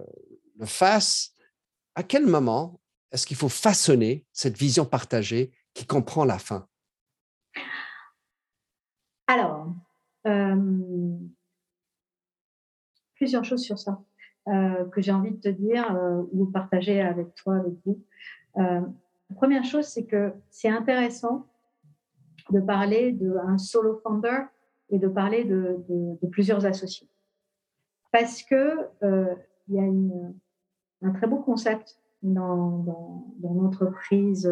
le 0.57 0.66
fasse? 0.66 1.33
À 1.95 2.03
quel 2.03 2.27
moment 2.27 2.81
est-ce 3.11 3.27
qu'il 3.27 3.37
faut 3.37 3.49
façonner 3.49 4.25
cette 4.33 4.57
vision 4.57 4.85
partagée 4.85 5.53
qui 5.75 5.85
comprend 5.85 6.25
la 6.25 6.39
fin? 6.39 6.69
Alors, 9.29 9.66
euh, 10.26 10.57
plusieurs 13.14 13.45
choses 13.45 13.62
sur 13.62 13.79
ça 13.79 14.01
euh, 14.49 14.85
que 14.87 15.03
j'ai 15.03 15.12
envie 15.12 15.33
de 15.33 15.41
te 15.41 15.49
dire 15.51 15.95
euh, 15.95 16.22
ou 16.33 16.47
partager 16.47 17.03
avec 17.03 17.35
toi, 17.35 17.57
avec 17.57 17.74
vous. 17.85 18.01
Euh, 18.57 18.81
première 19.37 19.64
chose, 19.64 19.85
c'est 19.85 20.07
que 20.07 20.33
c'est 20.51 20.70
intéressant 20.70 21.47
de 22.51 22.61
parler 22.61 23.12
d'un 23.12 23.59
solo 23.59 24.01
founder 24.03 24.47
et 24.89 24.99
de 24.99 25.09
parler 25.09 25.45
de, 25.45 25.76
de- 25.91 26.18
de 26.22 26.26
plusieurs 26.29 26.64
associés. 26.64 27.07
Parce 28.11 28.43
que 28.43 28.89
il 29.68 29.74
y 29.74 29.79
a 29.79 31.07
un 31.07 31.12
très 31.12 31.26
beau 31.26 31.41
concept 31.41 32.01
dans, 32.22 32.79
dans, 32.79 33.26
dans 33.37 33.53
l'entreprise 33.53 34.51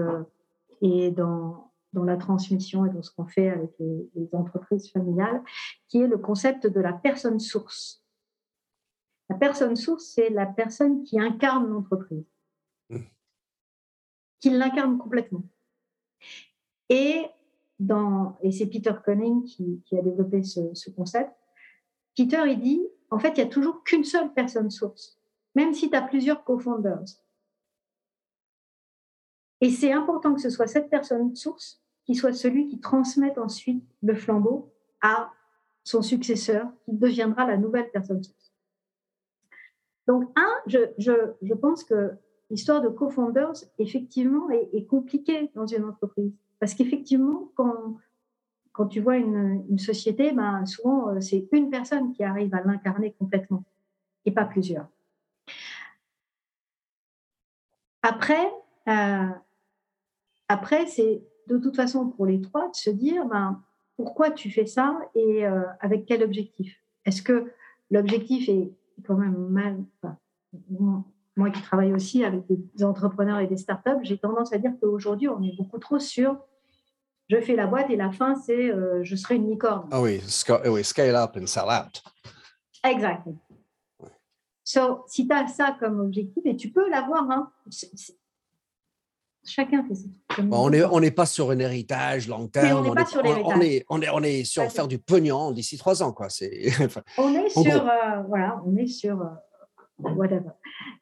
et 0.82 1.10
dans, 1.10 1.70
dans 1.96 2.04
la 2.04 2.16
transmission 2.16 2.86
et 2.86 2.90
dans 2.90 3.02
ce 3.02 3.10
qu'on 3.10 3.26
fait 3.26 3.48
avec 3.48 3.70
les, 3.80 4.10
les 4.14 4.28
entreprises 4.34 4.90
familiales, 4.92 5.42
qui 5.88 6.02
est 6.02 6.06
le 6.06 6.18
concept 6.18 6.66
de 6.66 6.80
la 6.80 6.92
personne 6.92 7.40
source. 7.40 8.04
La 9.30 9.36
personne 9.36 9.74
source, 9.74 10.04
c'est 10.14 10.28
la 10.28 10.46
personne 10.46 11.02
qui 11.02 11.18
incarne 11.18 11.66
l'entreprise, 11.66 12.24
Mm. 12.88 12.98
qui 14.40 14.50
l'incarne 14.50 14.98
complètement. 14.98 15.42
Et, 16.88 17.26
dans, 17.80 18.38
et 18.42 18.52
c'est 18.52 18.66
Peter 18.66 18.94
Conning 19.04 19.42
qui, 19.44 19.82
qui 19.84 19.98
a 19.98 20.02
développé 20.02 20.42
ce, 20.42 20.72
ce 20.74 20.90
concept. 20.90 21.32
Peter, 22.16 22.42
il 22.46 22.60
dit, 22.60 22.86
en 23.10 23.18
fait, 23.18 23.30
il 23.30 23.42
n'y 23.42 23.48
a 23.48 23.52
toujours 23.52 23.82
qu'une 23.82 24.04
seule 24.04 24.32
personne 24.32 24.70
source, 24.70 25.18
même 25.54 25.74
si 25.74 25.90
tu 25.90 25.96
as 25.96 26.02
plusieurs 26.02 26.44
co-founders. 26.44 27.04
Et 29.60 29.70
c'est 29.70 29.92
important 29.92 30.34
que 30.34 30.40
ce 30.40 30.50
soit 30.50 30.66
cette 30.66 30.90
personne 30.90 31.34
source 31.34 31.82
qui 32.06 32.14
soit 32.14 32.32
celui 32.32 32.68
qui 32.68 32.80
transmette 32.80 33.36
ensuite 33.36 33.84
le 34.02 34.14
flambeau 34.14 34.72
à 35.02 35.32
son 35.84 36.02
successeur, 36.02 36.66
qui 36.84 36.92
deviendra 36.92 37.46
la 37.46 37.56
nouvelle 37.56 37.90
personne 37.90 38.22
source. 38.22 38.52
Donc, 40.06 40.24
un, 40.36 40.52
je, 40.66 41.54
pense 41.54 41.84
que 41.84 42.12
l'histoire 42.50 42.80
de 42.80 42.88
co-founders, 42.88 43.54
effectivement, 43.78 44.48
est, 44.50 44.86
compliquée 44.86 45.50
dans 45.54 45.66
une 45.66 45.84
entreprise. 45.84 46.32
Parce 46.60 46.74
qu'effectivement, 46.74 47.50
quand, 47.54 47.98
quand 48.72 48.86
tu 48.86 49.00
vois 49.00 49.16
une, 49.16 49.64
une 49.68 49.78
société, 49.78 50.32
ben, 50.32 50.64
souvent, 50.64 51.08
euh, 51.08 51.20
c'est 51.20 51.48
une 51.52 51.70
personne 51.70 52.12
qui 52.12 52.22
arrive 52.22 52.54
à 52.54 52.62
l'incarner 52.62 53.12
complètement 53.18 53.64
et 54.24 54.30
pas 54.32 54.44
plusieurs. 54.44 54.88
Après, 58.02 58.52
euh, 58.88 59.28
après 60.48 60.86
c'est 60.86 61.22
de 61.46 61.58
toute 61.58 61.76
façon 61.76 62.08
pour 62.08 62.26
les 62.26 62.40
trois 62.40 62.68
de 62.68 62.74
se 62.74 62.90
dire 62.90 63.24
ben, 63.26 63.62
pourquoi 63.96 64.30
tu 64.30 64.50
fais 64.50 64.66
ça 64.66 64.98
et 65.14 65.46
euh, 65.46 65.62
avec 65.80 66.06
quel 66.06 66.22
objectif? 66.22 66.76
Est-ce 67.04 67.22
que 67.22 67.52
l'objectif 67.90 68.48
est 68.48 68.72
quand 69.04 69.16
même 69.16 69.36
mal. 69.48 69.84
Enfin, 70.02 70.16
moi 71.36 71.50
qui 71.50 71.62
travaille 71.62 71.92
aussi 71.92 72.24
avec 72.24 72.42
des 72.48 72.84
entrepreneurs 72.84 73.40
et 73.40 73.46
des 73.46 73.56
startups, 73.56 74.02
j'ai 74.02 74.18
tendance 74.18 74.52
à 74.52 74.58
dire 74.58 74.72
qu'aujourd'hui, 74.80 75.28
on 75.28 75.42
est 75.42 75.56
beaucoup 75.56 75.78
trop 75.78 75.98
sur 75.98 76.38
je 77.28 77.40
fais 77.40 77.56
la 77.56 77.66
boîte 77.66 77.90
et 77.90 77.96
la 77.96 78.12
fin, 78.12 78.36
c'est 78.36 78.70
euh, 78.70 79.02
je 79.02 79.16
serai 79.16 79.34
une 79.34 79.50
licorne. 79.50 79.88
Ah 79.90 80.00
oui, 80.00 80.18
sca- 80.18 80.68
oui, 80.68 80.84
scale 80.84 81.16
up 81.16 81.32
and 81.36 81.46
sell 81.46 81.64
out. 81.64 82.00
Exactement. 82.84 83.40
So, 84.62 85.04
si 85.08 85.26
tu 85.26 85.34
as 85.34 85.48
ça 85.48 85.76
comme 85.78 85.98
objectif, 86.00 86.44
et 86.46 86.56
tu 86.56 86.70
peux 86.70 86.88
l'avoir, 86.88 87.28
hein, 87.30 87.52
Chacun 89.46 89.84
fait 89.86 89.94
ses 89.94 90.08
trucs. 90.28 90.46
on 90.52 90.70
n'est 90.70 90.84
on 90.84 91.00
pas 91.10 91.26
sur 91.26 91.50
un 91.50 91.58
héritage 91.58 92.28
long 92.28 92.48
terme. 92.48 92.86
on 92.86 92.94
est- 92.96 93.06
sur 93.06 93.20
on, 93.20 93.22
l'héritage. 93.22 93.52
on 93.56 93.60
est, 93.60 93.84
on, 93.88 94.02
est, 94.02 94.10
on 94.10 94.22
est 94.22 94.44
sur 94.44 94.62
Pas 94.62 94.68
du 94.68 94.74
faire 94.74 94.88
du 94.88 94.98
pognon 94.98 95.52
d'ici 95.52 95.78
trois 95.78 96.02
ans. 96.02 96.12
Quoi. 96.12 96.28
C'est, 96.28 96.68
enfin, 96.84 97.02
On 97.18 97.32
est 97.34 97.48
sur, 97.48 97.64
euh, 97.86 98.22
voilà, 98.28 98.60
on 98.66 98.76
est 98.76 98.86
sur 98.86 99.20
euh, 99.20 99.26
whatever. 100.14 100.50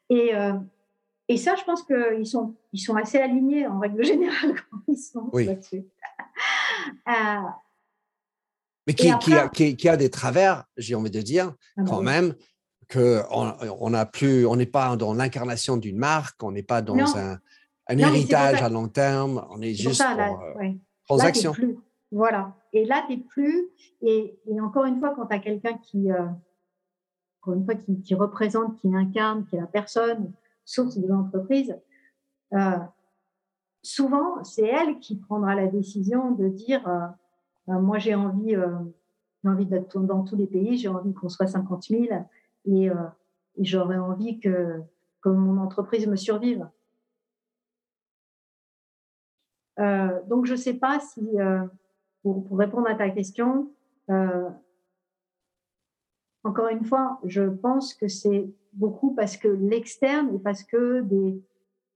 Et, 0.09 0.33
euh, 0.35 0.53
et 1.27 1.37
ça, 1.37 1.55
je 1.55 1.63
pense 1.63 1.83
qu'ils 1.83 2.27
sont, 2.27 2.55
ils 2.71 2.79
sont 2.79 2.95
assez 2.95 3.17
alignés 3.17 3.65
en 3.67 3.79
règle 3.79 4.03
générale 4.03 4.53
quand 4.71 4.77
ils 4.87 4.97
sont 4.97 5.29
Oui. 5.33 5.45
là-dessus. 5.45 5.85
Euh, 7.07 7.13
mais 8.87 8.93
qui, 8.93 9.09
a, 9.09 9.15
après- 9.15 9.49
qui, 9.53 9.75
qui 9.75 9.89
a 9.89 9.97
des 9.97 10.09
travers, 10.09 10.65
j'ai 10.77 10.93
envie 10.95 11.09
de 11.09 11.21
dire, 11.21 11.53
ah 11.77 11.81
quand 11.87 11.99
oui. 11.99 12.05
même, 12.05 12.35
que 12.87 13.23
on 13.31 13.51
on 13.79 13.89
n'a 13.89 14.05
plus, 14.05 14.45
on 14.45 14.55
n'est 14.55 14.67
pas 14.67 14.95
dans 14.95 15.15
l'incarnation 15.15 15.75
d'une 15.77 15.97
marque, 15.97 16.43
on 16.43 16.51
n'est 16.51 16.61
pas 16.61 16.83
dans 16.83 16.95
Non. 16.95 17.17
un, 17.17 17.39
un 17.87 17.95
Non, 17.95 18.07
héritage 18.07 18.61
à 18.61 18.69
long 18.69 18.87
terme, 18.87 19.45
on 19.49 19.61
est 19.61 19.73
juste 19.73 20.01
ça, 20.01 20.15
là, 20.15 20.29
pour 20.29 20.41
euh, 20.41 20.53
ouais. 20.55 20.69
Là, 20.69 20.77
transaction. 21.05 21.51
plus. 21.51 21.77
Voilà. 22.11 22.55
Et 22.73 22.85
là, 22.85 23.03
tu 23.07 23.15
n'es 23.15 23.23
plus. 23.23 23.69
Et, 24.01 24.39
et 24.47 24.61
encore 24.61 24.85
une 24.85 24.99
fois, 24.99 25.13
quand 25.15 25.27
tu 25.27 25.35
as 25.35 25.39
quelqu'un 25.39 25.77
qui, 25.77 26.11
euh, 26.11 26.27
encore 27.41 27.53
une 27.53 27.65
fois, 27.65 27.75
qui, 27.75 28.01
qui 28.01 28.15
représente, 28.15 28.75
qui 28.77 28.93
incarne, 28.95 29.45
qui 29.45 29.55
est 29.55 29.59
la 29.59 29.67
personne 29.67 30.31
source 30.63 30.97
de 30.97 31.07
l'entreprise, 31.07 31.77
euh, 32.53 32.77
souvent, 33.83 34.43
c'est 34.43 34.65
elle 34.65 34.99
qui 34.99 35.15
prendra 35.15 35.55
la 35.55 35.67
décision 35.67 36.31
de 36.31 36.47
dire 36.49 36.87
euh, 36.87 37.07
euh, 37.69 37.79
Moi, 37.79 37.99
j'ai 37.99 38.15
envie, 38.15 38.55
euh, 38.55 38.75
j'ai 39.43 39.49
envie 39.49 39.65
d'être 39.65 39.99
dans 39.99 40.23
tous 40.23 40.35
les 40.35 40.47
pays, 40.47 40.77
j'ai 40.77 40.87
envie 40.87 41.13
qu'on 41.13 41.29
soit 41.29 41.47
50 41.47 41.83
000 41.83 42.03
et, 42.65 42.89
euh, 42.89 42.93
et 43.57 43.65
j'aurais 43.65 43.97
envie 43.97 44.39
que, 44.39 44.81
que 45.21 45.29
mon 45.29 45.61
entreprise 45.61 46.07
me 46.07 46.15
survive. 46.15 46.67
Euh, 49.79 50.21
donc, 50.27 50.45
je 50.45 50.53
ne 50.53 50.57
sais 50.57 50.75
pas 50.75 50.99
si, 50.99 51.39
euh, 51.39 51.65
pour, 52.21 52.45
pour 52.47 52.57
répondre 52.57 52.87
à 52.87 52.95
ta 52.95 53.09
question, 53.09 53.71
euh, 54.09 54.49
encore 56.43 56.69
une 56.69 56.85
fois, 56.85 57.19
je 57.23 57.43
pense 57.43 57.93
que 57.93 58.07
c'est 58.07 58.47
beaucoup 58.73 59.15
parce 59.15 59.37
que 59.37 59.47
l'externe 59.47 60.35
et 60.35 60.39
parce 60.39 60.63
que 60.63 61.01
des, 61.01 61.41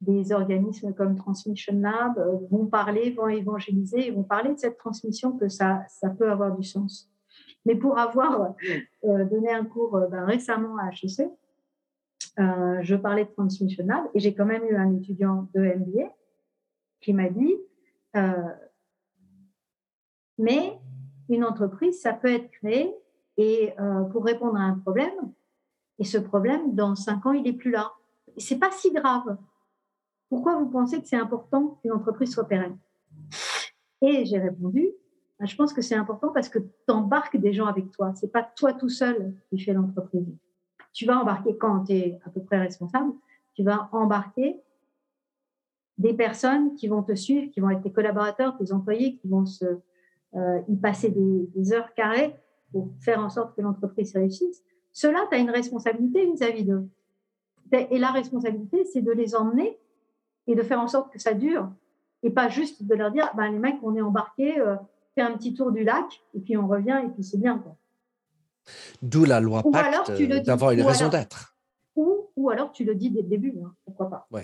des 0.01 0.31
organismes 0.31 0.93
comme 0.93 1.15
Transmission 1.15 1.79
Lab 1.79 2.17
euh, 2.17 2.37
vont 2.49 2.65
parler, 2.65 3.11
vont 3.11 3.27
évangéliser 3.27 4.07
et 4.07 4.11
vont 4.11 4.23
parler 4.23 4.53
de 4.53 4.59
cette 4.59 4.77
transmission 4.77 5.37
que 5.37 5.49
ça, 5.49 5.83
ça 5.87 6.09
peut 6.09 6.31
avoir 6.31 6.55
du 6.55 6.63
sens. 6.63 7.09
Mais 7.65 7.75
pour 7.75 7.97
avoir 7.99 8.53
euh, 9.03 9.25
donné 9.25 9.51
un 9.51 9.65
cours 9.65 9.95
euh, 9.97 10.07
ben, 10.07 10.23
récemment 10.25 10.77
à 10.77 10.89
HEC, 10.89 11.29
euh, 12.39 12.79
je 12.81 12.95
parlais 12.95 13.25
de 13.25 13.29
Transmission 13.31 13.85
Lab 13.85 14.05
et 14.13 14.19
j'ai 14.19 14.33
quand 14.33 14.45
même 14.45 14.63
eu 14.65 14.75
un 14.75 14.95
étudiant 14.95 15.47
de 15.53 15.61
MBA 15.61 16.11
qui 17.01 17.13
m'a 17.13 17.29
dit 17.29 17.55
euh, 18.15 18.53
mais 20.37 20.79
une 21.29 21.43
entreprise, 21.43 22.01
ça 22.01 22.13
peut 22.13 22.31
être 22.31 22.49
créé 22.51 22.93
et 23.37 23.73
euh, 23.79 24.03
pour 24.05 24.25
répondre 24.25 24.57
à 24.57 24.63
un 24.63 24.79
problème. 24.79 25.33
Et 25.99 26.03
ce 26.03 26.17
problème, 26.17 26.75
dans 26.75 26.95
cinq 26.95 27.25
ans, 27.25 27.33
il 27.33 27.43
n'est 27.43 27.53
plus 27.53 27.71
là. 27.71 27.91
C'est 28.37 28.57
pas 28.57 28.71
si 28.71 28.91
grave. 28.91 29.37
Pourquoi 30.29 30.57
vous 30.57 30.69
pensez 30.69 31.01
que 31.01 31.07
c'est 31.07 31.17
important 31.17 31.79
qu'une 31.81 31.91
entreprise 31.91 32.31
soit 32.31 32.47
pérenne 32.47 32.77
Et 34.01 34.25
j'ai 34.25 34.37
répondu, 34.37 34.89
bah, 35.39 35.45
je 35.45 35.55
pense 35.55 35.73
que 35.73 35.81
c'est 35.81 35.95
important 35.95 36.31
parce 36.33 36.49
que 36.49 36.59
tu 36.59 36.91
embarques 36.91 37.37
des 37.37 37.53
gens 37.53 37.65
avec 37.65 37.91
toi. 37.91 38.13
C'est 38.15 38.31
pas 38.31 38.43
toi 38.43 38.73
tout 38.73 38.89
seul 38.89 39.33
qui 39.49 39.59
fais 39.59 39.73
l'entreprise. 39.73 40.27
Tu 40.93 41.05
vas 41.05 41.19
embarquer 41.19 41.57
quand 41.57 41.85
tu 41.85 41.93
es 41.93 42.19
à 42.25 42.29
peu 42.29 42.41
près 42.41 42.59
responsable, 42.59 43.13
tu 43.53 43.63
vas 43.63 43.89
embarquer 43.91 44.61
des 45.99 46.13
personnes 46.13 46.73
qui 46.75 46.87
vont 46.87 47.03
te 47.03 47.13
suivre, 47.13 47.51
qui 47.51 47.59
vont 47.59 47.69
être 47.69 47.81
tes 47.81 47.91
collaborateurs, 47.91 48.57
tes 48.57 48.71
employés, 48.71 49.17
qui 49.17 49.27
vont 49.27 49.45
se, 49.45 49.65
euh, 50.35 50.61
y 50.67 50.77
passer 50.77 51.09
des, 51.09 51.49
des 51.55 51.73
heures 51.73 51.93
carrées 51.93 52.35
pour 52.71 52.89
faire 52.99 53.19
en 53.19 53.29
sorte 53.29 53.55
que 53.55 53.61
l'entreprise 53.61 54.13
réussisse. 54.13 54.63
Cela, 54.91 55.25
tu 55.29 55.35
as 55.35 55.39
une 55.39 55.49
responsabilité 55.49 56.25
vis-à-vis 56.25 56.63
d'eux. 56.63 56.87
Et 57.71 57.99
la 57.99 58.11
responsabilité, 58.11 58.85
c'est 58.85 59.01
de 59.01 59.11
les 59.11 59.35
emmener 59.35 59.77
et 60.47 60.55
de 60.55 60.63
faire 60.63 60.79
en 60.79 60.87
sorte 60.87 61.11
que 61.11 61.19
ça 61.19 61.33
dure. 61.33 61.69
Et 62.23 62.31
pas 62.31 62.49
juste 62.49 62.83
de 62.83 62.95
leur 62.95 63.11
dire, 63.11 63.29
ben, 63.35 63.51
les 63.51 63.59
mecs, 63.59 63.77
on 63.83 63.95
est 63.95 64.01
embarqués, 64.01 64.59
euh, 64.59 64.75
fais 65.15 65.21
un 65.21 65.37
petit 65.37 65.53
tour 65.53 65.71
du 65.71 65.83
lac, 65.83 66.05
et 66.33 66.39
puis 66.39 66.57
on 66.57 66.67
revient, 66.67 67.01
et 67.05 67.09
puis 67.09 67.23
c'est 67.23 67.37
bien. 67.37 67.59
Quoi. 67.59 67.75
D'où 69.01 69.25
la 69.25 69.39
loi 69.39 69.61
Ou 69.65 69.71
Pacte 69.71 69.93
alors 69.93 70.03
tu 70.15 70.25
le 70.25 70.35
euh, 70.35 70.39
dis, 70.39 70.45
d'avoir 70.45 70.71
une 70.71 70.81
raison 70.81 71.09
d'être. 71.09 71.55
Ou, 71.95 72.29
ou 72.35 72.49
alors 72.49 72.71
tu 72.71 72.83
le 72.83 72.95
dis 72.95 73.09
dès 73.09 73.21
le 73.21 73.27
début, 73.27 73.53
hein, 73.63 73.73
pourquoi 73.85 74.09
pas. 74.09 74.27
Oui, 74.31 74.41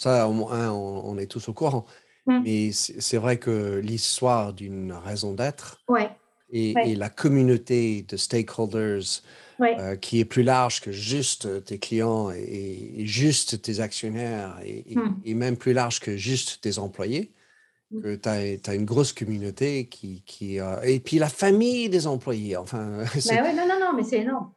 ça, 0.00 0.26
moins, 0.28 0.70
on, 0.72 1.02
on 1.10 1.18
est 1.18 1.26
tous 1.26 1.48
au 1.48 1.52
courant. 1.52 1.84
Mm. 2.26 2.40
Mais 2.44 2.72
c'est 2.72 3.18
vrai 3.18 3.38
que 3.38 3.78
l'histoire 3.84 4.52
d'une 4.54 4.92
raison 4.92 5.34
d'être 5.34 5.78
Ouais, 5.88 6.10
et, 6.50 6.72
Ouais. 6.74 6.90
et 6.90 6.94
la 6.96 7.10
communauté 7.10 8.02
de 8.08 8.16
stakeholders 8.16 9.22
ouais, 9.58 9.76
euh, 9.78 9.96
qui 9.96 10.20
est 10.20 10.24
plus 10.24 10.42
large 10.42 10.80
que 10.80 10.90
juste 10.90 11.64
tes 11.64 11.78
clients 11.78 12.30
et, 12.30 12.94
et 13.02 13.06
juste 13.06 13.60
tes 13.62 13.80
actionnaires 13.80 14.58
et, 14.64 14.92
et- 14.92 14.98
et 15.24 15.34
même 15.34 15.56
plus 15.58 15.74
large 15.74 16.00
que 16.00 16.16
juste 16.16 16.60
tes 16.62 16.78
employés, 16.78 17.32
Mm. 17.92 18.00
que 18.02 18.14
tu 18.14 18.28
as, 18.70 18.74
une 18.74 18.84
grosse 18.84 19.12
communauté 19.12 19.86
qui... 19.88 20.22
qui 20.24 20.60
euh, 20.60 20.80
et 20.82 21.00
puis 21.00 21.18
la 21.18 21.28
famille 21.28 21.88
des 21.90 22.06
employés, 22.06 22.56
enfin, 22.56 22.98
ouais, 23.28 23.52
non, 23.52 23.66
non, 23.66 23.78
non, 23.80 23.92
mais 23.96 24.04
c'est 24.04 24.20
énorme. 24.20 24.52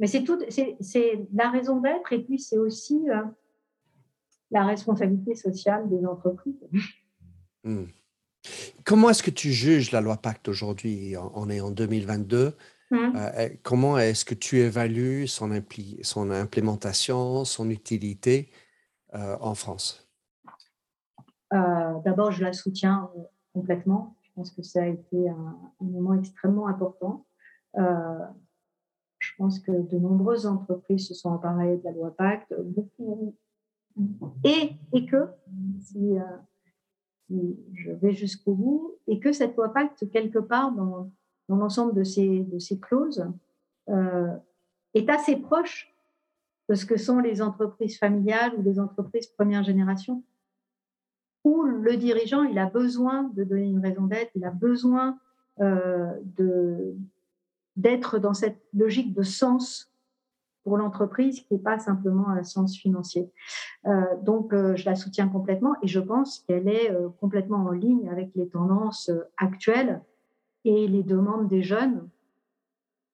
Mais 0.00 0.06
c'est 0.06 0.24
tout, 0.24 0.38
c'est, 0.48 0.74
c'est 0.80 1.20
la 1.34 1.50
raison 1.50 1.80
d'être 1.80 2.12
et 2.12 2.20
puis 2.20 2.38
c'est 2.38 2.56
aussi 2.58 2.98
euh, 3.10 3.22
la 4.52 4.66
responsabilité 4.66 5.34
sociale 5.34 5.88
des 5.88 6.06
entreprises. 6.06 6.68
Hmm. 7.64 7.84
Comment 8.84 9.10
est-ce 9.10 9.22
que 9.22 9.30
tu 9.30 9.50
juges 9.50 9.92
la 9.92 10.00
loi 10.00 10.16
Pacte 10.16 10.48
aujourd'hui? 10.48 11.14
On 11.34 11.48
est 11.48 11.60
en 11.60 11.70
2022. 11.70 12.56
Hum. 12.90 13.16
Euh, 13.16 13.30
euh, 13.38 13.48
comment 13.62 13.96
est-ce 13.98 14.24
que 14.24 14.34
tu 14.34 14.58
évalues 14.58 15.26
son, 15.26 15.50
impli- 15.50 16.02
son 16.04 16.30
implémentation, 16.30 17.44
son 17.44 17.70
utilité 17.70 18.50
euh, 19.14 19.36
en 19.40 19.54
France? 19.54 20.06
Euh, 21.54 21.98
d'abord, 22.04 22.30
je 22.32 22.44
la 22.44 22.52
soutiens 22.52 23.10
complètement. 23.54 24.16
Je 24.22 24.30
pense 24.34 24.50
que 24.50 24.62
ça 24.62 24.82
a 24.82 24.86
été 24.86 25.28
un, 25.28 25.58
un 25.80 25.84
moment 25.84 26.14
extrêmement 26.14 26.66
important. 26.66 27.26
Je 27.74 29.30
pense 29.38 29.60
que 29.60 29.70
de 29.70 29.98
nombreuses 29.98 30.46
entreprises 30.46 31.08
se 31.08 31.14
sont 31.14 31.30
emparées 31.30 31.76
de 31.76 31.84
la 31.84 31.92
loi 31.92 32.14
Pacte, 32.14 32.52
beaucoup, 32.60 33.36
et, 34.44 34.72
et 34.92 35.06
que, 35.06 35.28
si, 35.80 36.18
euh, 36.18 36.22
si 37.26 37.56
je 37.74 37.92
vais 37.92 38.12
jusqu'au 38.12 38.54
bout, 38.54 38.94
et 39.06 39.20
que 39.20 39.32
cette 39.32 39.56
loi 39.56 39.72
Pacte, 39.72 40.10
quelque 40.10 40.38
part 40.38 40.72
dans, 40.72 41.10
dans 41.48 41.56
l'ensemble 41.56 41.94
de 41.94 42.04
ces, 42.04 42.40
de 42.40 42.58
ces 42.58 42.78
clauses, 42.78 43.26
euh, 43.88 44.36
est 44.94 45.08
assez 45.08 45.36
proche 45.36 45.92
de 46.68 46.74
ce 46.74 46.86
que 46.86 46.96
sont 46.96 47.18
les 47.18 47.42
entreprises 47.42 47.98
familiales 47.98 48.54
ou 48.56 48.62
les 48.62 48.78
entreprises 48.78 49.26
première 49.26 49.64
génération 49.64 50.22
où 51.44 51.62
le 51.62 51.96
dirigeant, 51.96 52.44
il 52.44 52.58
a 52.58 52.66
besoin 52.66 53.24
de 53.34 53.44
donner 53.44 53.66
une 53.66 53.80
raison 53.80 54.06
d'être, 54.06 54.30
il 54.34 54.44
a 54.44 54.50
besoin 54.50 55.18
euh, 55.60 56.12
de, 56.36 56.94
d'être 57.76 58.18
dans 58.18 58.34
cette 58.34 58.62
logique 58.72 59.12
de 59.12 59.22
sens 59.22 59.91
pour 60.64 60.76
l'entreprise 60.76 61.40
qui 61.40 61.54
n'est 61.54 61.60
pas 61.60 61.78
simplement 61.78 62.28
un 62.28 62.42
sens 62.44 62.76
financier. 62.76 63.30
Euh, 63.86 64.02
donc, 64.22 64.52
euh, 64.52 64.76
je 64.76 64.84
la 64.84 64.94
soutiens 64.94 65.28
complètement 65.28 65.74
et 65.82 65.88
je 65.88 66.00
pense 66.00 66.44
qu'elle 66.46 66.68
est 66.68 66.90
euh, 66.90 67.08
complètement 67.20 67.64
en 67.64 67.70
ligne 67.70 68.08
avec 68.08 68.30
les 68.34 68.48
tendances 68.48 69.10
actuelles 69.36 70.00
et 70.64 70.86
les 70.86 71.02
demandes 71.02 71.48
des 71.48 71.62
jeunes 71.62 72.08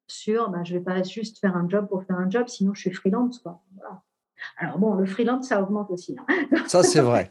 sur 0.06 0.50
ben, 0.50 0.64
je 0.64 0.74
ne 0.74 0.78
vais 0.78 0.84
pas 0.84 1.02
juste 1.02 1.38
faire 1.38 1.56
un 1.56 1.68
job 1.68 1.86
pour 1.88 2.02
faire 2.04 2.16
un 2.16 2.30
job, 2.30 2.48
sinon 2.48 2.74
je 2.74 2.80
suis 2.80 2.92
freelance. 2.92 3.38
Quoi. 3.40 3.60
Voilà. 3.76 4.02
Alors 4.58 4.78
bon, 4.78 4.94
le 4.94 5.04
freelance, 5.04 5.48
ça 5.48 5.60
augmente 5.60 5.90
aussi. 5.90 6.16
Hein. 6.28 6.34
Ça, 6.68 6.82
c'est 6.82 7.00
vrai. 7.00 7.28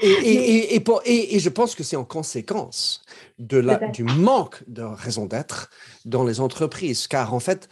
Et, 0.00 0.06
et, 0.08 0.32
et, 0.56 0.74
et, 0.76 0.80
pour- 0.80 1.02
et- 1.04 1.34
et 1.36 1.38
je 1.40 1.48
pense 1.50 1.74
que 1.74 1.82
c'est 1.82 1.96
en 1.96 2.04
conséquence 2.04 3.02
de 3.38 3.58
la, 3.58 3.76
du 3.88 4.02
manque 4.04 4.62
de 4.66 4.82
raison 4.82 5.26
d'être 5.26 5.68
dans 6.04 6.24
les 6.24 6.40
entreprises, 6.40 7.06
car 7.06 7.34
en 7.34 7.40
fait, 7.40 7.68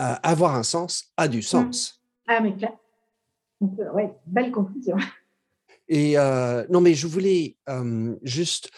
euh, 0.00 0.14
avoir 0.22 0.54
un 0.54 0.62
sens 0.62 1.12
a 1.16 1.28
du 1.28 1.42
sens. 1.42 2.00
Ah, 2.26 2.40
mais 2.40 2.56
clair. 2.56 2.72
Euh, 3.62 3.92
ouais, 3.92 4.14
belle 4.26 4.50
conclusion. 4.50 4.96
Et 5.88 6.16
euh, 6.16 6.64
non, 6.70 6.80
mais 6.80 6.94
je 6.94 7.06
voulais 7.06 7.56
euh, 7.68 8.16
juste 8.22 8.70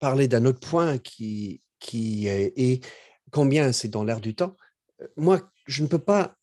parler 0.00 0.28
d'un 0.28 0.44
autre 0.44 0.68
point 0.68 0.98
qui, 0.98 1.62
qui 1.78 2.26
est, 2.26 2.84
combien 3.30 3.72
c'est 3.72 3.88
dans 3.88 4.04
l'air 4.04 4.20
du 4.20 4.34
temps. 4.34 4.56
Moi, 5.16 5.40
je 5.66 5.82
ne 5.82 5.88
peux 5.88 5.98
pas 5.98 6.36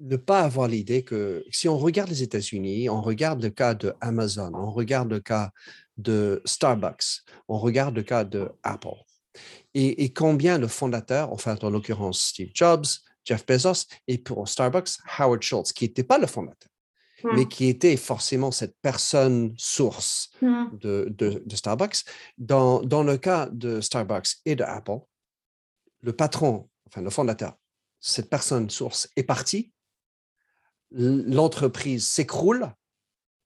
ne 0.00 0.16
pas 0.16 0.40
avoir 0.40 0.68
l'idée 0.68 1.02
que 1.04 1.44
si 1.50 1.68
on 1.68 1.78
regarde 1.78 2.10
les 2.10 2.22
États-Unis, 2.22 2.88
on 2.90 3.00
regarde 3.00 3.42
le 3.42 3.50
cas 3.50 3.74
de 3.74 3.94
Amazon, 4.00 4.52
on 4.54 4.70
regarde 4.70 5.10
le 5.10 5.20
cas 5.20 5.50
de 5.96 6.42
Starbucks, 6.44 7.22
on 7.48 7.58
regarde 7.58 7.94
le 7.94 8.02
cas 8.02 8.24
de 8.24 8.50
Apple, 8.64 8.98
et, 9.72 10.04
et 10.04 10.12
combien 10.12 10.58
le 10.58 10.66
fondateur, 10.66 11.32
enfin 11.32 11.56
en 11.62 11.70
l'occurrence 11.70 12.20
Steve 12.20 12.50
Jobs, 12.52 12.86
Jeff 13.24 13.44
Bezos, 13.46 13.86
et 14.06 14.18
pour 14.18 14.46
Starbucks, 14.48 14.90
Howard 15.18 15.42
Schultz, 15.42 15.72
qui 15.72 15.84
n'était 15.84 16.04
pas 16.04 16.18
le 16.18 16.26
fondateur. 16.26 16.70
mais 17.32 17.48
qui 17.48 17.68
était 17.68 17.96
forcément 17.96 18.50
cette 18.50 18.76
personne 18.82 19.54
source 19.56 20.30
Mm. 20.42 20.66
de, 20.78 21.06
de- 21.10 21.42
de 21.46 21.56
Starbucks. 21.56 22.04
Dans, 22.36 22.82
dans 22.82 23.02
le 23.02 23.16
cas 23.16 23.48
de 23.50 23.80
Starbucks 23.80 24.36
et 24.44 24.54
de 24.56 24.62
Apple, 24.62 24.98
le 26.02 26.12
patron, 26.12 26.68
enfin 26.86 27.00
le 27.00 27.08
fondateur, 27.08 27.54
cette 27.98 28.28
personne 28.28 28.68
source 28.68 29.08
est 29.16 29.22
partie, 29.22 29.72
l'entreprise 30.90 32.06
s'écroule, 32.06 32.70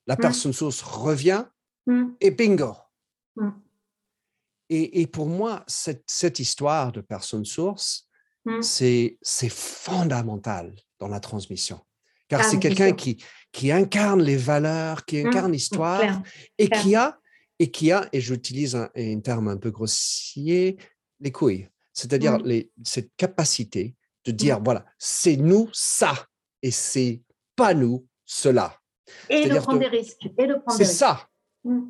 la 0.09 0.14
Mm. 0.16 0.20
personne 0.20 0.53
source 0.53 0.83
revient 0.83 1.45
et 2.20 2.31
bingo. 2.33 2.74
Et, 4.70 5.01
et 5.03 5.07
pour 5.07 5.26
moi, 5.26 5.62
cette, 5.68 6.03
cette 6.07 6.41
histoire 6.41 6.91
de 6.91 7.01
personne 7.01 7.45
source, 7.45 8.08
Mm. 8.49 8.63
c'est 8.63 9.19
c'est 9.23 9.49
fondamental 9.53 10.75
dans 10.99 11.09
la 11.09 11.21
transmission. 11.21 11.81
Car 12.29 12.41
Ah, 12.41 12.45
c'est 12.45 12.51
c'est 12.53 12.59
quelqu'un 12.61 12.93
qui, 12.93 13.23
qui 13.53 13.73
incarne 13.73 14.23
les 14.23 14.37
valeurs, 14.37 15.05
qui 15.07 15.23
Mm, 15.23 15.27
incarne 15.29 15.49
mm, 15.51 15.53
l'histoire 15.53 16.23
et 16.59 16.69
qui 16.69 16.95
a, 16.95 17.19
et 17.59 17.71
qui 17.71 17.91
a, 17.93 18.09
et 18.13 18.21
j'utilise 18.21 18.75
un, 18.77 18.89
un 18.97 19.21
terme 19.21 19.49
un 19.49 19.57
peu 19.57 19.71
grossier, 19.71 20.77
les 21.21 21.33
couilles. 21.33 21.69
C'est-à-dire 21.95 22.39
cette 22.85 23.11
capacité 23.17 23.95
de 24.25 24.31
dire, 24.33 24.61
voilà, 24.63 24.85
c'est 24.99 25.37
nous 25.37 25.69
ça 25.73 26.13
et 26.63 26.71
c'est 26.71 27.23
pas 27.57 27.73
nous 27.75 28.07
cela. 28.25 28.79
Et 29.31 29.49
de 29.49 29.59
prendre 29.59 29.79
de- 29.79 29.85
des 29.85 29.97
risques. 29.99 30.29
C'est 30.77 30.85
ça. 30.85 31.29
Mm. 31.65 31.89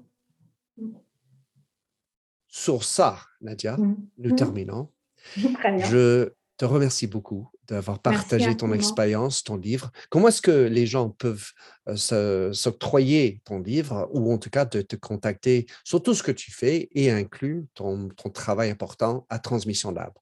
Sur 2.47 2.85
ça, 2.85 3.19
Nadia, 3.41 3.77
Mm. 3.77 3.97
nous 4.19 4.31
Mm. 4.33 4.37
terminons. 4.37 4.89
Je 5.37 6.31
te 6.59 6.65
remercie 6.65 7.07
beaucoup 7.07 7.49
d'avoir 7.69 8.01
partagé 8.01 8.57
ton 8.57 8.67
infiniment. 8.67 8.75
expérience, 8.75 9.45
ton 9.45 9.57
livre. 9.57 9.91
Comment 10.11 10.29
est-ce 10.29 10.43
que 10.43 10.67
les 10.67 10.87
gens 10.87 11.09
peuvent 11.09 11.53
euh, 11.89 12.53
s'octroyer 12.53 13.41
ton 13.45 13.61
livre 13.61 14.11
ou 14.13 14.33
en 14.33 14.39
tout 14.39 14.51
cas 14.51 14.65
de 14.65 14.83
te 14.83 14.97
contacter 14.97 15.67
sur 15.85 16.03
tout 16.03 16.15
ce 16.15 16.23
que 16.23 16.33
tu 16.33 16.51
fais 16.51 16.89
et 16.93 17.11
inclut 17.11 17.69
ton, 17.75 18.09
ton 18.09 18.29
travail 18.29 18.71
important 18.71 19.25
à 19.31 19.39
Transmission 19.39 19.93
Lab? 19.93 20.13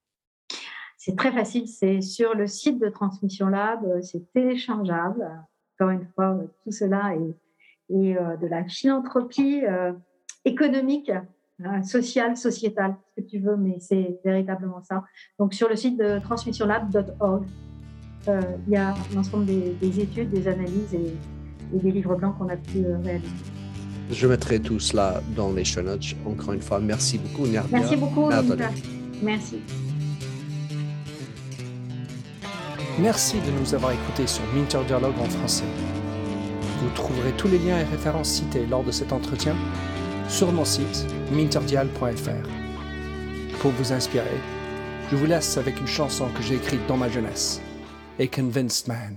C'est 0.98 1.16
très 1.16 1.32
facile, 1.32 1.68
c'est 1.68 2.00
sur 2.02 2.34
le 2.34 2.46
site 2.46 2.80
de 2.80 2.88
Transmission 2.88 3.48
Lab, 3.48 3.84
euh, 3.84 4.02
c'est 4.02 4.30
téléchargeable. 4.32 5.26
Encore 5.74 5.90
une 5.90 6.06
fois, 6.14 6.34
euh, 6.34 6.46
tout 6.64 6.72
cela 6.72 7.14
est, 7.14 7.94
est, 7.94 8.14
de 8.14 8.46
la 8.46 8.64
philanthropie 8.64 9.62
économique, 10.44 11.10
hein, 11.64 11.82
sociale, 11.82 12.36
sociétale, 12.36 12.96
ce 13.16 13.20
que 13.20 13.26
tu 13.26 13.38
veux, 13.38 13.56
mais 13.56 13.76
c'est 13.80 14.18
véritablement 14.24 14.82
ça. 14.82 15.04
Donc 15.38 15.54
sur 15.54 15.68
le 15.68 15.76
site 15.76 15.98
de 15.98 16.18
transmissionlab.org, 16.20 17.44
euh, 18.28 18.40
il 18.66 18.72
y 18.72 18.76
a 18.76 18.94
l'ensemble 19.14 19.46
des, 19.46 19.76
des 19.80 20.00
études, 20.00 20.30
des 20.30 20.48
analyses 20.48 20.94
et, 20.94 21.16
et 21.74 21.78
des 21.78 21.92
livres 21.92 22.16
blancs 22.16 22.36
qu'on 22.38 22.48
a 22.48 22.56
pu 22.56 22.78
euh, 22.78 22.98
réaliser. 22.98 23.28
Je 24.10 24.26
mettrai 24.26 24.60
tout 24.60 24.78
cela 24.78 25.20
dans 25.34 25.52
les 25.52 25.64
show 25.64 25.82
notes. 25.82 26.14
Encore 26.24 26.52
une 26.52 26.60
fois, 26.60 26.78
merci 26.78 27.18
beaucoup, 27.18 27.46
Nerdia. 27.46 27.78
Merci 27.78 27.96
beaucoup. 27.96 28.30
Nicolas. 28.30 28.70
Merci. 29.22 29.58
Merci 33.00 33.36
de 33.40 33.60
nous 33.60 33.74
avoir 33.74 33.92
écoutés 33.92 34.26
sur 34.26 34.42
Minter 34.54 34.78
Dialogue 34.86 35.18
en 35.20 35.24
français. 35.26 35.64
Vous 36.80 36.88
trouverez 36.94 37.32
tous 37.32 37.48
les 37.48 37.58
liens 37.58 37.78
et 37.78 37.84
références 37.84 38.30
cités 38.30 38.64
lors 38.66 38.84
de 38.84 38.90
cet 38.90 39.12
entretien 39.12 39.54
sur 40.28 40.52
mon 40.52 40.64
site 40.64 41.06
minterdial.fr. 41.32 42.48
Pour 43.60 43.70
vous 43.72 43.92
inspirer, 43.92 44.40
je 45.10 45.16
vous 45.16 45.26
laisse 45.26 45.56
avec 45.56 45.80
une 45.80 45.86
chanson 45.86 46.28
que 46.28 46.42
j'ai 46.42 46.56
écrite 46.56 46.86
dans 46.88 46.96
ma 46.96 47.08
jeunesse, 47.08 47.60
A 48.18 48.26
Convinced 48.26 48.88
Man. 48.88 49.16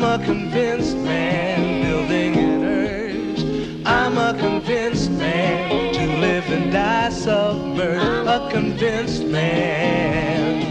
I'm 0.00 0.20
a 0.20 0.24
convinced 0.24 0.96
man 0.98 1.82
building 1.82 2.36
an 2.36 2.62
urge. 2.62 3.84
I'm 3.84 4.16
a 4.16 4.32
convinced 4.38 5.10
man 5.10 5.92
to 5.92 6.06
live 6.20 6.48
and 6.52 6.70
die 6.72 7.08
submerged. 7.08 8.28
A 8.28 8.48
convinced 8.48 9.24
man 9.24 10.62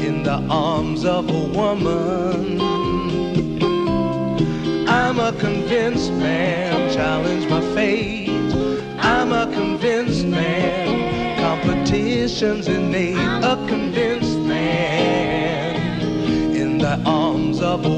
in 0.00 0.24
the 0.24 0.44
arms 0.50 1.04
of 1.04 1.30
a 1.30 1.44
woman. 1.56 2.60
I'm 4.88 5.20
a 5.20 5.32
convinced 5.38 6.10
man, 6.14 6.92
challenge 6.92 7.48
my 7.48 7.60
fate. 7.76 8.28
I'm 8.98 9.30
a 9.30 9.46
convinced 9.54 10.26
man, 10.26 11.38
competition's 11.38 12.66
innate. 12.66 13.18
A 13.44 13.57